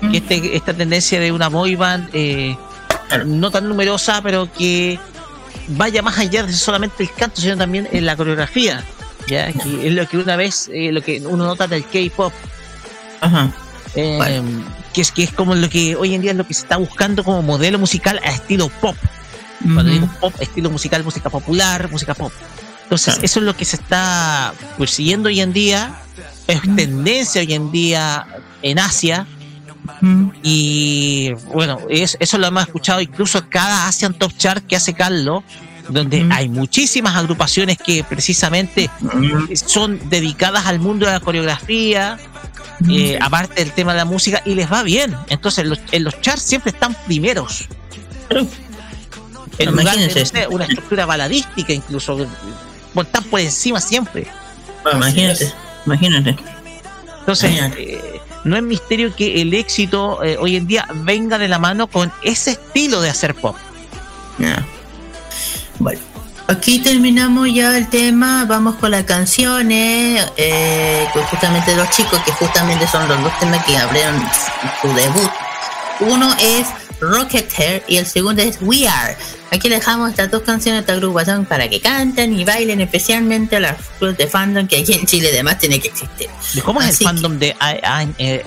[0.01, 2.57] que este, esta tendencia de una boy band eh,
[3.27, 4.99] no tan numerosa pero que
[5.69, 8.85] vaya más allá de solamente el canto sino también en la coreografía
[9.27, 12.33] ya que es lo que una vez eh, lo que uno nota del K-pop.
[13.97, 14.43] Eh,
[14.93, 16.77] que es que es como lo que hoy en día es lo que se está
[16.77, 18.97] buscando como modelo musical a estilo pop.
[19.63, 22.33] Cuando digo pop, estilo musical, música popular, música pop.
[22.85, 26.01] Entonces, eso es lo que se está persiguiendo hoy en día,
[26.49, 28.27] es tendencia hoy en día
[28.63, 29.27] en Asia.
[30.43, 35.43] Y bueno, es- eso lo hemos escuchado incluso cada Asian Top Chart que hace Carlos,
[35.89, 38.89] donde hay muchísimas agrupaciones que precisamente
[39.67, 42.19] son dedicadas al mundo de la coreografía,
[42.89, 45.15] eh, aparte del tema de la música, y les va bien.
[45.29, 47.69] Entonces, los- en los charts siempre están primeros.
[49.59, 52.17] En lugar de una estructura baladística, incluso.
[52.95, 54.27] bueno, Están por encima siempre.
[54.95, 55.53] imagínate,
[55.87, 56.37] imagínate.
[57.21, 61.59] Entonces, eh, no es misterio que el éxito eh, hoy en día venga de la
[61.59, 63.57] mano con ese estilo de hacer pop.
[65.79, 66.01] Bueno,
[66.49, 68.45] aquí terminamos ya el tema.
[68.47, 70.27] Vamos con las canciones.
[70.37, 74.23] Eh, con justamente los chicos, que justamente son los dos temas que abrieron
[74.81, 75.31] su debut.
[76.01, 76.67] Uno es
[77.01, 79.17] Rocketeer y el segundo es We Are.
[79.51, 83.61] Aquí dejamos estas dos canciones de esta agrupación para que canten y bailen, especialmente a
[83.61, 86.29] las clubes de fandom que aquí en Chile además tiene que existir.
[86.55, 88.45] ¿Y ¿Cómo es Así el fandom de I- I- eh,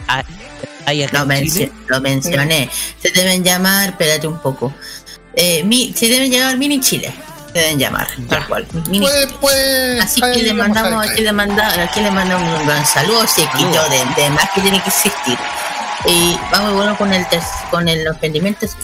[0.88, 1.72] I- I- Lo, mencio-
[2.02, 2.70] mencioné.
[3.02, 4.74] Se deben llamar, espérate un poco.
[5.36, 7.12] Eh, mi- se deben llamar Mini Chile.
[7.54, 8.68] Se deben llamar, tal cual.
[8.90, 9.28] Mini Chile.
[10.02, 13.90] Así que le mandamos, aquí le, manda, aquí le mandamos un gran saludo, que yo
[13.90, 15.38] de, de más que tiene que existir.
[16.06, 18.76] Y vamos bueno con el tes- con el, los pendientes.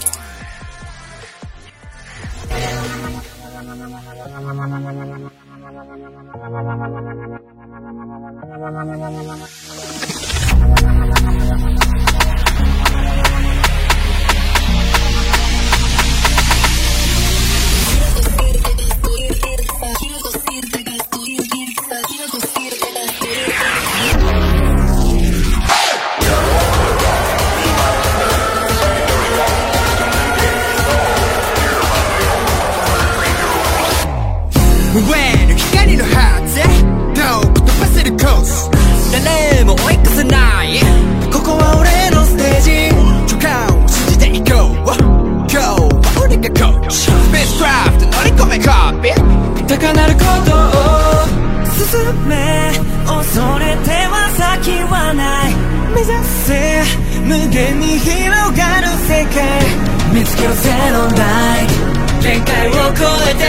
[52.26, 52.72] め
[53.06, 55.54] 恐れては先はない。
[55.94, 56.84] 目指せ
[57.26, 58.16] 無限に広
[58.56, 60.00] がる世界。
[60.12, 61.72] 見つけろゼロライト
[62.20, 63.44] 限界を超えて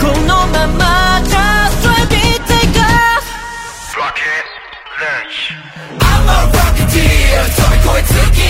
[0.00, 2.16] このまま Just let me
[2.48, 3.22] take off
[6.00, 8.02] I'm a rocketeer 飛び越え
[8.32, 8.47] 月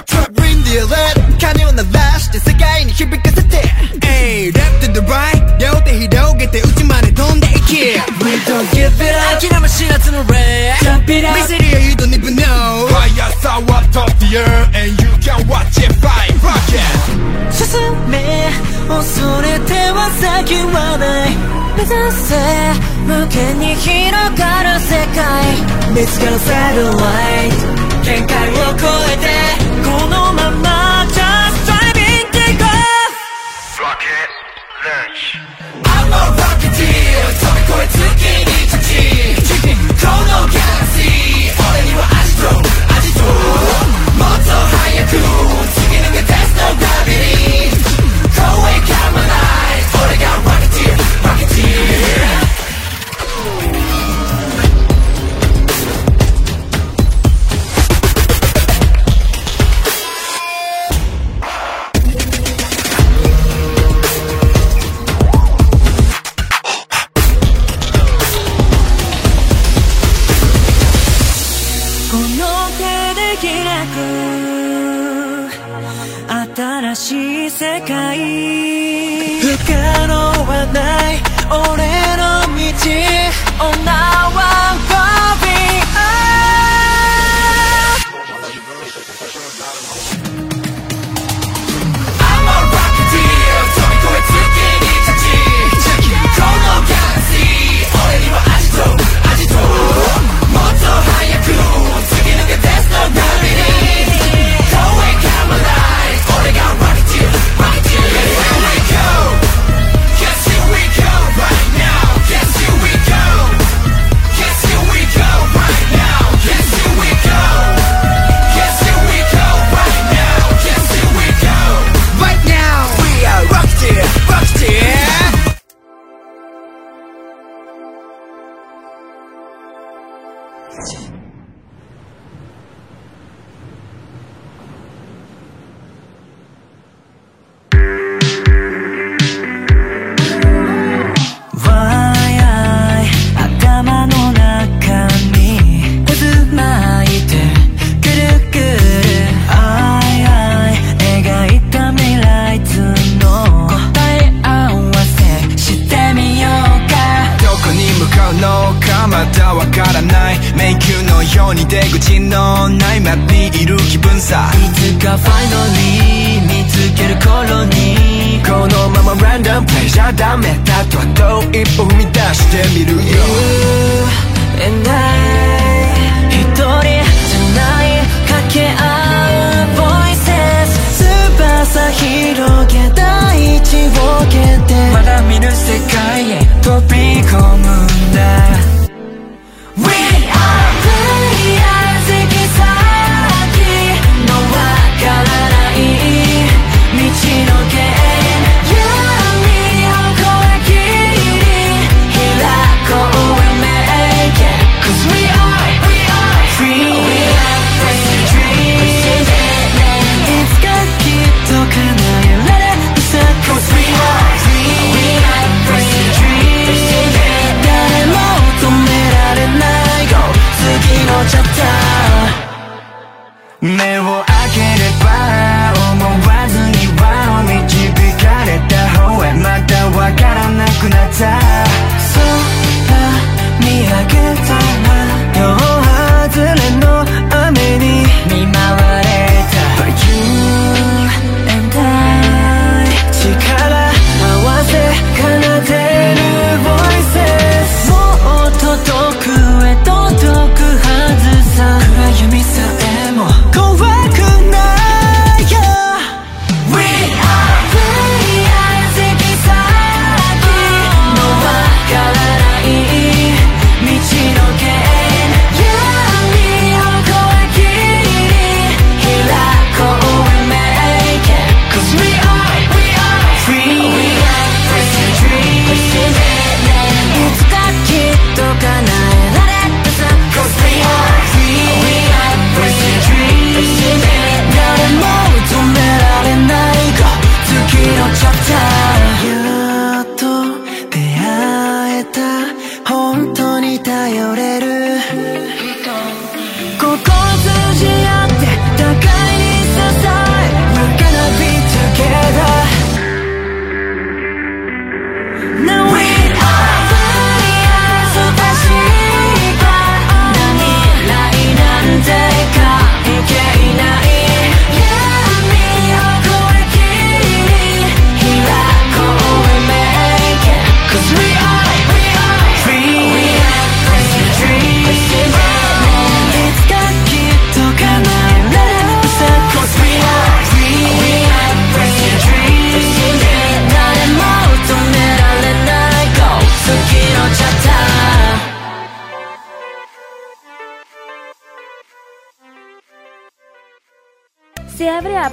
[0.00, 3.62] trap trap reindeer let 金を鳴らして世界に響かせて
[4.00, 5.58] Ayy left to the right.
[5.58, 9.40] 両手広げて内まで飛んでいけ We don't give it up.
[9.40, 10.74] 諦め知らずの red.
[10.82, 11.36] Jump it up.
[11.38, 12.88] 見せるよ you don't even know.
[12.88, 13.10] Fire
[13.92, 17.50] top the earth and you can watch it fly rocket.
[17.52, 17.68] 進
[18.08, 18.50] め
[18.88, 21.30] 恐れては先はない
[21.76, 22.36] 目指せ
[23.06, 25.24] 無限に広がる世界
[25.94, 29.49] 見つかるサテライト限界を超えて
[44.20, 45.39] So high Moto Hayaku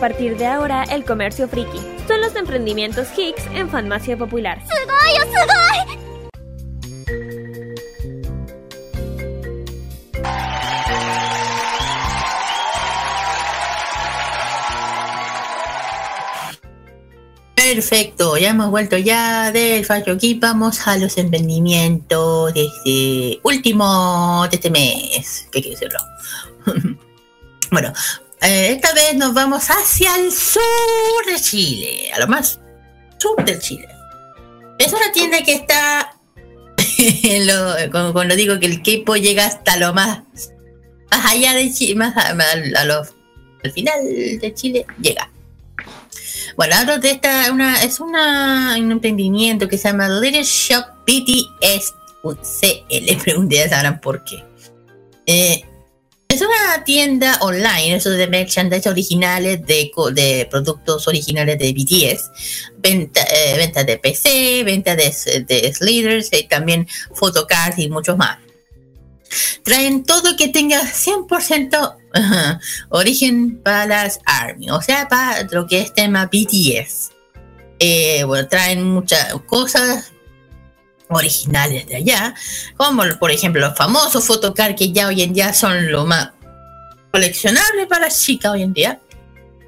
[0.07, 1.79] A partir de ahora el comercio friki.
[2.07, 4.63] Son los emprendimientos Hicks en Farmacia Popular.
[17.53, 20.39] Perfecto, ya hemos vuelto ya del Fashion Geek.
[20.39, 25.49] Vamos a los emprendimientos de este último de este mes.
[25.51, 25.99] ¿Qué quiero decirlo?
[29.37, 30.61] Vamos hacia el sur
[31.27, 32.59] de Chile, a lo más
[33.19, 33.87] sur de Chile.
[34.79, 36.15] Es una tienda que está,
[37.45, 40.23] lo- cuando, cuando digo que el K-pop llega hasta lo más,
[41.11, 43.05] más allá de Chile, más a, a- a lo-
[43.63, 45.29] al final de Chile, llega.
[46.55, 47.45] Bueno, hablo de esta,
[47.83, 51.93] es una, un emprendimiento que se llama Little Shop BTS
[52.23, 53.17] CL.
[53.23, 54.43] Pregunté, ya sabrán por qué.
[55.27, 55.61] Eh,
[56.37, 62.71] es una tienda online, eso de merchandise originales, de, de productos originales de BTS.
[62.77, 65.13] Venta, eh, venta de PC, venta de,
[65.47, 68.37] de sliders, y también photocards y muchos más.
[69.63, 72.59] Traen todo que tenga 100% ajá,
[72.89, 77.11] origen para las ARMY, o sea, para lo que es tema BTS.
[77.79, 80.13] Eh, bueno, traen muchas cosas
[81.09, 82.35] originales de allá,
[82.75, 86.29] como por ejemplo los famosos photocards que ya hoy en día son lo más
[87.11, 88.99] coleccionable para chicas hoy en día,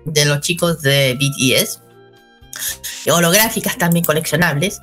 [0.05, 1.79] de los chicos de BTS,
[3.11, 4.79] holográficas también coleccionables.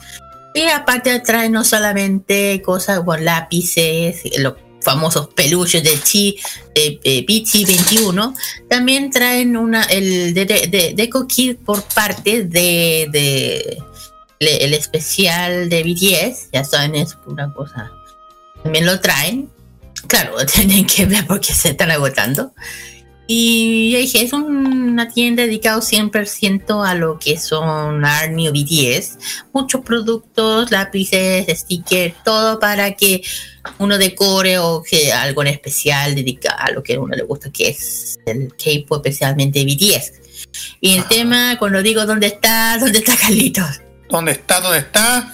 [0.55, 6.39] Y aparte traen no solamente cosas como lápices, los famosos peluches de Chi,
[6.74, 8.35] de, de BT21,
[8.69, 11.27] también traen una, el de, de, de- Deco
[11.65, 13.78] por parte de, de
[14.40, 17.90] le- el especial de BTS, ya saben, es una cosa.
[18.62, 19.50] También lo traen.
[20.08, 22.52] Claro, tienen que ver porque se están agotando.
[23.28, 29.18] Y ya dije, es una tienda dedicada 100% a lo que son ARMY o BTS.
[29.52, 33.22] Muchos productos, lápices, stickers, todo para que
[33.78, 37.50] uno decore o que algo en especial dedicado a lo que a uno le gusta,
[37.50, 40.12] que es el K-pop, especialmente BTS.
[40.80, 43.80] Y el tema, cuando digo dónde está, dónde está Carlitos.
[44.09, 44.61] ¿Dónde está?
[44.61, 45.33] ¿Dónde está?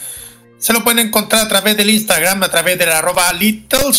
[0.58, 3.90] Se lo pueden encontrar a través del Instagram, a través de la arroba Little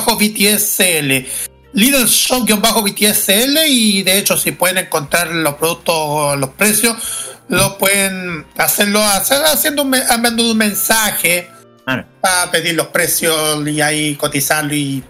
[0.00, 1.26] Shop-BTSL.
[1.72, 6.96] Little Shop-BTSL y de hecho si pueden encontrar los productos, los precios,
[7.48, 11.48] lo pueden hacerlo hacer, haciendo un, un mensaje
[12.20, 15.02] para pedir los precios y ahí cotizarlo y,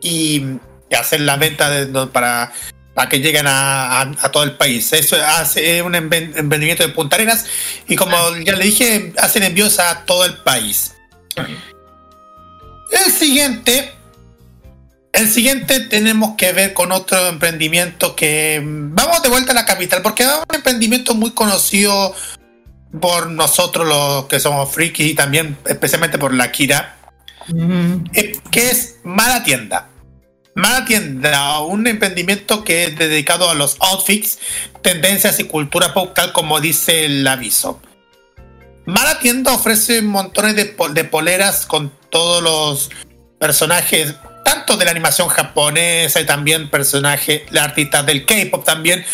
[0.00, 0.44] y,
[0.90, 2.52] y hacer la venta de- para,
[2.96, 4.90] para que lleguen a, a- a todo el país.
[4.94, 7.44] Eso hace un emprendimiento de Punta Arenas
[7.86, 10.94] y como ya le dije, hacen envíos a todo el país.
[12.90, 13.92] El siguiente,
[15.12, 20.00] el siguiente tenemos que ver con otro emprendimiento que vamos de vuelta a la capital
[20.00, 22.14] porque es un emprendimiento muy conocido
[22.98, 26.96] por nosotros los que somos frikis y también especialmente por la Kira,
[28.14, 29.88] eh, que es Mala Tienda.
[30.56, 34.38] Mala Tienda, un emprendimiento que es dedicado a los outfits,
[34.80, 37.82] tendencias y cultura popular, como dice el aviso.
[38.86, 42.90] Mala Tienda ofrece montones de, de poleras con todos los
[43.38, 44.14] personajes,
[44.46, 49.04] tanto de la animación japonesa y también personajes, las artistas del K-pop también.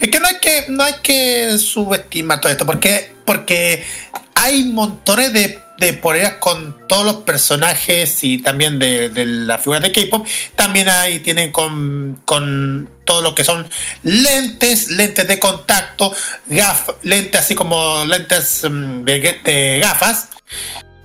[0.00, 3.86] Es que no hay que, no hay que subestimar todo esto, porque, porque
[4.34, 9.80] hay montones de, de poleras con todos los personajes y también de, de la figura
[9.80, 10.26] de K-pop.
[10.54, 13.66] También hay, tienen con, con todo lo que son
[14.02, 16.14] lentes, lentes de contacto,
[16.46, 20.28] gaf, lentes así como lentes mm, de, de gafas.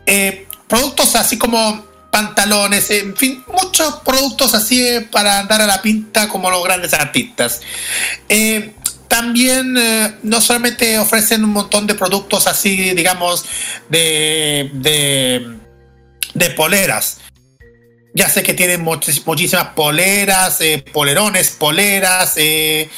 [0.06, 5.82] Eh, productos así como pantalones, en fin, muchos productos así eh, para andar a la
[5.82, 7.62] pinta como los grandes artistas.
[8.28, 8.74] Eh,
[9.08, 13.46] también eh, no solamente ofrecen un montón de productos así, digamos,
[13.90, 14.70] de,
[16.34, 17.20] de, poleras.
[18.14, 22.90] Ya sé que tienen muchísimas poleras, eh, polerones, poleras, eh,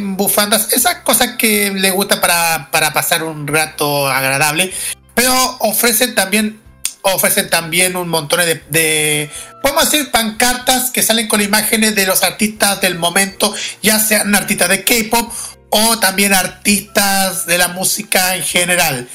[0.00, 4.72] bufandas, esas cosas que le gusta para, para pasar un rato agradable.
[5.14, 6.60] Pero ofrecen también
[7.02, 9.30] ofrecen también un montón de, de,
[9.62, 14.68] podemos decir, pancartas que salen con imágenes de los artistas del momento, ya sean artistas
[14.68, 15.32] de K-pop
[15.70, 19.08] o también artistas de la música en general.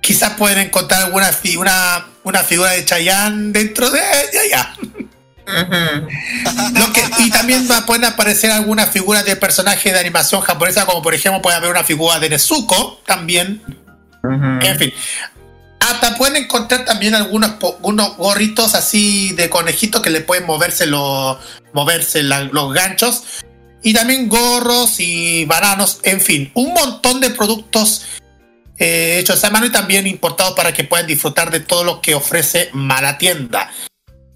[0.00, 4.00] Quizás pueden encontrar alguna fi- una, una figura de Chayanne dentro de.
[6.74, 11.14] Lo que, y también pueden aparecer algunas figuras de personajes de animación japonesa, como por
[11.14, 13.62] ejemplo puede haber una figura de Nezuko también.
[14.62, 14.92] En fin.
[15.84, 21.36] Hasta pueden encontrar también algunos unos gorritos así de conejito que le pueden moverse, los
[21.74, 23.22] moverse los ganchos.
[23.82, 28.06] Y también gorros y bananos, en fin, un montón de productos
[28.78, 32.14] eh, hechos a mano y también importados para que puedan disfrutar de todo lo que
[32.14, 33.70] ofrece Malatienda,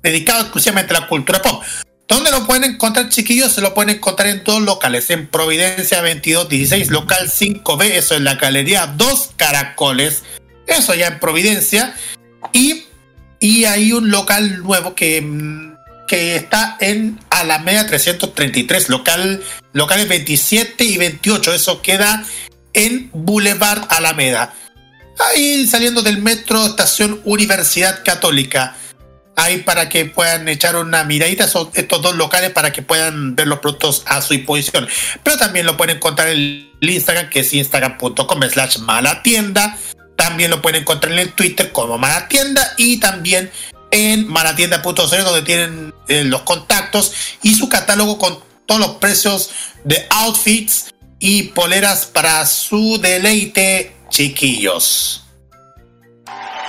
[0.02, 1.62] dedicado exclusivamente a la cultura pop.
[2.06, 3.52] ¿Dónde lo pueden encontrar, chiquillos?
[3.52, 8.34] Se lo pueden encontrar en dos locales, en Providencia 2216, local 5B, eso es la
[8.34, 10.24] Galería Dos Caracoles,
[10.68, 11.94] eso ya en Providencia,
[12.52, 12.84] y,
[13.40, 15.76] y hay un local nuevo que, mm,
[16.06, 19.42] que está en Alameda 333, local,
[19.72, 22.24] locales 27 y 28, eso queda
[22.72, 24.54] en Boulevard Alameda.
[25.18, 28.76] Ahí saliendo del metro, estación Universidad Católica
[29.38, 33.46] ahí para que puedan echar una miradita a estos dos locales para que puedan ver
[33.46, 34.88] los productos a su disposición.
[35.22, 39.78] Pero también lo pueden encontrar en el Instagram, que es instagram.com slash malatienda.
[40.18, 43.52] También lo pueden encontrar en el Twitter como malatienda y también
[43.92, 47.12] en malatienda.cl donde tienen eh, los contactos
[47.44, 49.50] y su catálogo con todos los precios
[49.84, 55.22] de outfits y poleras para su deleite, chiquillos.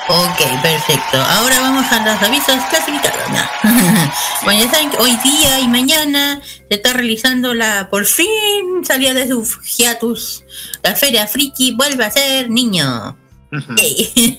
[0.07, 1.17] Ok, perfecto.
[1.19, 3.19] Ahora vamos a los avisos clasificados.
[3.29, 4.11] No.
[4.43, 10.43] bueno, hoy día y mañana se está realizando la, por fin salía de su hiatus,
[10.83, 13.17] la Feria Friki vuelve a ser niño.
[13.51, 14.37] Yay.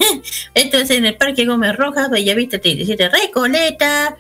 [0.55, 4.17] Esto es en el Parque Gómez Rojas, Bellavista 37 Recoleta.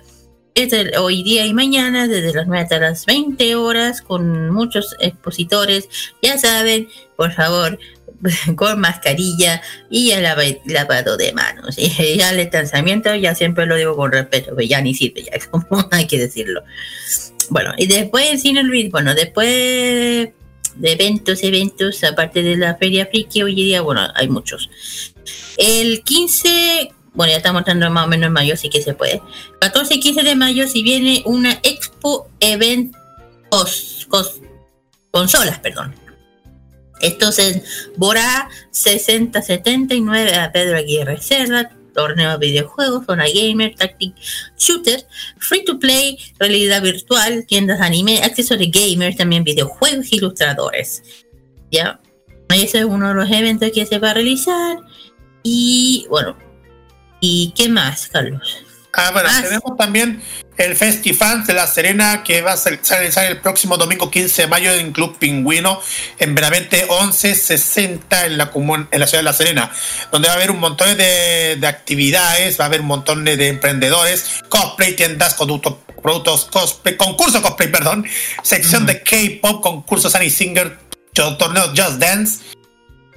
[0.54, 5.88] Es hoy día y mañana, desde las 9 hasta las 20 horas, con muchos expositores.
[6.22, 7.78] Ya saben, por favor,
[8.56, 11.76] con mascarilla y el lava- lavado de manos.
[11.78, 15.38] Y ya el distanciamiento, ya siempre lo digo con respeto, que ya ni sirve, ya
[15.50, 16.62] como hay que decirlo.
[17.48, 20.30] Bueno, y después, sin olvidar, bueno, después
[20.76, 24.70] de eventos, eventos, aparte de la Feria Friki, hoy día, bueno, hay muchos.
[25.56, 29.20] El 15, bueno, ya estamos entrando más o menos en mayo, así que se puede.
[29.60, 32.94] 14 y 15 de mayo, si viene una expo event
[33.50, 34.40] cos- cos-
[35.10, 35.94] consolas, perdón.
[37.00, 37.62] Esto es en
[37.96, 44.14] Borá 6079 a Pedro Aguirre Serra, torneo de videojuegos, zona gamer, tactic
[44.58, 45.06] shooter,
[45.38, 51.02] free to play, realidad virtual, tiendas de anime, acceso de gamers, también videojuegos, ilustradores.
[51.70, 52.00] Ya,
[52.48, 54.78] ese es uno de los eventos que se va a realizar.
[55.42, 56.36] Y bueno,
[57.20, 58.64] ¿y qué más, Carlos?
[58.92, 60.20] Ah, bueno, tenemos también
[60.60, 62.56] el Festifans de La Serena que va a
[62.90, 65.80] realizar el próximo domingo 15 de mayo en Club Pingüino
[66.18, 68.50] en Benavente 1160 en la,
[68.90, 69.72] en la ciudad de La Serena,
[70.12, 73.38] donde va a haber un montón de, de actividades, va a haber un montón de,
[73.38, 78.06] de emprendedores, cosplay, tiendas, productos, productos cosplay, concurso cosplay, perdón,
[78.42, 80.78] sección de K-pop, concurso Sunny Singer,
[81.14, 82.38] torneo Just Dance.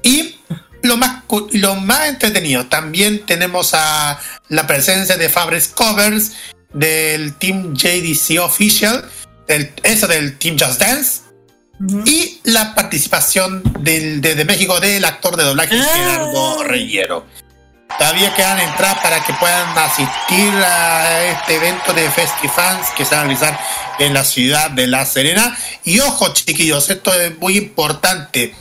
[0.02, 0.40] Y
[0.82, 6.32] lo más, lo más entretenido, también tenemos a la presencia de Fabres Covers,
[6.74, 9.10] del Team JDC Official,
[9.48, 11.22] del, eso del Team Just Dance,
[12.06, 17.26] y la participación del, de, de México del actor de doblaje Gerardo Reyero.
[17.98, 23.22] Todavía quedan entradas para que puedan asistir a este evento de Festifans que se va
[23.22, 23.60] a realizar
[24.00, 25.56] en la ciudad de La Serena.
[25.84, 28.56] Y ojo, chiquillos, esto es muy importante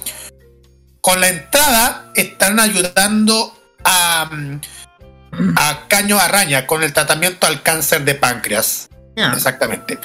[1.02, 4.60] con la entrada están ayudando a, mm,
[5.56, 8.88] a Caño Araña con el tratamiento al cáncer de páncreas.
[9.16, 9.98] Exactamente.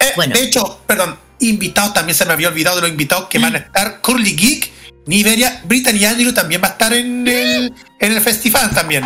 [0.00, 3.54] Eh, De hecho, perdón, invitados también se me había olvidado de los invitados que van
[3.54, 4.00] a estar.
[4.00, 4.72] Curly Geek,
[5.06, 9.04] Niveria, Brittany Andrew también va a estar en el, en el festival también.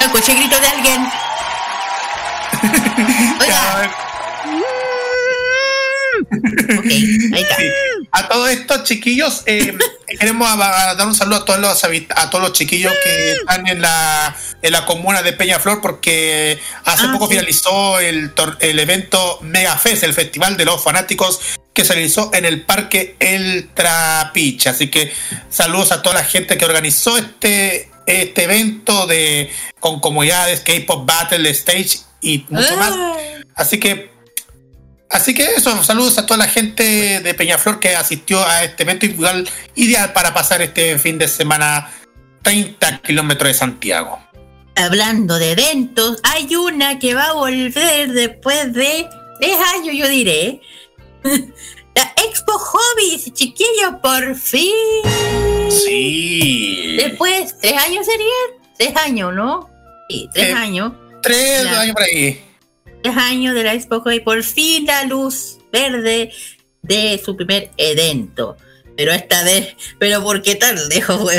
[0.00, 1.06] Escuché grito de alguien.
[6.88, 7.32] Sí.
[8.12, 9.76] A todo esto, chiquillos, eh,
[10.18, 11.84] queremos a- a dar un saludo a todos los
[12.16, 17.06] a todos los chiquillos que están en la en la comuna de Peñaflor porque hace
[17.06, 17.32] Ah, poco sí.
[17.34, 21.40] finalizó el, el evento Mega Fest, el festival de los fanáticos
[21.72, 24.68] que se realizó en el parque El Trapiche.
[24.70, 25.12] Así que
[25.50, 29.50] saludos a toda la gente que organizó este este evento de
[29.80, 32.94] con comunidades K-pop Battle Stage y mucho más.
[33.56, 34.13] Así que
[35.14, 39.06] Así que eso, saludos a toda la gente de Peñaflor que asistió a este evento
[39.06, 41.88] igual ideal para pasar este fin de semana
[42.42, 44.18] 30 kilómetros de Santiago.
[44.74, 49.06] Hablando de eventos, hay una que va a volver después de
[49.40, 50.60] tres años, yo diré.
[51.94, 54.72] La Expo Hobbies, chiquillos, por fin.
[55.70, 56.96] Sí.
[56.96, 58.64] Después, tres años serían.
[58.76, 59.70] Tres años, ¿no?
[60.08, 60.92] Sí, tres Eh, años.
[61.22, 62.43] Tres La- años por ahí.
[63.04, 66.32] Años de la Expo Hobby, por fin la luz verde
[66.82, 68.56] de su primer evento.
[68.96, 71.30] Pero esta vez, pero ¿por qué tan lejos?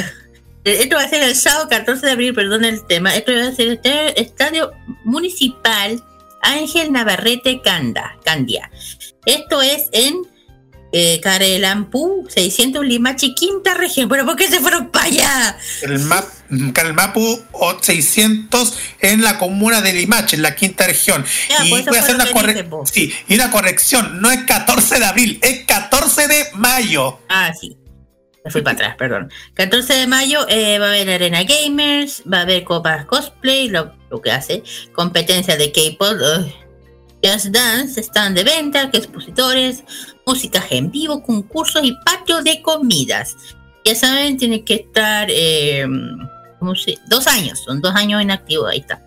[0.63, 3.15] Esto va a ser el sábado 14 de abril, perdón el tema.
[3.15, 4.71] Esto va a ser el Estadio
[5.03, 6.03] Municipal
[6.41, 8.69] Ángel Navarrete Canda, Candia.
[9.25, 10.15] Esto es en
[10.97, 14.07] eh, Carelampú, 600 Limache, quinta región.
[14.07, 15.57] ¿Pero por qué se fueron para allá?
[15.81, 16.23] El map,
[16.73, 21.25] Calmapu o 600 en la comuna de Limache, en la quinta región.
[21.49, 24.21] Ya, y pues voy a hacer una, corre- sí, y una corrección.
[24.21, 27.19] No es 14 de abril, es 14 de mayo.
[27.27, 27.75] Ah, sí.
[28.45, 29.31] Me fui para atrás, perdón.
[29.55, 33.91] 14 de mayo eh, va a haber Arena Gamers, va a haber copas cosplay, lo,
[34.09, 34.63] lo que hace,
[34.93, 36.53] competencia de K-pop, ugh,
[37.25, 39.83] Just Dance, stand de venta, que expositores,
[40.25, 43.35] músicas en vivo, concursos y patio de comidas.
[43.83, 45.85] Ya saben, tiene que estar eh,
[46.59, 46.97] ¿cómo se?
[47.07, 49.03] dos años, son dos años en activo, ahí está.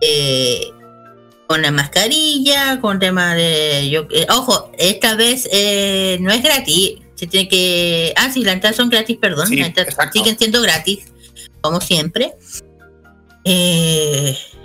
[0.00, 0.70] Eh,
[1.46, 3.90] con la mascarilla, con tema de...
[3.90, 8.14] Yo, eh, ojo, esta vez eh, no es gratis, se tiene que...
[8.16, 9.48] Ah, sí, las entradas son gratis, perdón.
[9.48, 11.00] Sí, las entradas siguen siendo gratis,
[11.60, 12.34] como siempre.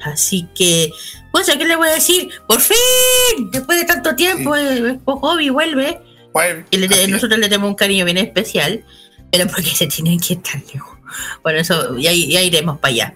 [0.04, 0.92] Así que,
[1.32, 2.30] pues, ¿a qué le voy a decir?
[2.48, 3.50] ¡Por fin!
[3.52, 6.00] Después de tanto tiempo, el hobby vuelve.
[6.72, 8.84] Y le- nosotros le tenemos un cariño bien especial,
[9.32, 10.98] pero porque se tienen que estar lejos.
[11.44, 13.16] Bueno, eso, ya, ya iremos para allá.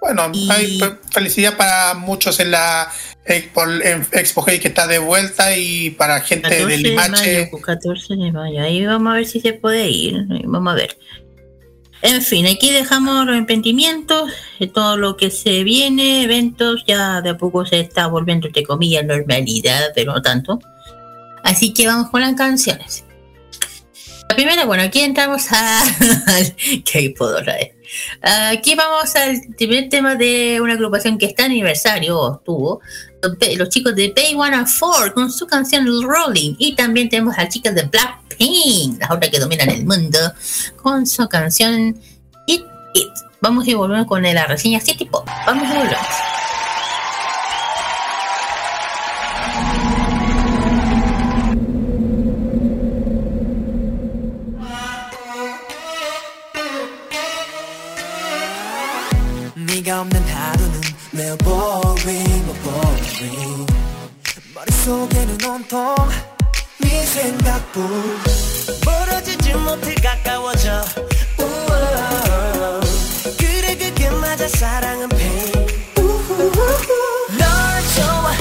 [0.00, 2.90] Bueno, hay fe- felicidad para muchos en la
[3.26, 3.64] Expo,
[4.12, 7.10] Expo que está de vuelta y para gente 14 de de Limache.
[7.10, 8.62] mayo, pues, 14 de mayo.
[8.62, 10.24] Ahí vamos a ver si se puede ir.
[10.44, 10.96] Vamos a ver.
[12.00, 14.30] En fin, aquí dejamos los emprendimientos,
[14.60, 18.62] eh, todo lo que se viene, eventos, ya de a poco se está volviendo, entre
[18.62, 20.60] comillas, normalidad, pero no tanto.
[21.42, 23.04] Así que vamos con las canciones.
[24.28, 25.82] La primera, bueno, aquí entramos a...
[26.84, 27.77] ¿Qué puedo traer?
[28.22, 32.80] Aquí vamos al primer tema de una agrupación que está aniversario, tuvo,
[33.56, 36.54] los chicos de Pay One and Four con su canción Rolling.
[36.58, 40.18] Y también tenemos a las chicas de Blackpink, las otras que dominan el mundo,
[40.82, 41.98] con su canción
[42.46, 42.62] It
[42.94, 43.08] It.
[43.40, 45.26] Vamos y volvemos con la reseña City Pop.
[45.46, 46.37] Vamos y volvemos.
[59.98, 60.80] 없는 하루는
[61.10, 63.66] 매우 boring, boring.
[64.54, 65.96] 머릿속에는 온통
[66.80, 68.18] 네 생각뿐.
[68.84, 70.84] 멀어지지 못해 가까워져.
[73.38, 74.46] 그래 그게 맞아.
[74.46, 75.52] 사랑은 pain.
[77.36, 77.48] 널
[77.96, 78.37] 좋아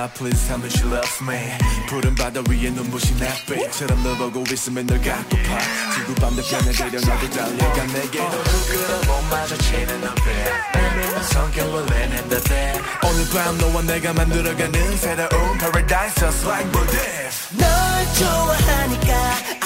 [0.00, 1.36] God, please tell me she loves me.
[1.86, 5.58] 푸른 바다 위에 눈부신 햇빛처럼 널 보고 있으면 널 갖고파
[5.94, 10.24] 지구 반대편에 데려가도 달려가 내게로 부끄러워 마주치는 눈빛
[10.72, 17.68] 날 믿는 성격 원래는데 오늘 밤 너와 내가 만들어가는 새로운 paradise just like this 널
[18.16, 19.12] 좋아하니까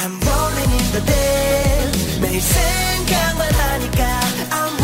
[0.02, 4.20] I'm rolling in the day 매일 생각만 하니까
[4.50, 4.83] I'm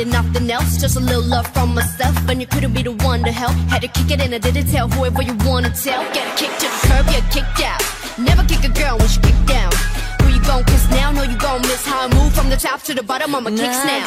[0.00, 2.16] needed nothing else, just a little love from myself.
[2.28, 3.52] And you couldn't be the one to help.
[3.68, 6.02] Had to kick it and I didn't tell whoever you wanna tell.
[6.12, 7.82] Get a kick to the curb, get kicked out.
[8.18, 9.72] Never kick a girl when she kicked down.
[10.20, 11.12] Who you gon' kiss now?
[11.12, 13.34] Know you gon' miss how I move from the top to the bottom.
[13.34, 14.00] I'ma kicks now.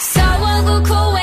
[0.00, 1.15] 騒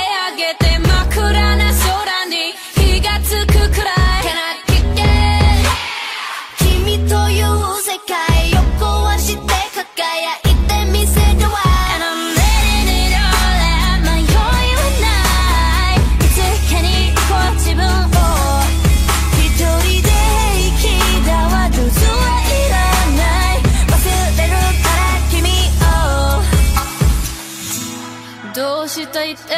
[29.25, 29.53] いて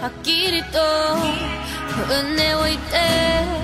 [0.00, 0.78] はっきりと
[2.06, 3.63] 胸を置いて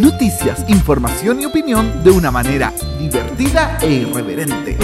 [0.00, 4.76] Noticias, información y opinión de una manera divertida e irreverente.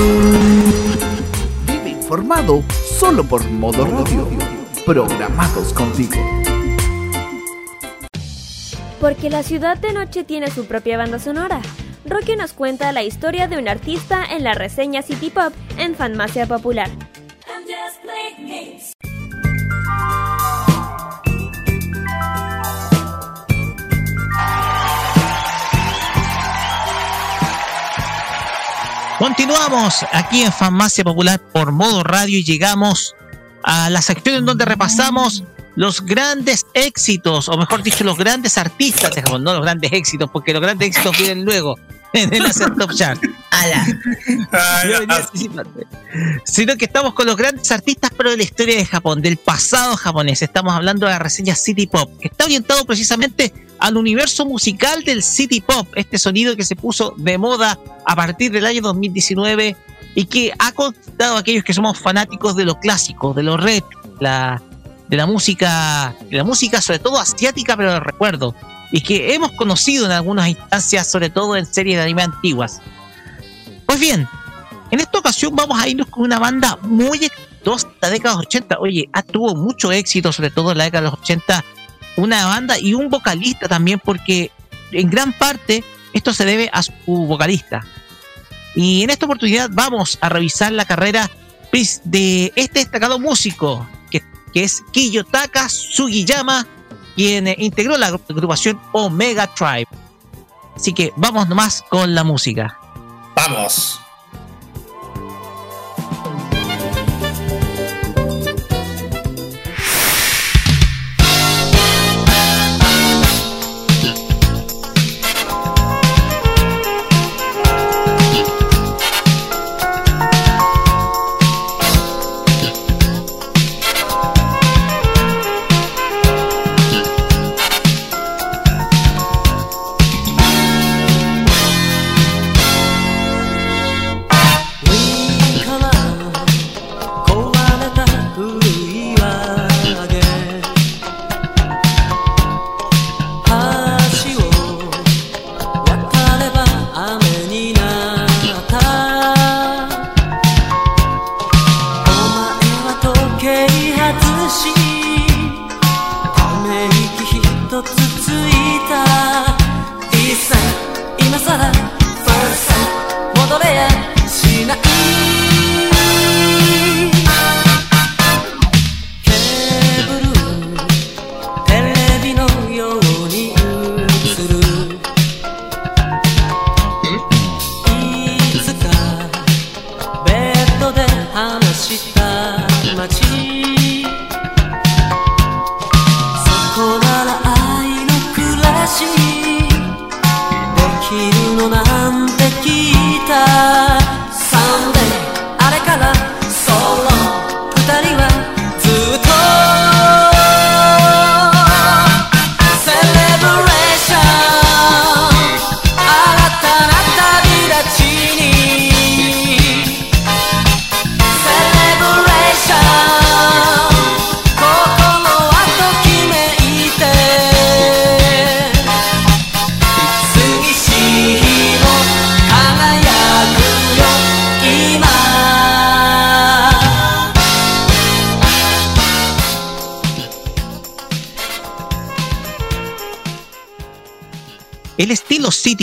[1.67, 4.29] Vive informado solo por modo radio.
[4.87, 6.15] Programados contigo.
[9.01, 11.61] Porque la ciudad de noche tiene su propia banda sonora.
[12.07, 16.47] Rocky nos cuenta la historia de un artista en la reseña City Pop en Fanmacia
[16.47, 16.89] Popular.
[29.21, 33.15] Continuamos aquí en Farmacia Popular por modo radio y llegamos
[33.63, 35.45] a la sección en donde repasamos
[35.77, 40.55] los grandes éxitos, o mejor dicho, los grandes artistas de no los grandes éxitos, porque
[40.55, 41.79] los grandes éxitos vienen luego
[42.13, 43.21] en el Ascent Top Chart.
[44.83, 45.71] Venía anticipando.
[46.45, 49.97] Sino que estamos con los grandes artistas, pero de la historia de Japón, del pasado
[49.97, 50.43] japonés.
[50.43, 55.23] Estamos hablando de la reseña City Pop, que está orientado precisamente al universo musical del
[55.23, 59.77] City Pop, este sonido que se puso de moda a partir del año 2019
[60.15, 63.89] y que ha conquistado a aquellos que somos fanáticos de lo clásico, de lo retro,
[64.19, 64.63] la,
[65.09, 68.55] de la música, de la música sobre todo asiática, pero de recuerdo.
[68.93, 72.81] Y que hemos conocido en algunas instancias, sobre todo en series de anime antiguas.
[73.87, 74.29] Pues bien,
[74.91, 78.39] en esta ocasión vamos a irnos con una banda muy exitosa de la década de
[78.39, 78.79] los 80.
[78.81, 81.65] Oye, ah, tuvo mucho éxito, sobre todo en la década de los 80,
[82.17, 84.51] una banda y un vocalista también, porque
[84.93, 87.85] en gran parte esto se debe a su vocalista.
[88.75, 91.31] Y en esta oportunidad vamos a revisar la carrera
[92.05, 94.23] de este destacado músico, que,
[94.53, 96.67] que es Kiyotaka Sugiyama,
[97.15, 99.89] quien eh, integró la agrupación Omega Tribe.
[100.75, 102.79] Así que vamos nomás con la música.
[103.35, 104.01] Vamos.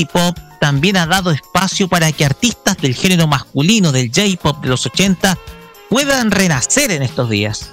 [0.06, 4.86] Pop también ha dado espacio para que artistas del género masculino del J-Pop de los
[4.86, 5.38] 80
[5.90, 7.72] puedan renacer en estos días.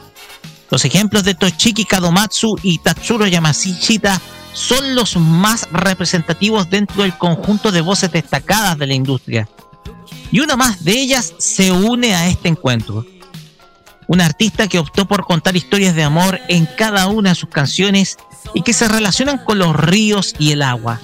[0.70, 4.20] Los ejemplos de Toshiki Kadomatsu y Tatsuro Yamashita
[4.52, 9.48] son los más representativos dentro del conjunto de voces destacadas de la industria.
[10.30, 13.04] Y una más de ellas se une a este encuentro.
[14.06, 18.16] Un artista que optó por contar historias de amor en cada una de sus canciones
[18.52, 21.00] y que se relacionan con los ríos y el agua.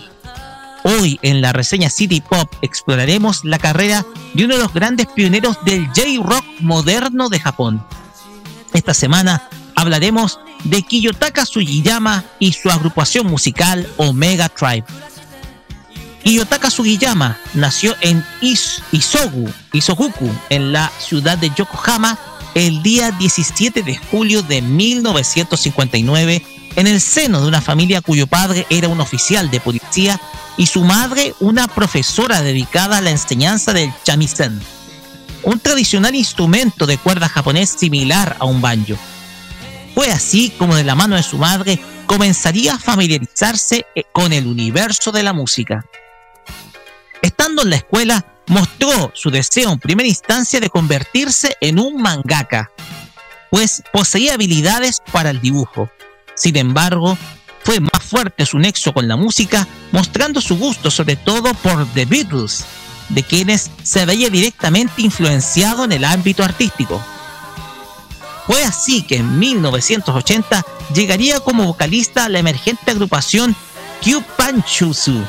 [0.82, 5.59] Hoy en la reseña City Pop exploraremos la carrera de uno de los grandes pioneros
[5.65, 7.85] del J-Rock moderno de Japón.
[8.73, 9.43] Esta semana
[9.77, 14.85] hablaremos de Kiyotaka Sugiyama y su agrupación musical Omega Tribe.
[16.23, 22.19] Kiyotaka Sugiyama nació en Is Isogu, Isoguku, en la ciudad de Yokohama,
[22.55, 26.44] el día 17 de julio de 1959,
[26.77, 30.20] en el seno de una familia cuyo padre era un oficial de policía
[30.56, 34.60] y su madre una profesora dedicada a la enseñanza del shamisen,
[35.43, 38.97] un tradicional instrumento de cuerda japonés similar a un banjo.
[39.94, 44.47] Fue así como de la mano de su madre comenzaría a familiarizarse eh, con el
[44.47, 45.85] universo de la música.
[47.22, 52.72] Estando en la escuela, mostró su deseo en primera instancia de convertirse en un mangaka,
[53.48, 55.89] pues poseía habilidades para el dibujo.
[56.35, 57.16] Sin embargo,
[57.62, 62.06] fue más fuerte su nexo con la música, mostrando su gusto sobre todo por The
[62.06, 62.64] Beatles,
[63.09, 67.01] de quienes se veía directamente influenciado en el ámbito artístico.
[68.48, 73.55] Fue así que en 1980 llegaría como vocalista a la emergente agrupación
[74.01, 75.22] Kyupanchusu,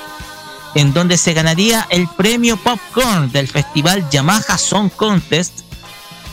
[0.76, 5.60] en donde se ganaría el premio Popcorn del festival Yamaha Song Contest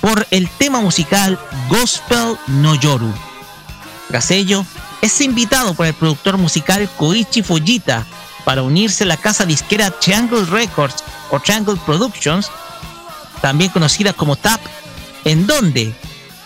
[0.00, 1.38] por el tema musical
[1.68, 3.12] Gospel no Yoru.
[4.08, 4.64] Tras ello,
[5.02, 8.06] es invitado por el productor musical Koichi Fujita
[8.44, 12.50] para unirse a la casa disquera Triangle Records o Triangle Productions,
[13.42, 14.60] también conocida como TAP,
[15.24, 15.94] en donde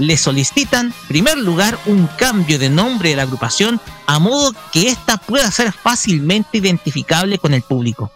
[0.02, 4.88] le solicitan, en primer lugar, un cambio de nombre de la agrupación a modo que
[4.88, 8.10] ésta pueda ser fácilmente identificable con el público.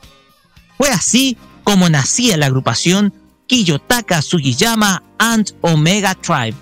[0.76, 3.14] Fue así como nacía la agrupación
[3.46, 6.56] Kiyotaka Sugiyama and Omega Tribe.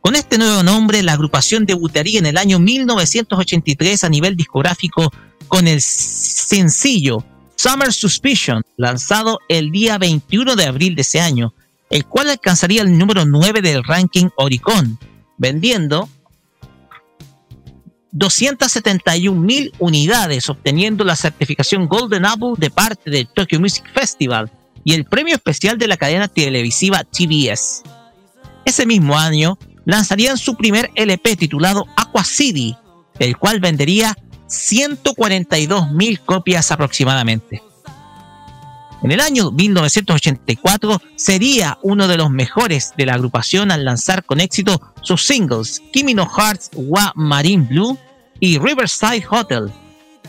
[0.00, 5.12] Con este nuevo nombre, la agrupación debutaría en el año 1983 a nivel discográfico
[5.46, 7.24] con el sencillo
[7.54, 11.54] Summer Suspicion, lanzado el día 21 de abril de ese año,
[11.90, 14.98] el cual alcanzaría el número 9 del ranking Oricon,
[15.36, 16.08] vendiendo
[18.12, 24.50] 271.000 unidades, obteniendo la certificación Golden Apple de parte del Tokyo Music Festival
[24.84, 27.82] y el premio especial de la cadena televisiva TBS.
[28.64, 32.76] Ese mismo año lanzarían su primer LP titulado Aqua City,
[33.18, 34.16] el cual vendería
[34.48, 37.62] 142.000 copias aproximadamente.
[39.02, 44.40] En el año 1984 sería uno de los mejores de la agrupación al lanzar con
[44.40, 47.98] éxito sus singles Kimi no Hearts wa Marine Blue
[48.40, 49.72] y Riverside Hotel,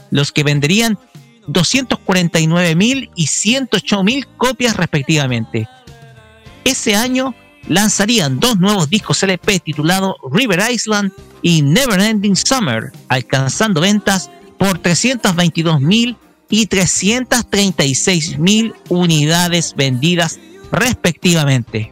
[0.09, 0.97] los que venderían
[1.47, 5.67] 249.000 y 108.000 copias respectivamente.
[6.63, 7.35] Ese año
[7.67, 11.11] lanzarían dos nuevos discos LP titulados River Island
[11.41, 16.15] y Neverending Summer, alcanzando ventas por 322.000
[16.51, 20.39] y 336.000 unidades vendidas
[20.71, 21.91] respectivamente.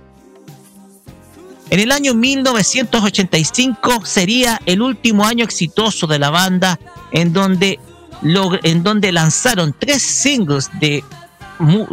[1.71, 6.79] En el año 1985 sería el último año exitoso de la banda
[7.11, 7.79] en donde,
[8.63, 11.03] en donde lanzaron tres singles de,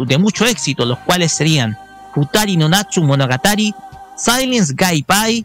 [0.06, 1.76] de mucho éxito, los cuales serían
[2.14, 3.74] Futari no Natsu Monogatari,
[4.16, 5.44] Silence Guy Pie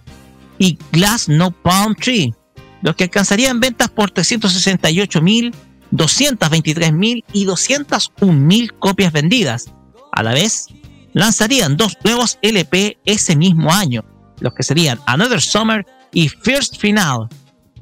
[0.58, 2.34] y Glass No Palm Tree,
[2.82, 5.54] los que alcanzarían ventas por 368 mil,
[5.92, 9.72] 223 mil y 201 mil copias vendidas.
[10.12, 10.68] A la vez,
[11.14, 14.04] lanzarían dos nuevos LP ese mismo año,
[14.40, 17.28] los que serían Another Summer y First Final,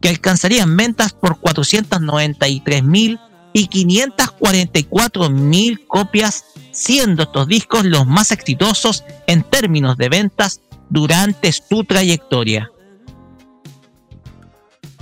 [0.01, 3.19] que alcanzarían ventas por 493 mil
[3.53, 11.51] y 544 mil copias, siendo estos discos los más exitosos en términos de ventas durante
[11.51, 12.71] su trayectoria.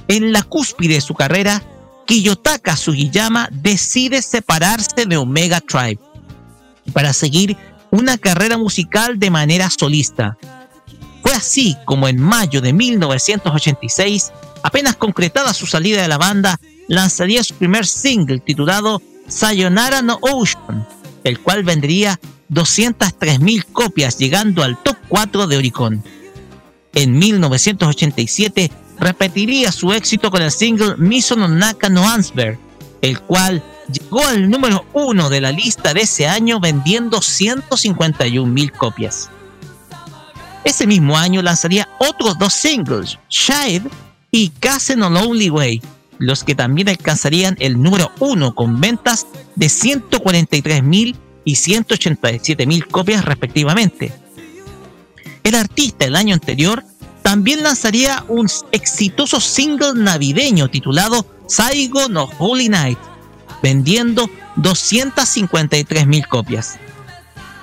[0.07, 1.61] En la cúspide de su carrera,
[2.07, 5.99] Kiyotaka Sugiyama decide separarse de Omega Tribe
[6.93, 7.57] para seguir
[7.91, 10.37] una carrera musical de manera solista.
[11.21, 14.31] Fue así como en mayo de 1986,
[14.63, 20.87] apenas concretada su salida de la banda, lanzaría su primer single titulado Sayonara no Ocean,
[21.25, 22.19] el cual vendría
[22.49, 26.03] 203.000 copias, llegando al top 4 de Oricon.
[26.93, 32.57] En 1987 repetiría su éxito con el single Miso no Naka no Answer,
[33.01, 39.29] el cual llegó al número 1 de la lista de ese año vendiendo 151.000 copias.
[40.63, 43.89] Ese mismo año lanzaría otros dos singles, Shade
[44.31, 45.81] y Case No Lonely Way,
[46.17, 51.15] los que también alcanzarían el número 1 con ventas de 143.000
[51.45, 54.11] y 187.000 copias respectivamente.
[55.43, 56.83] El artista el año anterior
[57.37, 62.97] también lanzaría un exitoso single navideño titulado Saigo no Holy Night,
[63.61, 66.79] vendiendo 253.000 copias.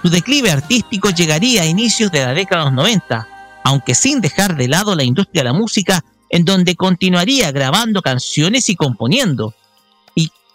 [0.01, 3.29] Su declive artístico llegaría a inicios de la década de los 90,
[3.65, 8.69] aunque sin dejar de lado la industria de la música, en donde continuaría grabando canciones
[8.69, 9.57] y componiendo,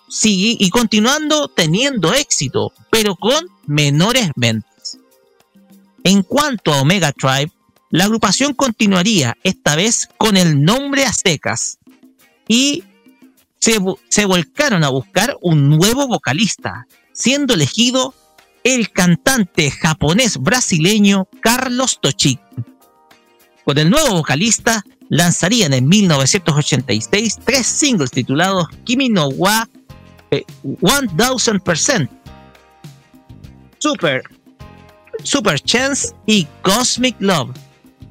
[0.08, 4.98] sigue y continuando teniendo éxito, pero con menores ventas.
[6.06, 7.52] En cuanto a Omega Tribe,
[7.90, 11.80] la agrupación continuaría esta vez con el nombre a secas
[12.48, 12.84] y
[13.60, 13.78] se,
[14.10, 18.14] se volcaron a buscar un nuevo vocalista, siendo elegido
[18.64, 22.40] el cantante japonés brasileño Carlos Tochik.
[23.64, 29.68] Con el nuevo vocalista lanzarían en 1986 tres singles titulados Kimi no wa
[30.32, 32.10] 1000%, eh,
[33.80, 34.24] Super,
[35.24, 37.52] Super Chance y Cosmic Love,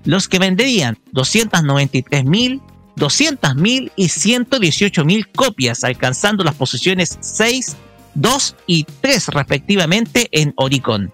[0.09, 2.63] los que venderían 293.000,
[2.97, 7.77] 200.000 y 118.000 copias, alcanzando las posiciones 6,
[8.15, 11.13] 2 y 3 respectivamente en Oricon.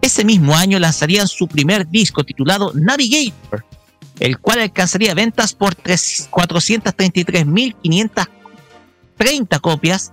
[0.00, 3.64] Ese mismo año lanzarían su primer disco titulado Navigator,
[4.20, 8.28] el cual alcanzaría ventas por 433.500
[9.16, 10.12] 30 copias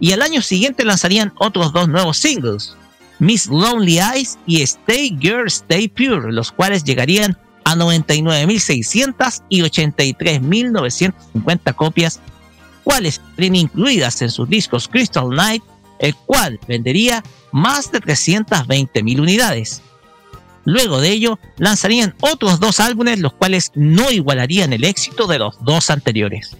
[0.00, 2.74] y al año siguiente lanzarían otros dos nuevos singles,
[3.20, 11.74] Miss Lonely Eyes y Stay Girl Stay Pure, los cuales llegarían a 99.600 y 83.950
[11.74, 12.18] copias,
[12.82, 15.62] cuales serían incluidas en sus discos Crystal Night,
[16.00, 17.22] el cual vendería
[17.52, 19.82] más de 320.000 unidades.
[20.64, 25.62] Luego de ello, lanzarían otros dos álbumes los cuales no igualarían el éxito de los
[25.62, 26.56] dos anteriores.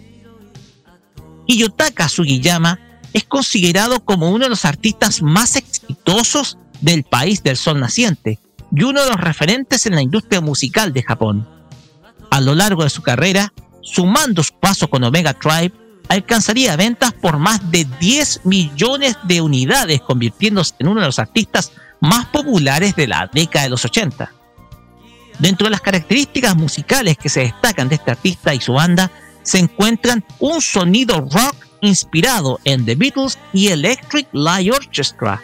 [1.47, 2.79] Kiyotaka Sugiyama
[3.13, 8.39] es considerado como uno de los artistas más exitosos del país del sol naciente
[8.75, 11.49] y uno de los referentes en la industria musical de Japón.
[12.31, 15.73] A lo largo de su carrera, sumando su paso con Omega Tribe,
[16.09, 21.73] alcanzaría ventas por más de 10 millones de unidades, convirtiéndose en uno de los artistas
[22.01, 24.33] más populares de la década de los 80.
[25.39, 29.11] Dentro de las características musicales que se destacan de este artista y su banda,
[29.43, 35.43] se encuentran un sonido rock inspirado en The Beatles y Electric Light Orchestra,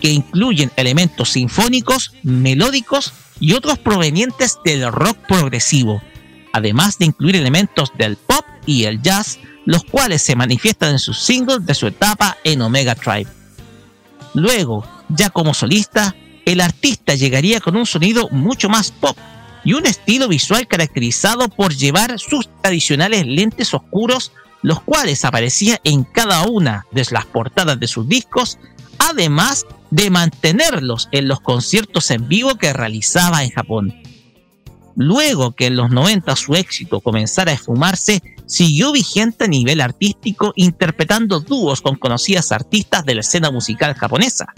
[0.00, 6.02] que incluyen elementos sinfónicos, melódicos y otros provenientes del rock progresivo,
[6.52, 11.18] además de incluir elementos del pop y el jazz, los cuales se manifiestan en sus
[11.18, 13.30] singles de su etapa en Omega Tribe.
[14.34, 19.16] Luego, ya como solista, el artista llegaría con un sonido mucho más pop
[19.64, 24.32] y un estilo visual caracterizado por llevar sus tradicionales lentes oscuros,
[24.62, 28.58] los cuales aparecían en cada una de las portadas de sus discos,
[28.98, 34.02] además de mantenerlos en los conciertos en vivo que realizaba en Japón.
[34.96, 40.52] Luego que en los 90 su éxito comenzara a esfumarse, siguió vigente a nivel artístico
[40.56, 44.52] interpretando dúos con conocidas artistas de la escena musical japonesa.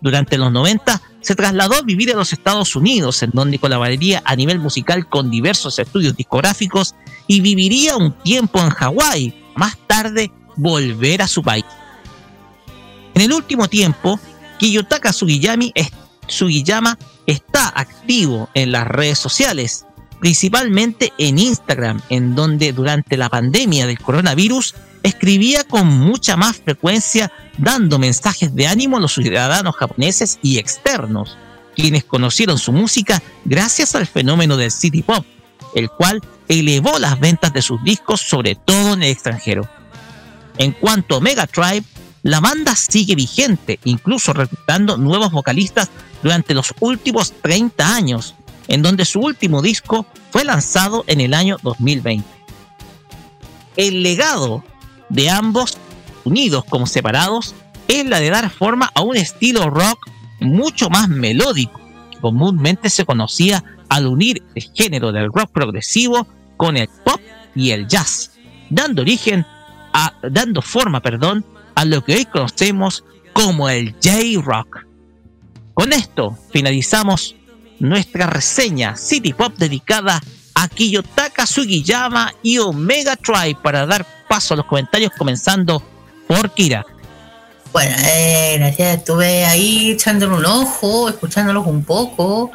[0.00, 4.36] Durante los 90 se trasladó a vivir a los Estados Unidos, en donde colaboraría a
[4.36, 6.94] nivel musical con diversos estudios discográficos
[7.26, 11.64] y viviría un tiempo en Hawái, más tarde volver a su país.
[13.14, 14.20] En el último tiempo,
[14.58, 19.86] Kiyotaka Sugiyama está activo en las redes sociales,
[20.24, 27.30] principalmente en Instagram, en donde durante la pandemia del coronavirus escribía con mucha más frecuencia
[27.58, 31.36] dando mensajes de ánimo a los ciudadanos japoneses y externos,
[31.76, 35.26] quienes conocieron su música gracias al fenómeno del city pop,
[35.74, 39.68] el cual elevó las ventas de sus discos sobre todo en el extranjero.
[40.56, 41.84] En cuanto a Mega Tribe,
[42.22, 45.90] la banda sigue vigente, incluso reclutando nuevos vocalistas
[46.22, 48.34] durante los últimos 30 años,
[48.68, 52.26] en donde su último disco fue lanzado en el año 2020.
[53.76, 54.64] El legado
[55.08, 55.76] de ambos,
[56.24, 57.54] unidos como separados,
[57.88, 60.08] es la de dar forma a un estilo rock
[60.40, 61.80] mucho más melódico,
[62.20, 66.26] comúnmente se conocía al unir el género del rock progresivo
[66.56, 67.20] con el pop
[67.54, 68.32] y el jazz,
[68.70, 69.46] dando origen
[69.92, 74.86] a, dando forma, perdón, a lo que hoy conocemos como el J-Rock.
[75.74, 77.36] Con esto finalizamos
[77.80, 80.20] nuestra reseña City Pop dedicada
[80.54, 85.82] a Kiyotaka Sugiyama y Omega Tribe para dar paso a los comentarios comenzando
[86.26, 86.84] por Kira.
[87.72, 88.98] Bueno, eh, gracias.
[88.98, 92.52] Estuve ahí echándole un ojo, escuchándolos un poco.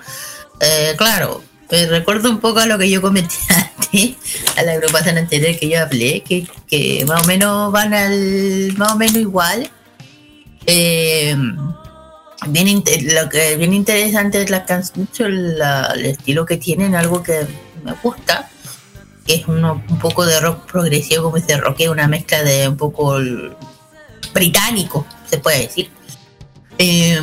[0.62, 4.16] Eh, claro, me recuerdo un poco a lo que yo comenté antes,
[4.58, 8.74] a la agrupación anterior que yo hablé, que, que más o menos van al.
[8.78, 9.70] más o menos igual.
[10.66, 11.36] Eh,
[12.48, 12.84] bien,
[13.14, 17.46] lo que bien interesante es la canción, la- el estilo que tienen, algo que
[17.84, 18.50] me gusta,
[19.26, 22.78] que es uno, un poco de rock progresivo, como dice rock, una mezcla de un
[22.78, 23.18] poco
[24.34, 25.90] británico, se puede decir.
[26.78, 27.20] Eh,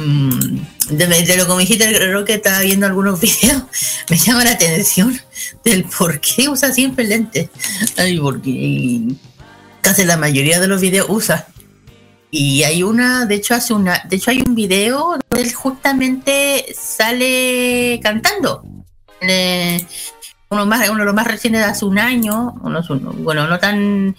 [0.90, 3.62] de, lo que me dijiste el rock, estaba viendo algunos videos,
[4.08, 5.18] me llama la atención
[5.64, 7.48] del por qué usa siempre lentes.
[7.96, 9.02] Ay, porque
[9.80, 11.48] casi la mayoría de los videos usa.
[12.30, 16.66] Y hay una, de hecho hace una, de hecho hay un video donde él justamente
[16.78, 18.64] sale cantando.
[19.20, 19.84] Eh,
[20.48, 22.54] uno más, uno de los más recientes de hace un año,
[23.18, 24.14] bueno, no tan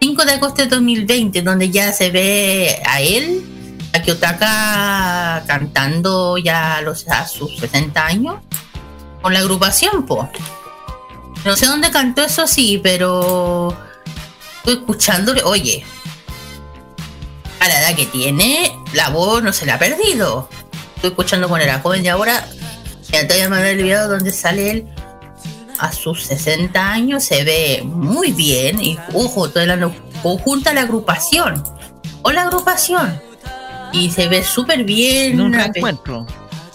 [0.00, 3.42] 5 de agosto de 2020, donde ya se ve a él,
[3.92, 8.36] a Kyotaka cantando ya a, los, a sus 60 años
[9.20, 10.28] con la agrupación, po.
[11.44, 13.76] No sé dónde cantó eso sí, pero
[14.58, 15.84] estoy escuchándole, oye,
[17.60, 20.48] a la edad que tiene, la voz no se la ha perdido.
[20.96, 22.44] Estoy escuchando cuando era joven y ahora,
[23.12, 24.86] ya te voy a mandar el video donde sale él
[25.78, 29.90] a sus 60 años, se ve muy bien y ojo, toda la
[30.22, 31.62] conjunta la agrupación
[32.22, 33.18] o la agrupación
[33.92, 35.32] y se ve súper bien.
[35.32, 36.26] En un reencuentro.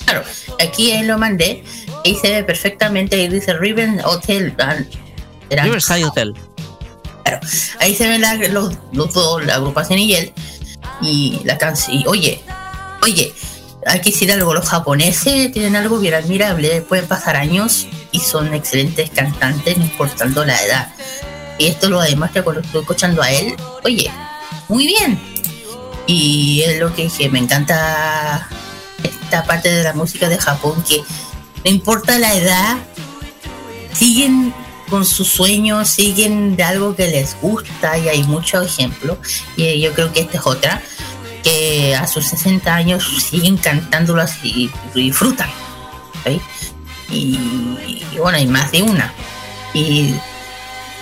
[0.06, 0.24] Claro,
[0.60, 1.64] aquí él lo mandé
[2.04, 3.18] y se ve perfectamente.
[3.22, 4.54] Y dice Riven Hotel.
[4.60, 4.76] ah,
[5.50, 6.34] Riverside Hotel.
[7.24, 7.40] Claro,
[7.80, 10.34] ahí se ven la- los, los dos, la agrupación y él.
[11.02, 11.98] Y la canción.
[11.98, 12.42] Y oye,
[13.04, 13.34] oye,
[13.86, 14.54] hay que decir algo.
[14.54, 16.82] Los japoneses tienen algo bien admirable.
[16.82, 20.94] Pueden pasar años y son excelentes cantantes, no importando la edad.
[21.58, 23.56] Y esto lo demuestra cuando estoy escuchando a él.
[23.84, 24.12] Oye,
[24.68, 25.20] muy bien.
[26.08, 28.48] Y es lo que dije, me encanta
[29.04, 31.04] esta parte de la música de Japón que
[31.64, 32.78] no importa la edad,
[33.94, 34.54] siguen
[34.90, 39.18] con sus sueños, siguen de algo que les gusta y hay muchos ejemplos.
[39.58, 40.82] Y yo creo que esta es otra,
[41.44, 45.50] que a sus 60 años siguen cantándolo así y disfrutan.
[47.10, 49.14] Y, bueno, hay más de una.
[49.74, 50.14] Y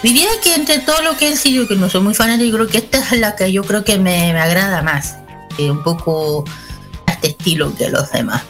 [0.02, 2.80] diría que entre todo lo que es, yo que no soy muy fanático, creo que
[2.80, 5.16] esta es la que yo creo que me, agrada más.
[5.58, 6.44] un poco
[7.06, 8.44] a este estilo que los demás.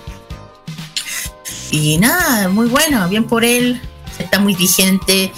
[1.69, 3.81] Y nada, muy bueno, bien por él,
[4.24, 5.32] está muy vigente,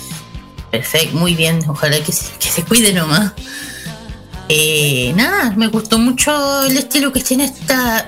[0.72, 3.34] perfecto, muy bien, ojalá que se, que se cuide nomás.
[4.48, 8.08] Eh, nada, me gustó mucho el estilo que tiene esta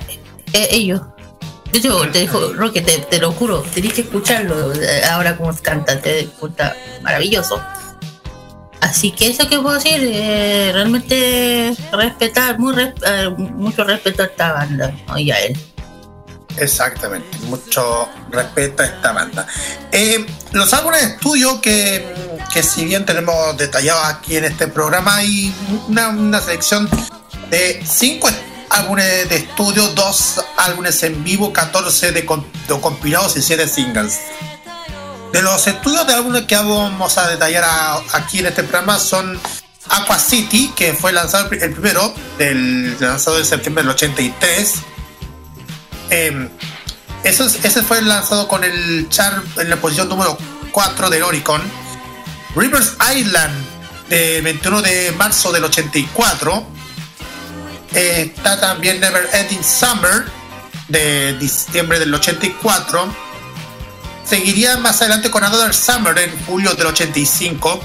[0.54, 1.02] eh, ellos.
[1.74, 6.00] Hecho, te dejo, Roque, te, te lo juro, tenés que escucharlo eh, ahora como canta,
[6.00, 7.62] te escucha maravilloso.
[8.80, 14.26] Así que eso que puedo decir, eh, realmente respetar, muy res- eh, mucho respeto a
[14.28, 15.18] esta banda ¿no?
[15.18, 15.58] y a él.
[16.58, 19.46] Exactamente, mucho respeto a esta banda.
[19.92, 25.18] Eh, los álbumes de estudio que, que si bien tenemos detallado aquí en este programa,
[25.18, 25.54] hay
[25.88, 26.90] una, una selección
[27.50, 28.28] de 5
[28.72, 34.20] álbumes de estudio, 2 álbumes en vivo, 14 de, de compilados y 7 singles.
[35.32, 39.40] De los estudios de álbumes que vamos a detallar a- aquí en este programa son
[39.90, 44.74] Aqua City, que fue lanzado el primero, del, lanzado en septiembre del 83.
[46.10, 46.50] Eh,
[47.24, 50.38] ese fue lanzado con el chart en la posición número
[50.72, 51.62] 4 del Oricon.
[52.56, 53.54] Rivers Island,
[54.10, 56.66] de 21 de marzo del 84.
[57.94, 60.26] Eh, está también Never Ending Summer,
[60.88, 63.14] de diciembre del 84.
[64.24, 67.82] Seguiría más adelante con Another Summer en julio del 85.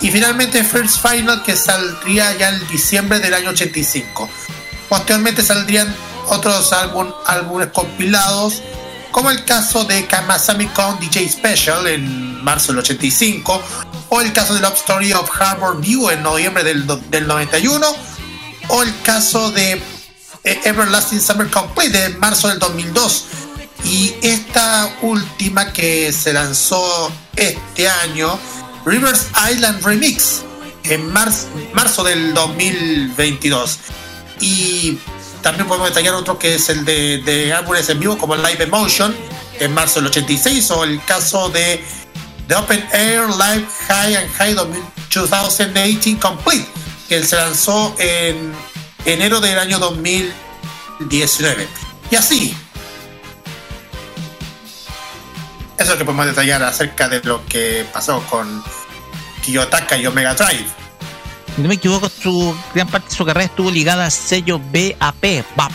[0.00, 4.28] Y finalmente First Final que saldría ya en diciembre del año 85.
[4.88, 5.94] Posteriormente saldrían
[6.28, 8.62] otros álbum- álbumes compilados,
[9.12, 13.62] como el caso de Kamasami Con DJ Special en marzo del 85,
[14.08, 17.86] o el caso de Love Story of Harbor View en noviembre del, del 91,
[18.68, 19.72] o el caso de
[20.44, 23.24] eh, Everlasting Summer Complete en marzo del 2002.
[23.84, 28.38] Y esta última que se lanzó este año,
[28.84, 30.42] Rivers Island Remix,
[30.84, 33.78] en marzo, marzo del 2022.
[34.40, 34.98] Y
[35.46, 39.14] también podemos detallar otro que es el de, de álbumes en vivo como Live Emotion
[39.60, 41.84] en marzo del 86 o el caso de
[42.48, 46.66] The Open Air Live High and High 2018 Complete
[47.08, 48.52] que se lanzó en
[49.04, 51.68] enero del año 2019
[52.10, 52.56] y así.
[55.78, 58.64] Eso es lo que podemos detallar acerca de lo que pasó con
[59.44, 60.85] Kiyotaka y Omega Drive
[61.56, 65.44] Si no me equivoco, su gran parte de su carrera estuvo ligada al sello BAP,
[65.56, 65.72] BAP.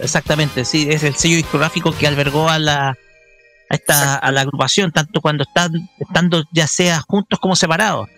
[0.00, 4.90] Exactamente, sí, es el sello discográfico que albergó a la a esta a la agrupación,
[4.90, 8.08] tanto cuando están estando ya sea juntos como separados.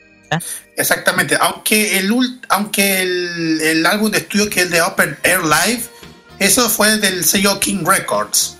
[0.76, 2.10] Exactamente, aunque el
[2.48, 5.82] aunque el, el álbum de estudio que es el de Open Air Live,
[6.38, 8.56] eso fue del sello King Records.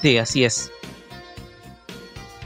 [0.00, 0.70] Sí, así es.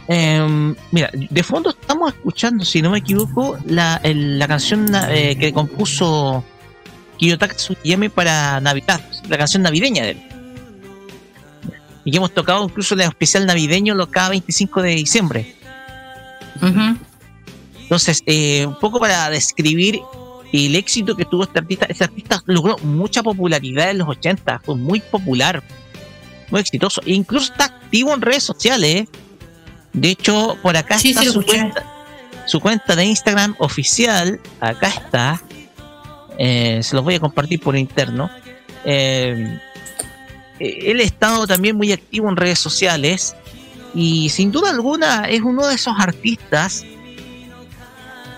[0.07, 5.35] Em, mira, de fondo estamos escuchando, si no me equivoco, la, el- la canción eh,
[5.39, 6.45] que compuso
[7.17, 10.23] Kiyotaka Tsuyame para Navidad, la canción navideña de él.
[12.05, 15.55] Y que hemos tocado incluso el especial navideño lo cada 25 de diciembre.
[17.83, 20.01] Entonces, eh, un poco para describir
[20.53, 24.77] el éxito que tuvo este artista, este artista logró mucha popularidad en los 80, fue
[24.77, 25.63] muy popular,
[26.51, 28.95] muy exitoso, e incluso está activo en redes sociales.
[28.95, 29.09] ¿eh?
[29.95, 31.59] De hecho, por acá Sí, está sí, su, escuché.
[31.59, 31.85] cuenta,
[32.47, 35.41] su cuenta de Instagram oficial, acá está,
[36.39, 38.29] eh, se los voy a compartir por interno.
[38.85, 39.59] Eh,
[40.61, 43.35] eh, él ha estado también muy activo en redes sociales
[43.95, 46.85] y sin duda alguna es uno de esos artistas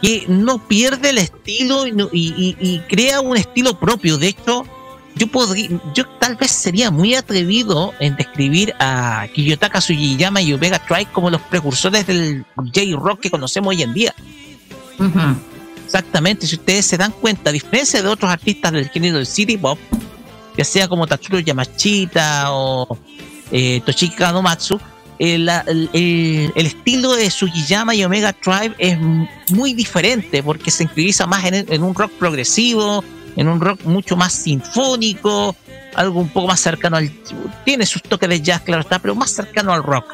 [0.02, 4.18] que no pierde el estilo y, no- y- y- y crea un estilo propio.
[4.18, 4.64] De hecho,
[5.16, 10.78] yo podría, yo tal vez sería muy atrevido en describir a Kiyotaka Sugiyama y Omega
[10.78, 14.14] Tribe como los precursores del J-Rock que conocemos hoy en día.
[15.84, 19.56] Exactamente, si ustedes se dan cuenta, a diferencia de otros artistas del género del city
[19.56, 19.78] pop,
[20.56, 22.98] ya sea como Tatsuro Yamashita o
[23.52, 24.80] eh, Toshiki Kanomatsu,
[25.18, 28.98] el, el- el- el estilo de Sugiyama y Omega Tribe es
[29.50, 33.02] muy diferente porque se inclina más en, en un rock progresivo,
[33.36, 35.54] en un rock mucho más sinfónico,
[35.94, 37.10] algo un poco más cercano al.
[37.64, 40.06] Tiene sus toques de jazz, claro está, pero más cercano al rock.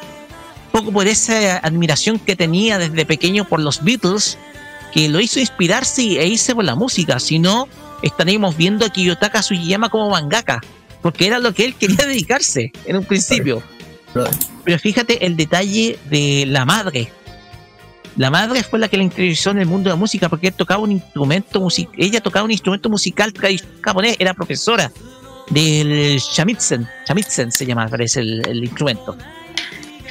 [0.66, 4.38] Un poco por esa admiración que tenía desde pequeño por los Beatles,
[4.92, 7.20] que lo hizo inspirarse e irse por la música.
[7.20, 7.68] Si no,
[8.02, 10.60] estaríamos viendo a Kiyotaka Sugiyama como mangaka,
[11.00, 13.62] porque era lo que él quería dedicarse en un principio.
[14.64, 17.10] Pero fíjate el detalle de la madre.
[18.16, 20.54] La madre fue la que le introdujo en el mundo de la música porque él
[20.54, 21.94] tocaba un instrumento musical.
[21.96, 23.32] Ella tocaba un instrumento musical
[23.82, 24.92] japonés, era profesora
[25.48, 26.86] del shamisen.
[27.08, 29.16] Shamisen se llama, parece el, instrumento.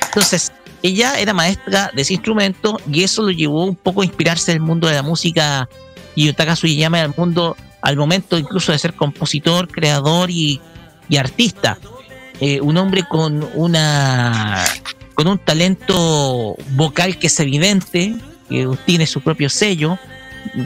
[0.07, 4.51] Entonces, ella era maestra de ese instrumento y eso lo llevó un poco a inspirarse
[4.51, 5.69] en el mundo de la música
[6.15, 10.59] y Yutaka Sugiyama al mundo al momento incluso de ser compositor, creador y,
[11.07, 11.77] y artista.
[12.39, 14.65] Eh, un hombre con una
[15.21, 18.15] con un talento vocal que es evidente,
[18.49, 19.99] que tiene su propio sello,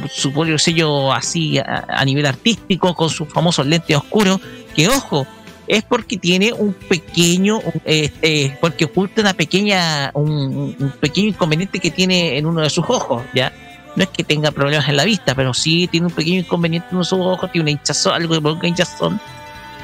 [0.09, 4.39] su propio sello así a, nivel artístico, con sus famosos lentes oscuros,
[4.73, 5.27] que ojo,
[5.67, 11.81] es porque tiene un pequeño, eh, eh, porque oculta una pequeña, un, un pequeño inconveniente
[11.81, 13.51] que tiene en uno de sus ojos, ¿ya?
[13.97, 16.95] No es que tenga problemas en la vista, pero sí tiene un pequeño inconveniente en
[16.95, 19.19] uno de sus ojos, tiene una hinchazón, algo que provoca hinchazón,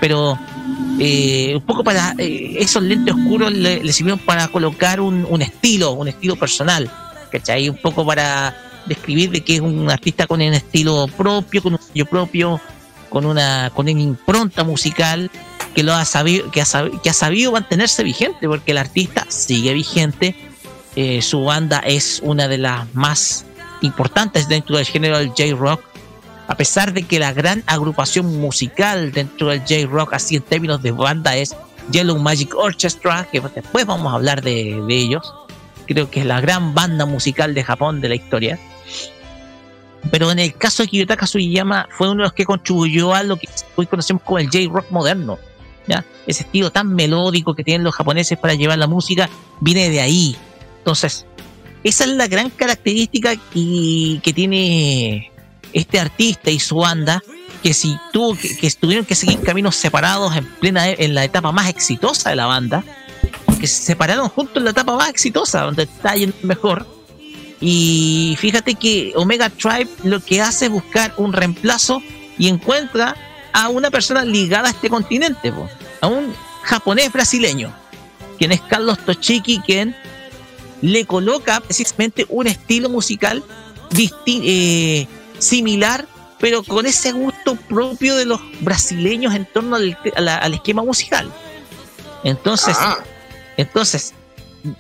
[0.02, 0.38] pero
[1.00, 5.92] eh, un poco para eh, esos lentes oscuros le, le sirvieron para colocar un, estilo,
[5.92, 6.92] un estilo personal,
[7.32, 7.70] ¿cachai?
[7.70, 8.54] Un poco para
[8.88, 12.60] describir de que es un artista con un estilo propio, con un sello propio,
[13.10, 15.30] con una, con una impronta musical
[15.76, 19.28] que lo ha sabido, que ha sabido, que ha sabido mantenerse vigente, porque el artista
[19.30, 20.36] sigue vigente.
[20.96, 23.46] Eh, su banda es una de las más
[23.82, 25.91] importantes dentro del género del J-Rock,
[26.52, 30.92] a pesar de que la gran agrupación musical dentro del J-Rock, así en términos de
[30.92, 31.56] banda, es
[31.94, 35.34] Yellow Magic Orchestra, que después vamos a hablar de, ellos.
[35.88, 38.60] Creo que es la gran banda musical de Japón de la historia.
[40.12, 43.38] Pero en el caso de Kiyotaka Sugiyama fue uno de los que contribuyó a lo
[43.38, 43.48] que
[43.78, 45.40] hoy conocemos como el J-Rock moderno.
[45.88, 46.04] ¿ya?
[46.28, 49.30] Ese estilo tan melódico que tienen los japoneses para llevar la música
[49.62, 50.36] viene de ahí.
[50.80, 51.26] Entonces,
[51.86, 55.31] esa es la gran característica que, que tiene
[55.74, 57.24] este artista y su banda,
[57.64, 61.52] que si tuvo que, que tuvieron que seguir caminos separados en plena en la etapa
[61.52, 62.84] más exitosa de la banda,
[63.60, 66.88] que se separaron juntos en la etapa más exitosa, donde está yendo mejor.
[67.60, 72.02] Y fíjate que Omega Tribe lo que hace es buscar un reemplazo
[72.40, 73.16] y encuentra
[73.54, 75.70] a una persona ligada a este continente, po,
[76.02, 76.34] a un
[76.64, 77.72] japonés brasileño,
[78.40, 79.96] quien es Carlos Tochiki, quien
[80.82, 83.44] le coloca precisamente un estilo musical
[83.92, 85.08] disti- eh,
[85.42, 86.08] similar,
[86.40, 91.30] pero con ese gusto propio de los brasileños en torno al, esquema musical.
[92.24, 92.78] Entonces,
[93.58, 94.14] entonces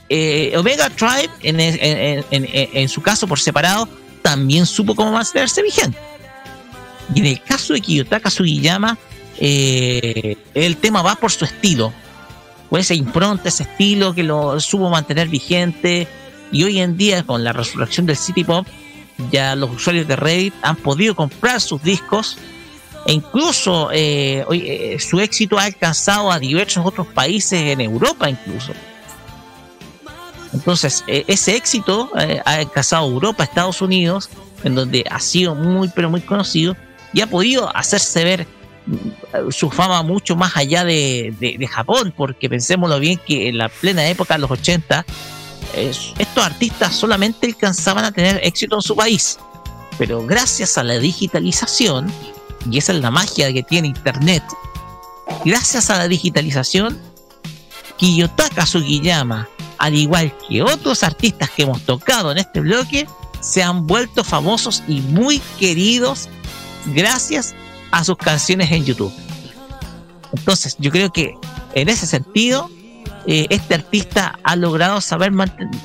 [0.09, 3.87] eh, Omega Tribe, en, en- en- en- en su caso por separado,
[4.21, 5.97] también supo cómo mantenerse vigente.
[7.13, 8.97] Y en el caso de Kiyotaka Sugiyama,
[9.39, 11.91] eh, el tema va por su estilo,
[12.69, 16.07] por esa impronta, ese estilo que lo supo mantener vigente.
[16.51, 18.67] Y hoy en día, con la resurrección del City Pop,
[19.29, 22.37] ya los usuarios de Reddit han podido comprar sus discos.
[23.07, 28.73] E incluso eh, eh, su éxito ha alcanzado a diversos otros países en Europa, incluso.
[30.53, 34.29] Entonces, eh, ese éxito eh, ha alcanzado Europa, Estados Unidos,
[34.63, 36.75] en donde ha sido muy, pero muy conocido
[37.13, 38.47] y ha podido hacerse ver
[38.85, 43.57] mm, su fama mucho más allá de, de- de Japón, porque pensémoslo bien que en
[43.57, 45.05] la plena época de los 80,
[45.73, 49.37] estos artistas solamente alcanzaban a tener éxito en su país.
[49.97, 52.11] Pero gracias a la digitalización,
[52.69, 54.43] y esa es la magia que tiene Internet,
[55.45, 56.99] gracias a la digitalización,
[57.97, 63.07] Kiyotaka Sugiyama, al igual que otros artistas que hemos tocado en este bloque,
[63.41, 66.29] se han vuelto famosos y muy queridos
[66.87, 67.53] gracias
[67.91, 69.13] a sus canciones en YouTube.
[70.33, 71.35] Entonces, yo creo que
[71.73, 72.69] en ese sentido,
[73.27, 75.31] eh, este artista ha logrado saber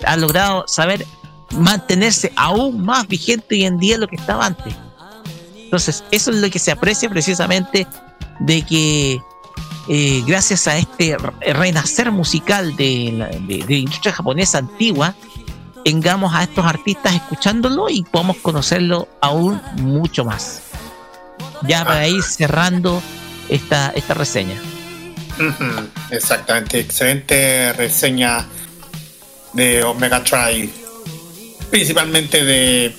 [0.06, 1.06] ha logrado saber
[1.52, 4.74] mantenerse aún más vigente hoy en día de lo que estaba antes.
[5.56, 7.86] Entonces, eso es lo que se aprecia precisamente
[8.40, 9.20] de que
[9.89, 15.15] eh, gracias a este re- renacer musical de la, de, de la industria japonesa antigua,
[15.84, 20.62] tengamos a estos artistas escuchándolo y podamos conocerlo aún mucho más.
[21.62, 23.02] Ya para ir cerrando
[23.48, 24.60] esta, esta reseña.
[26.10, 28.47] Exactamente, excelente reseña
[29.52, 30.70] de Omega Tribe,
[31.70, 32.97] principalmente de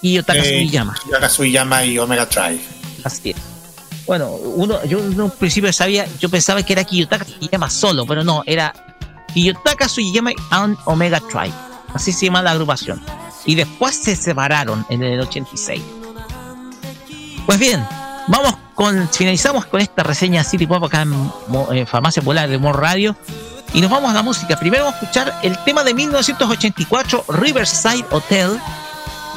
[0.00, 0.96] Kiyotaka de Sugiyama.
[1.28, 2.60] Sugiyama y Omega Tribe.
[3.04, 3.36] Así es.
[4.06, 8.22] Bueno, uno, yo en un principio sabía, yo pensaba que era Kiyotaka Sugiyama solo, pero
[8.22, 8.72] no, era
[9.34, 11.54] Kiyotaka Sugiyama and Omega Tribe.
[11.92, 13.02] Así se llama la agrupación.
[13.46, 15.80] Y después se separaron en el 86.
[17.46, 17.84] Pues bien,
[18.28, 21.32] vamos con, finalizamos con esta reseña City Pop acá en,
[21.70, 23.16] en Farmacia Polar de More Radio.
[23.74, 24.58] Y nos vamos a la música.
[24.58, 28.58] Primero vamos a escuchar el tema de 1984, Riverside Hotel,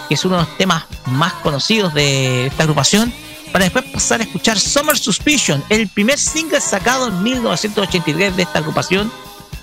[0.07, 3.13] que es uno de los temas más conocidos de esta agrupación.
[3.51, 8.59] para después pasar a escuchar Summer Suspicion, el primer single sacado en 1983 de esta
[8.59, 9.11] agrupación,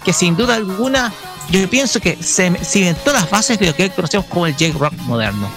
[0.04, 1.12] que sin duda alguna
[1.50, 5.48] yo pienso que se cimentó las bases de lo que conocemos como el J-Rock moderno.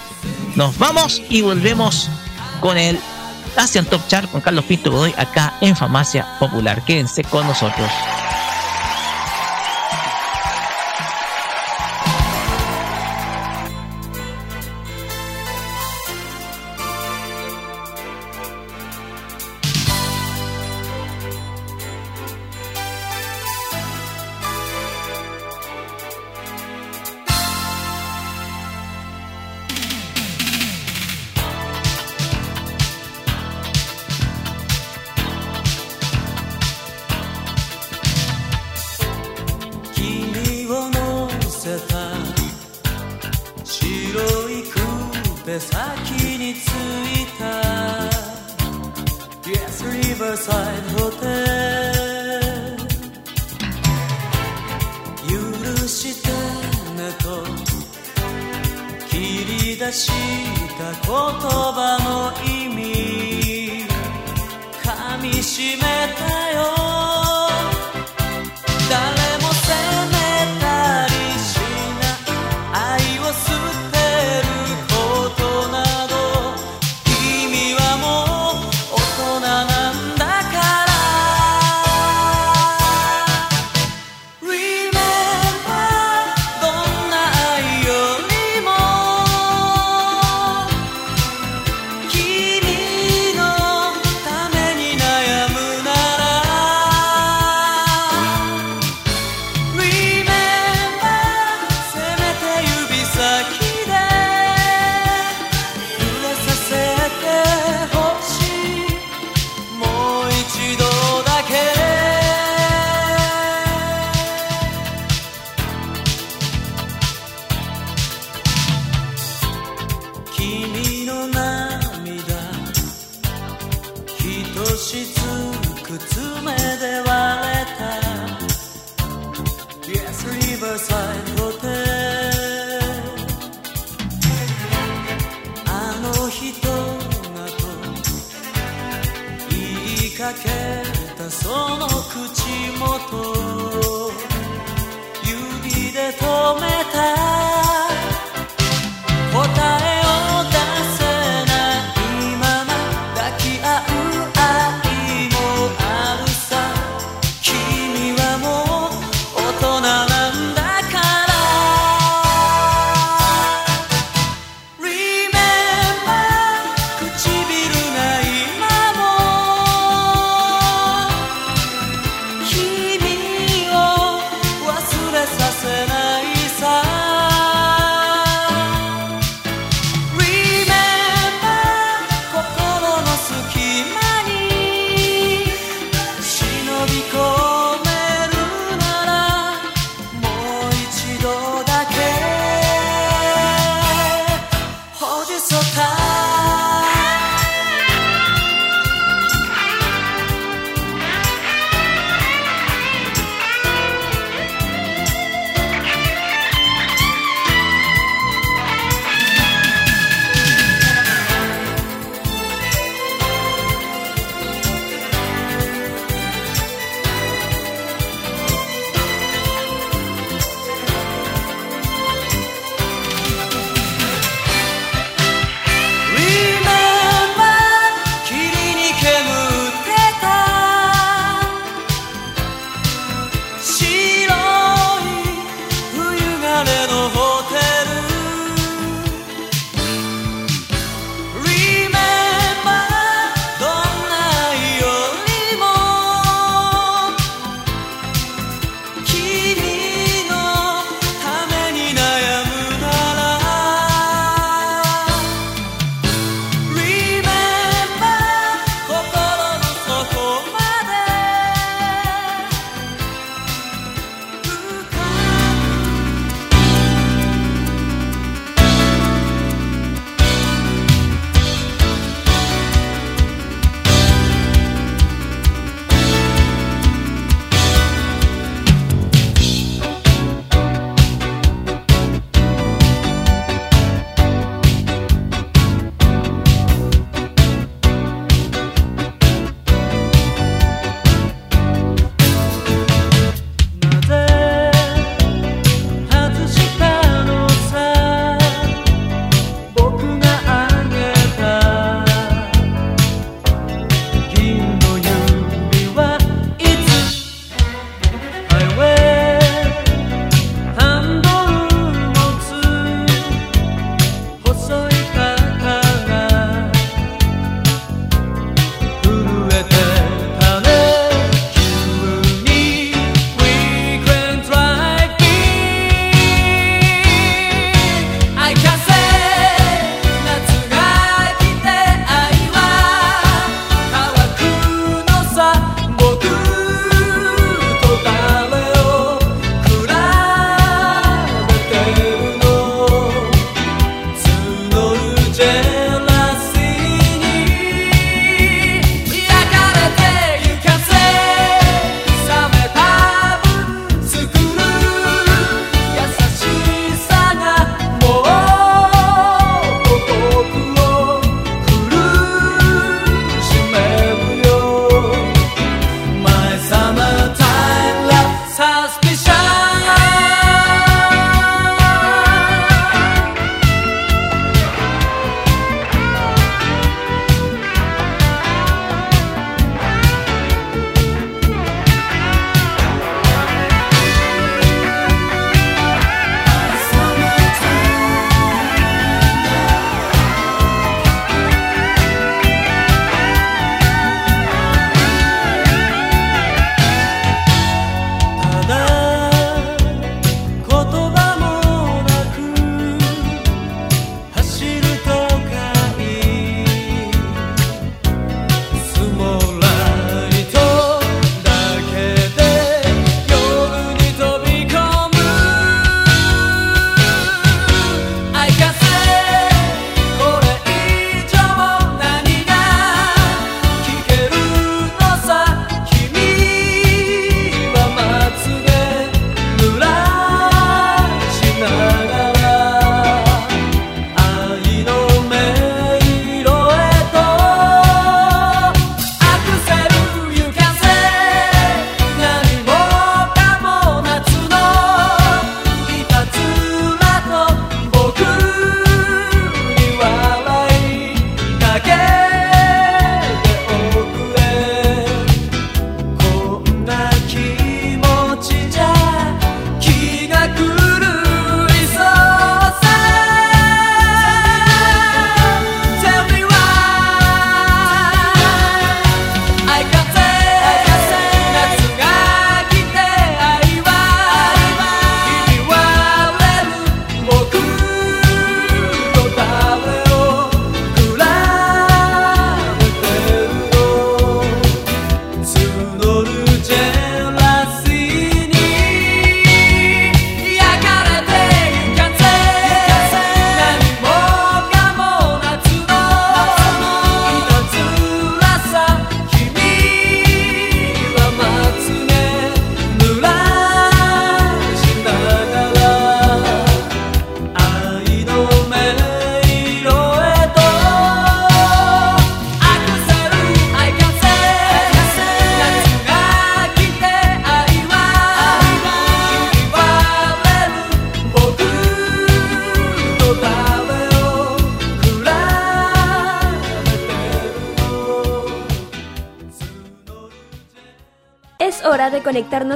[0.54, 2.08] Nos vamos y volvemos
[2.60, 3.00] con el
[3.56, 6.82] Asian Top Chart con Carlos Pinto Godoy acá en Farmacia Popular.
[6.84, 7.90] Quédense con nosotros.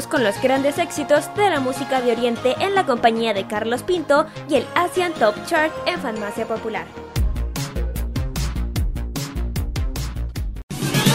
[0.08, 4.24] Con los grandes éxitos de la música de Oriente en la compañía de Carlos Pinto
[4.48, 6.86] y el Asian Top Chart en Farmacia Popular.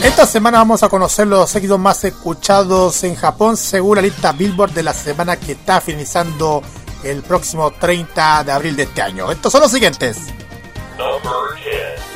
[0.04, 4.74] Esta semana vamos a conocer los éxitos más escuchados en Japón según la lista Billboard
[4.74, 6.62] de la semana que está finalizando
[7.04, 9.32] el próximo 30 de abril de este año.
[9.32, 10.18] Estos son los siguientes.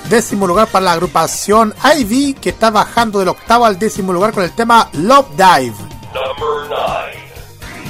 [0.10, 4.44] Décimo lugar para la agrupación Ivy que está bajando del octavo al décimo lugar con
[4.44, 5.76] el tema Love Dive.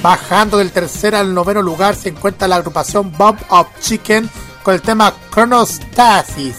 [0.04, 4.28] Bajando del tercer al noveno lugar se encuentra la agrupación Bob of Chicken
[4.62, 6.56] con el tema Chronostasis.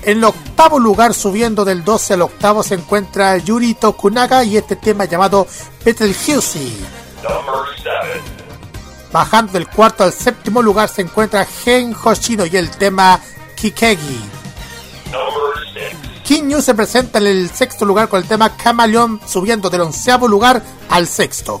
[0.00, 4.74] En el octavo lugar, subiendo del 12 al octavo, se encuentra Yuri Tokunaga y este
[4.74, 5.46] tema llamado
[5.84, 6.72] Betelgeuse.
[9.12, 13.20] Bajando del cuarto al séptimo lugar se encuentra Gen Hoshino y el tema
[13.54, 14.39] Kikegi.
[16.30, 20.28] King News se presenta en el sexto lugar con el tema Camaleón, subiendo del onceavo
[20.28, 21.60] lugar al sexto.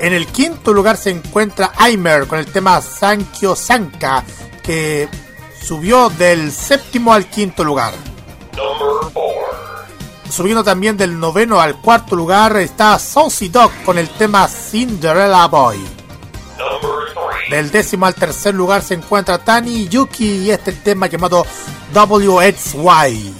[0.00, 4.24] En el quinto lugar se encuentra Aimer con el tema Sankyo Sanka,
[4.60, 5.08] que
[5.62, 7.94] subió del séptimo al quinto lugar.
[10.28, 15.78] Subiendo también del noveno al cuarto lugar está Saucy Dog con el tema Cinderella Boy.
[17.50, 21.46] Del décimo al tercer lugar se encuentra Tani Yuki y este tema llamado
[21.94, 23.34] WXY.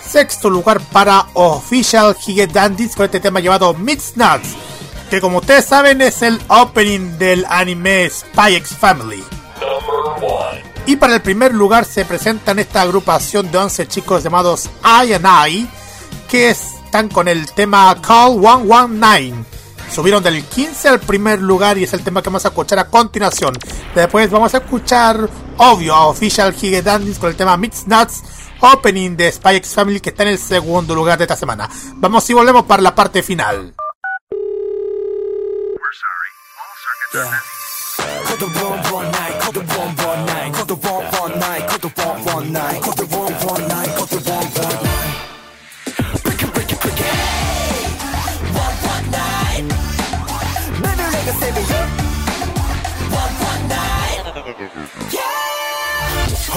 [0.00, 4.56] Sexto lugar para Official Higedandis con este tema llamado Nuts,
[5.08, 9.22] que como ustedes saben es el opening del anime Spy X Family.
[10.86, 15.26] Y para el primer lugar se presentan esta agrupación de 11 chicos llamados I and
[15.26, 15.68] I,
[16.28, 19.59] que están con el tema Call 119.
[19.92, 22.88] Subieron del 15 al primer lugar y es el tema que vamos a escuchar a
[22.88, 23.52] continuación.
[23.94, 28.22] Después vamos a escuchar, obvio, a Official Higedandis con el tema Mix Nuts,
[28.60, 31.68] opening de Spy X Family que está en el segundo lugar de esta semana.
[31.96, 33.74] Vamos y volvemos para la parte final.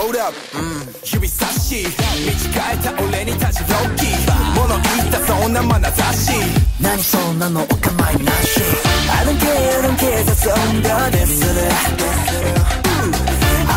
[0.03, 1.15] Hold up, mm.
[1.15, 1.85] 指差し。
[1.85, 4.09] 道変えた俺に立ちロッキー。
[4.53, 6.32] 物言ったそんな眼差し。
[6.82, 8.59] 何そんなのお構いなし。
[9.09, 11.61] I don't care, I don't care 雑音量でする。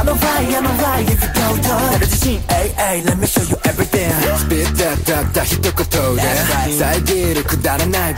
[0.07, 3.27] I'm on fire, I'm on If you go go 나를 지신 ay ay, let me
[3.27, 4.11] show you everything.
[4.39, 8.15] Spit that that that, hit the go that 살기를 그다란 날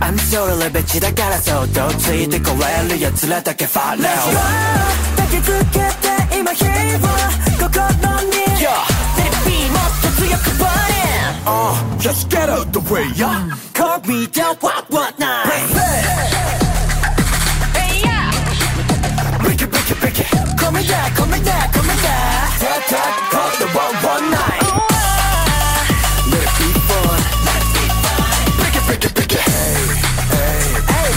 [0.00, 0.86] I'm so a little bit
[1.74, 4.38] Don't say it, go rally, 여틀에 닿게 follow Let's go,
[5.16, 7.02] 닿게 굳겠다 이마 힘을
[7.58, 11.02] 꺾어놓니 Let it be, 멋져 투여커버린
[11.44, 13.50] Uh, just get out the way, yeah.
[13.74, 16.61] Call me down, what, what, night
[20.81, 23.95] it Come me there, come me there, come me there Tap, tap, call the one
[24.03, 24.63] one night
[26.31, 27.19] Let it be fun
[28.57, 29.85] Break it, break it, break it Hey,
[30.33, 31.11] hey, hey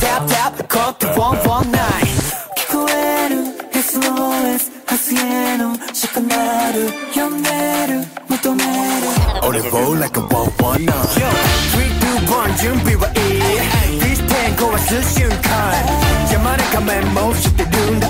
[0.00, 2.12] Tap, tap, call the one one night
[2.56, 3.36] 聞こえる
[3.72, 7.50] SOS 明日へのしかなる呼んで
[7.88, 9.06] る求める
[9.46, 11.26] 俺を like a one one night Yo,
[11.74, 11.94] 3,
[12.26, 15.27] 2, 1準備はいい This 10壊す瞬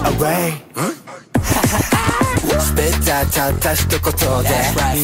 [0.09, 0.53] Away
[2.59, 4.49] スペッターたった一言で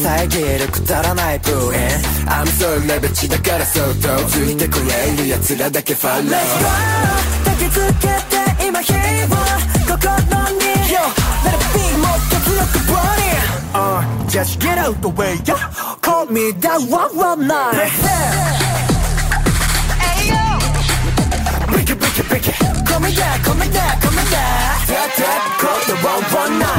[0.02, 1.76] 遮るくだらないブーイ
[2.26, 6.66] ン I'm so レベチだからそっとついてこれる奴らだけ Follow Let's go
[7.44, 8.08] 焚きつけ
[8.58, 8.96] て今火を
[9.86, 10.10] 心
[10.58, 10.98] に Yo,
[11.44, 13.36] let it be もっと強く burn it
[13.74, 15.70] Uh, just get out the way, yeah
[16.00, 17.90] Call me that one one night
[20.00, 20.36] Hey yo
[21.72, 22.65] Break it, break it, break it
[22.96, 24.84] call me that, call me that, call me that.
[24.88, 26.75] Tap, tap, call the 119.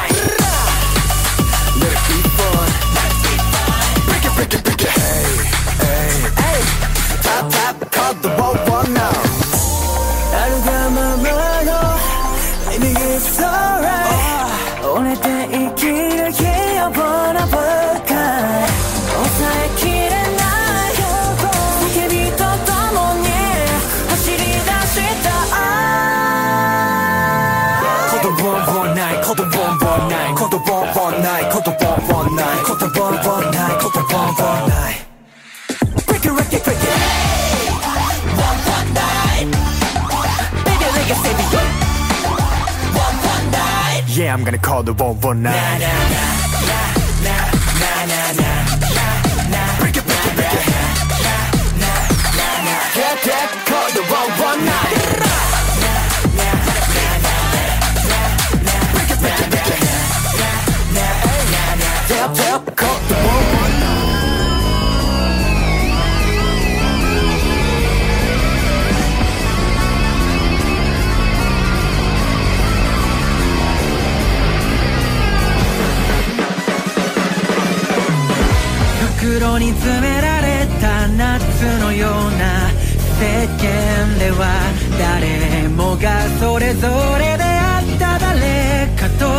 [44.28, 45.42] Yeah, I'm gonna call the 119.
[45.42, 45.88] Nah, nah, nah,
[47.24, 47.48] nah, nah,
[47.80, 48.60] nah, nah,
[48.92, 49.16] nah,
[49.48, 49.80] nah.
[49.80, 50.68] Break it, break it, break it.
[50.68, 51.48] Nah,
[51.80, 52.02] nah, nah,
[52.36, 52.92] nah, nah.
[52.92, 54.67] Get that, call the 119.
[79.38, 82.72] 袋に詰められた夏のような
[83.20, 84.42] 世間では
[84.98, 86.88] 誰もがそれぞ
[87.20, 89.30] れであった誰かと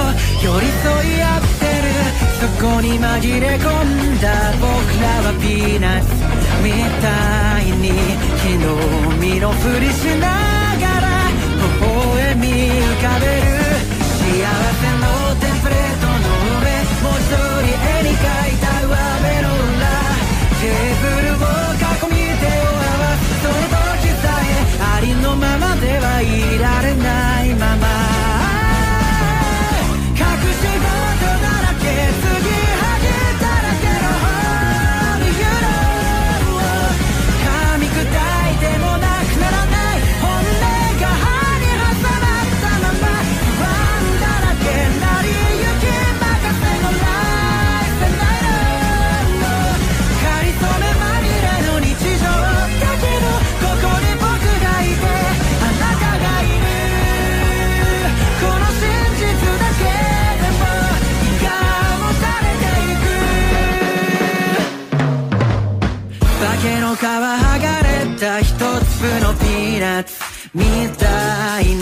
[0.41, 0.86] 寄り添
[1.18, 1.91] い合ってる。
[2.39, 4.70] そこに紛れ込んだ僕
[5.02, 6.07] らはピーナッツ。
[6.62, 6.70] み
[7.02, 7.91] たいに
[8.39, 11.07] 昨日身のふりしながら
[11.59, 13.48] 微笑み浮かべる。
[66.99, 68.67] 皮剥がれた一粒
[69.20, 70.20] のピーナッツ
[70.52, 70.65] み
[70.97, 71.81] たいに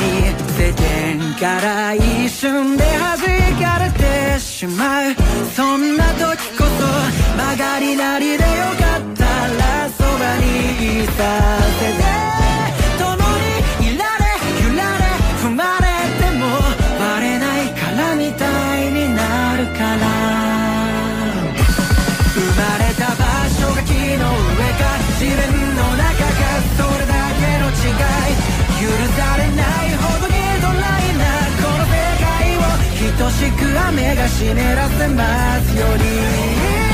[0.58, 3.16] 世間から一瞬で弾
[3.58, 5.14] かれてしまう。
[5.54, 6.68] そんな時こそ
[7.34, 11.65] 曲がりなりでよかったらそばにいた。
[33.16, 36.85] を等しく雨が湿らせますように。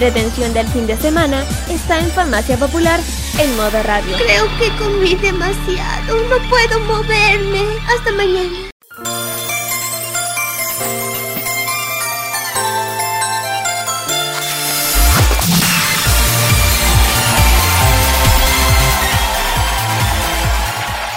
[0.00, 2.98] Entretención del fin de semana está en Farmacia Popular
[3.38, 4.16] en modo radio.
[4.16, 6.16] Creo que comí demasiado.
[6.22, 7.62] No puedo moverme.
[7.86, 8.70] Hasta mañana.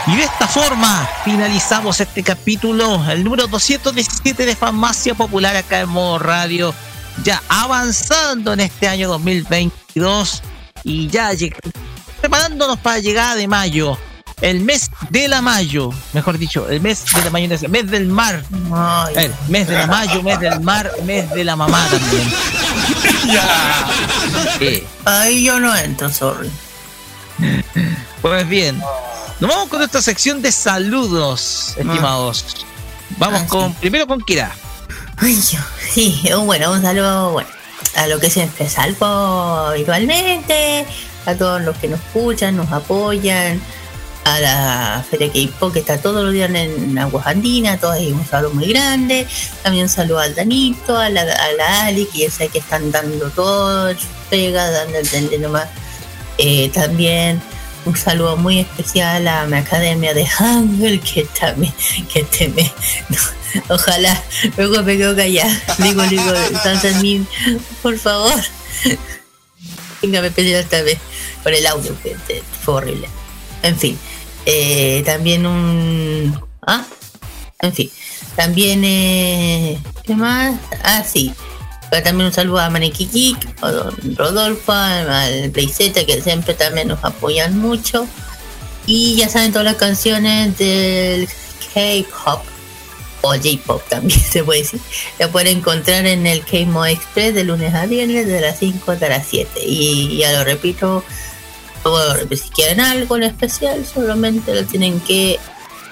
[0.07, 5.87] Y de esta forma finalizamos este capítulo, el número 217 de Farmacia Popular acá en
[5.87, 6.75] modo radio,
[7.23, 10.41] ya avanzando en este año 2022
[10.83, 11.31] y ya
[12.21, 13.97] preparándonos para la llegada de mayo,
[14.41, 18.07] el mes de la mayo, mejor dicho, el mes de la mayo, el mes del
[18.07, 18.43] mar,
[19.15, 22.33] el mes de la mayo, mes del mar, mes de la mamá también.
[24.59, 24.83] Sí.
[25.05, 26.49] Ahí yo no entro, sorry.
[28.21, 28.79] Pues bien,
[29.39, 32.65] nos vamos con nuestra sección de saludos, estimados.
[33.17, 34.51] Vamos Ah, con primero con Kira.
[35.17, 35.59] Ay, yo,
[35.93, 37.49] sí, bueno, un saludo bueno,
[37.95, 40.85] a lo que siempre salvo habitualmente,
[41.25, 43.61] a todos los que nos escuchan, nos apoyan,
[44.25, 48.25] a la Feria K-Pop que está todos los días en Aguas Andinas, todos ahí un
[48.25, 49.27] saludo muy grande,
[49.61, 52.91] también un saludo al Danito, a la, a la Ali, que ya sé que están
[52.91, 53.93] dando todo,
[54.29, 55.67] pega, dando el nomás,
[56.37, 57.41] Eh, también
[57.85, 61.73] un saludo muy especial a mi academia de Hangul que también,
[62.11, 62.71] que teme.
[63.69, 64.21] ojalá,
[64.57, 65.55] luego me quedo callada.
[65.77, 66.31] Digo, digo,
[66.61, 67.27] Sansanin,
[67.81, 68.41] por favor.
[70.01, 70.97] Venga, me pedí esta vez
[71.43, 73.07] por el audio, que fue horrible.
[73.61, 73.97] En fin,
[74.45, 76.39] eh, también un.
[76.65, 76.85] ¿Ah?
[77.59, 77.89] En fin,
[78.35, 78.83] también.
[78.83, 80.55] Eh, ¿Qué más?
[80.83, 81.33] Ah, sí.
[81.93, 87.03] Pero también un saludo a Manekiki, a don Rodolfo, al Playzeta, que siempre también nos
[87.03, 88.07] apoyan mucho.
[88.87, 91.29] Y ya saben todas las canciones del
[91.71, 92.41] K-pop
[93.21, 94.81] o J-pop también se puede decir.
[95.19, 99.09] La pueden encontrar en el K-Mo Express de lunes a viernes de las 5 hasta
[99.09, 99.51] las 7.
[99.63, 101.03] Y ya lo repito,
[102.31, 105.39] si quieren algo en especial, solamente lo tienen que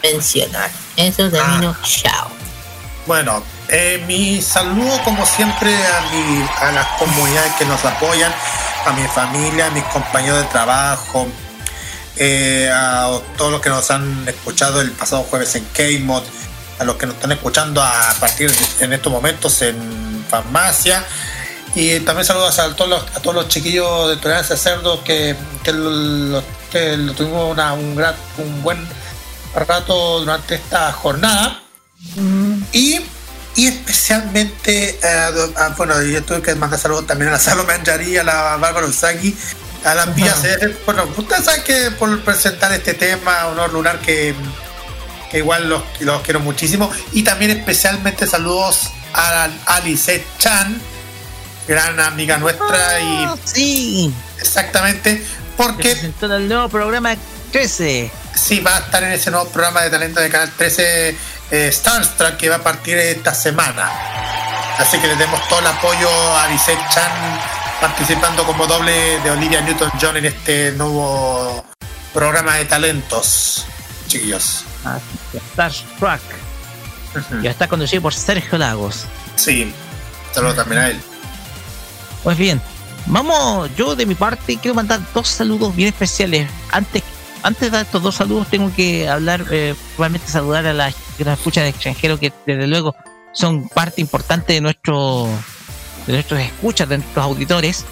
[0.01, 0.71] mencionar.
[0.97, 1.77] Eso termino.
[1.83, 2.31] Chao.
[3.05, 8.32] Bueno, eh, mi saludo como siempre a, mi, a las comunidades que nos apoyan,
[8.85, 11.27] a mi familia, a mis compañeros de trabajo,
[12.17, 16.24] eh, a todos los que nos han escuchado el pasado jueves en K-Mod,
[16.80, 21.03] a los que nos están escuchando a partir de en estos momentos en farmacia.
[21.74, 25.72] Y también saludos a todos los, a todos los chiquillos de Tolerancia Cerdo que, que
[25.72, 28.85] lo, que lo tuvimos una- un, gran, un buen
[29.56, 31.61] rato durante esta jornada.
[32.74, 33.06] Y, y
[34.05, 38.23] especialmente, eh, a- bueno, yo tuve que mandar saludos también a la Salomé Anjari, a
[38.23, 39.35] la Bárbara Usagi,
[39.85, 40.75] a la CR.
[40.85, 44.33] Bueno, ustedes saben que por presentar este tema, honor lunar, que,
[45.30, 46.91] que igual los, los quiero muchísimo.
[47.11, 50.81] Y también especialmente saludos a Alice Chan,
[51.67, 52.99] gran amiga nuestra.
[52.99, 54.13] y Sí.
[54.39, 55.23] Exactamente,
[55.57, 57.15] porque presentó el nuevo programa
[57.51, 58.09] 13.
[58.35, 61.18] Sí, va a estar en ese nuevo programa de talento de Canal 13
[61.51, 63.90] eh, Starstruck que va a partir esta semana.
[64.77, 67.11] Así que le demos todo el apoyo a Lisette Chan
[67.82, 71.66] participando como doble de Olivia Newton-John en este nuevo
[72.14, 73.66] programa de talentos,
[74.08, 74.64] chiquillos.
[75.53, 76.22] Starstruck.
[77.42, 79.06] Ya está conducido por Sergio Lagos.
[79.35, 79.74] Sí,
[80.34, 81.01] saludos también a él.
[82.24, 82.61] Pues bien,
[83.08, 86.50] vamos, yo de mi parte quiero mandar dos saludos bien especiales.
[86.72, 87.03] Antes,
[87.44, 91.38] antes de estos dos saludos tengo que hablar, eh, probablemente saludar a las que nos
[91.38, 92.95] escuchan de extranjero que desde luego
[93.34, 95.28] son parte importante de nuestro
[96.08, 97.86] de nuestros escuchas, de nuestros auditores.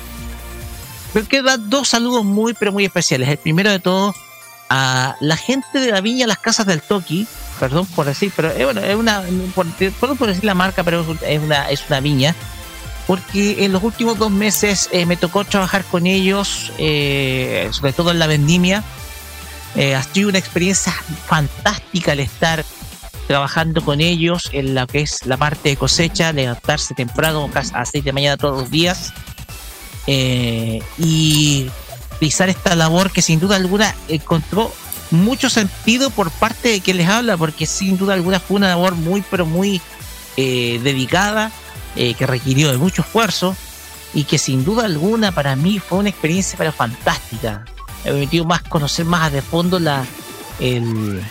[1.14, 3.30] Pero quiero dar dos saludos muy pero muy especiales.
[3.30, 4.14] El primero de todo
[4.70, 7.28] a la gente de la viña Las Casas del Toki,
[7.60, 9.24] perdón por decir, pero eh, bueno, es una,
[10.00, 12.36] perdón por decir la marca, pero es una, es una viña
[13.10, 18.12] porque en los últimos dos meses eh, me tocó trabajar con ellos, eh, sobre todo
[18.12, 18.84] en la vendimia.
[19.76, 20.92] Eh, ha sido una experiencia
[21.28, 22.66] fantástica el estar
[23.28, 27.86] trabajando con ellos en lo que es la parte de cosecha, levantarse temprano casi a
[27.86, 29.14] 6 de mañana todos los días
[30.08, 31.70] eh, y
[32.20, 34.74] realizar esta labor que sin duda alguna encontró
[35.12, 38.96] mucho sentido por parte de quien les habla, porque sin duda alguna fue una labor
[38.96, 39.80] muy, pero muy
[40.38, 41.52] eh, dedicada,
[41.96, 43.56] eh, que requirió de mucho esfuerzo
[44.14, 47.66] y que sin duda alguna para mí fue una experiencia pero fantástica.
[48.04, 50.06] Me permitió más conocer más de fondo la,
[50.60, 51.22] el,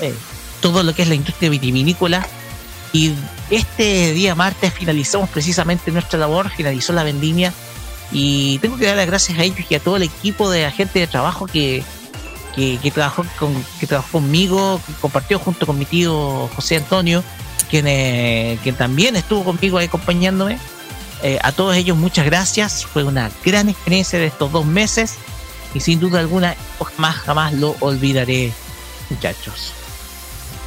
[0.00, 0.14] eh,
[0.60, 2.26] todo lo que es la industria vitivinícola.
[2.92, 3.12] Y
[3.50, 7.52] este día martes finalizamos precisamente nuestra labor, finalizó la vendimia
[8.12, 10.94] y tengo que dar las gracias a ellos y a todo el equipo de agentes
[10.94, 11.82] de trabajo que,
[12.54, 17.24] que, que trabajó con, que trabajó conmigo, que compartió junto con mi tío José Antonio,
[17.68, 20.58] quien, eh, quien también estuvo conmigo ahí acompañándome.
[21.22, 25.14] Eh, a todos ellos muchas gracias, fue una gran experiencia de estos dos meses
[25.74, 26.54] y sin duda alguna
[26.96, 28.52] jamás, jamás lo olvidaré,
[29.10, 29.72] muchachos.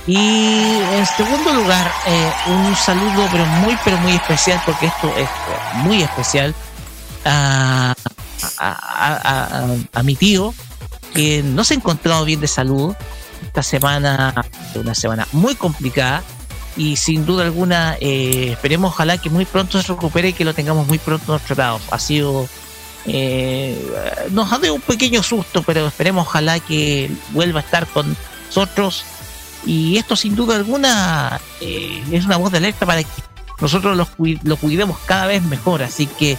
[0.06, 5.26] Y en segundo lugar, eh, un saludo pero muy, pero muy especial, porque esto es
[5.28, 5.30] eh,
[5.84, 6.54] muy especial,
[7.26, 7.94] a,
[8.58, 10.54] a, a- a- mi tío,
[11.14, 12.96] que no se ha encontrado bien de salud.
[13.44, 14.34] Esta semana,
[14.76, 16.24] una semana muy complicada,
[16.78, 20.54] y sin duda alguna, eh, esperemos ojalá que muy pronto se recupere y que lo
[20.54, 21.80] tengamos muy pronto a nuestro lado.
[21.92, 22.48] Ha sido.
[23.08, 23.78] Eh,
[24.32, 28.16] nos ha dado un pequeño susto, pero esperemos ojalá que vuelva a estar con
[28.48, 29.04] nosotros.
[29.66, 33.10] Y esto sin duda alguna eh, es una voz de alerta para que
[33.60, 35.84] nosotros lo, cui- lo cuidemos cada vez mejor.
[35.84, 36.38] Así que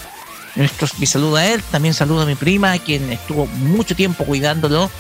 [0.55, 4.91] nuestros, mi saludo a él, también saludo a mi prima, quien estuvo mucho tiempo cuidándolo.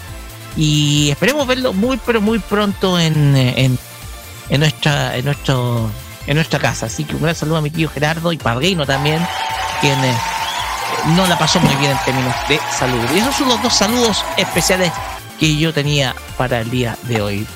[0.56, 3.78] Y esperemos verlo muy, pero muy pronto en, en,
[4.50, 5.88] en nuestra, en, nuestro,
[6.26, 6.86] en nuestra casa.
[6.86, 9.24] Así que un gran saludo a mi tío Gerardo y padrino también,
[9.80, 10.14] quien eh,
[11.16, 13.04] no la pasó muy bien en términos de salud.
[13.14, 14.92] Y esos son los dos saludos especiales
[15.38, 17.46] que yo tenía para el día de hoy.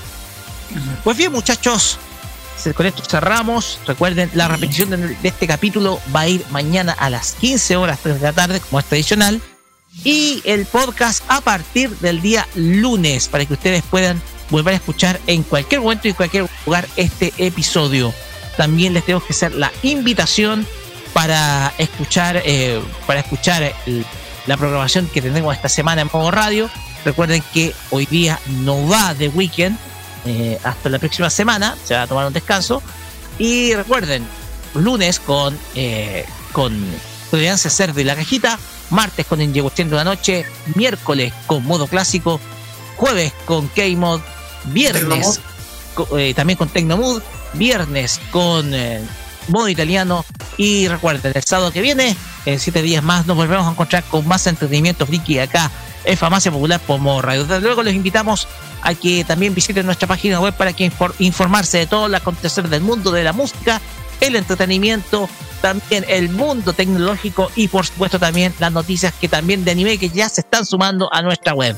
[1.04, 1.98] Pues bien, muchachos,
[2.74, 3.80] con esto cerramos.
[3.86, 8.20] Recuerden, la repetición de este capítulo va a ir mañana a las 15 horas 3
[8.20, 9.40] de la tarde, como es tradicional.
[10.04, 15.20] y el podcast a partir del día lunes para que ustedes puedan volver a escuchar
[15.26, 18.14] en cualquier momento y en cualquier lugar este episodio.
[18.56, 20.66] También les tengo que hacer la invitación
[21.12, 24.04] para escuchar eh, para escuchar el-
[24.46, 26.68] la programación que tendremos esta semana en modo radio.
[27.04, 29.76] Recuerden que hoy día no va de weekend
[30.24, 32.82] eh, hasta la próxima semana, se va a tomar un descanso.
[33.38, 34.24] Y recuerden,
[34.74, 36.76] lunes con eh, con
[37.30, 38.58] Tolerancia Cerdo y la cajita,
[38.90, 42.40] martes con Ingegustión de la noche, miércoles con modo clásico,
[42.96, 44.20] jueves con K-Mod,
[44.64, 45.40] viernes
[45.94, 47.22] co- eh, también con Tecnomood,
[47.54, 49.00] viernes con eh,
[49.48, 50.24] modo italiano
[50.56, 54.26] y recuerden, el sábado que viene, en siete días más, nos volvemos a encontrar con
[54.26, 55.70] más entretenimiento friki acá
[56.04, 57.44] en Farmacia Popular por modo radio.
[57.44, 58.48] Desde luego los invitamos
[58.82, 62.68] a que también visiten nuestra página web para que infor- informarse de todo el acontecer
[62.68, 63.80] del mundo de la música,
[64.20, 65.28] el entretenimiento,
[65.60, 70.08] también el mundo tecnológico y por supuesto también las noticias que también de anime que
[70.08, 71.76] ya se están sumando a nuestra web.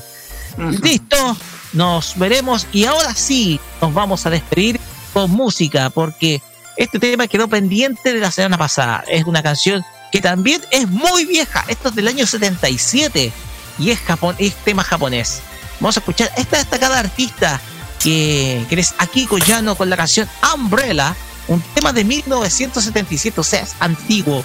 [0.81, 1.37] Listo,
[1.73, 4.79] nos veremos y ahora sí nos vamos a despedir
[5.13, 6.41] con música porque
[6.77, 9.03] este tema quedó pendiente de la semana pasada.
[9.07, 11.65] Es una canción que también es muy vieja.
[11.67, 13.31] Esto es del año 77
[13.79, 15.41] y es, japon es tema japonés.
[15.79, 17.59] Vamos a escuchar esta destacada artista
[18.01, 21.15] que, que es Akiko Yano con la canción Umbrella,
[21.47, 24.43] un tema de 1977, o sea, es antiguo.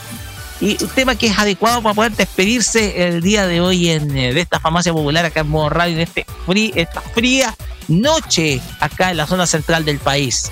[0.60, 4.34] Y un tema que es adecuado para poder despedirse el día de hoy en, eh,
[4.34, 6.26] de esta farmacia popular acá en modo radio, en este
[6.74, 7.54] esta fría
[7.88, 10.50] noche acá en la zona central del país.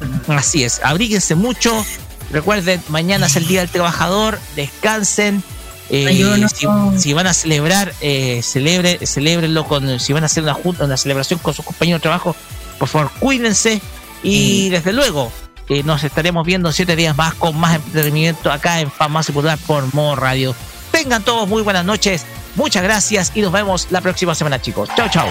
[0.28, 1.84] Así es, abríguense mucho.
[2.32, 5.42] Recuerden, mañana es el Día del Trabajador, descansen.
[5.90, 6.66] Eh, Ay, yo no- si,
[6.98, 10.96] si van a celebrar, eh, celebre, celébrenlo con, si van a hacer una junta, una
[10.96, 12.34] celebración con sus compañeros de trabajo,
[12.78, 13.80] por favor, cuídense.
[14.24, 15.30] Y desde luego,
[15.68, 19.58] eh, nos estaremos viendo en siete días más con más entretenimiento acá en Farmacia Popular
[19.64, 20.54] por Modo Radio.
[20.90, 22.24] Tengan todos muy buenas noches,
[22.56, 24.88] muchas gracias y nos vemos la próxima semana, chicos.
[24.96, 25.28] Chao, chao.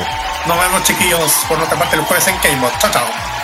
[0.48, 2.72] Nos vemos, chiquillos, por nuestra parte, el jueves en K-Mod.
[2.80, 3.35] Chao, chao.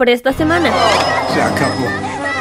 [0.00, 0.70] por esta semana.
[1.34, 1.86] Se acabó.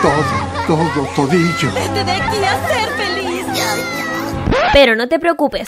[0.02, 1.72] Todo, todo, todillo.
[1.74, 3.46] Vete de aquí a ser feliz.
[4.74, 5.68] Pero no te preocupes.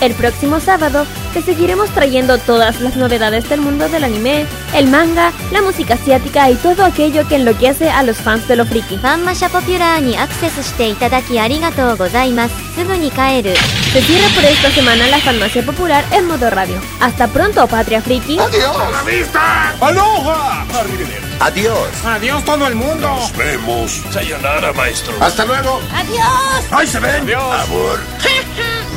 [0.00, 5.30] El próximo sábado te seguiremos trayendo todas las novedades del mundo del anime, el manga,
[5.52, 8.96] la música asiática y todo aquello que enloquece a los fans de lo friki.
[8.96, 13.54] ファンマシャポピュラーにアクセスしていただきありがとうございますすぐに帰る
[13.97, 16.79] Se cierra por esta semana la farmacia popular en modo radio.
[16.99, 18.37] Hasta pronto, Patria Friki.
[18.37, 19.71] ¡La vista!
[19.81, 20.67] ¡Aloha!
[21.39, 21.89] Adiós.
[22.05, 23.09] Adiós todo el mundo.
[23.09, 24.03] Nos vemos.
[24.11, 25.15] Sayonara, maestro.
[25.19, 25.81] Hasta luego.
[25.91, 26.65] Adiós.
[26.69, 27.23] ¡Ahí se ven!
[27.23, 27.41] Adiós.
[27.41, 27.99] Amor.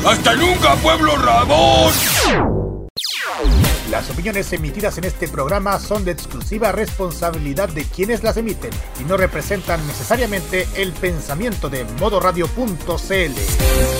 [0.06, 1.94] Hasta nunca, pueblo rabón.
[3.90, 8.70] Las opiniones emitidas en este programa son de exclusiva responsabilidad de quienes las emiten
[9.00, 13.99] y no representan necesariamente el pensamiento de modoradio.cl.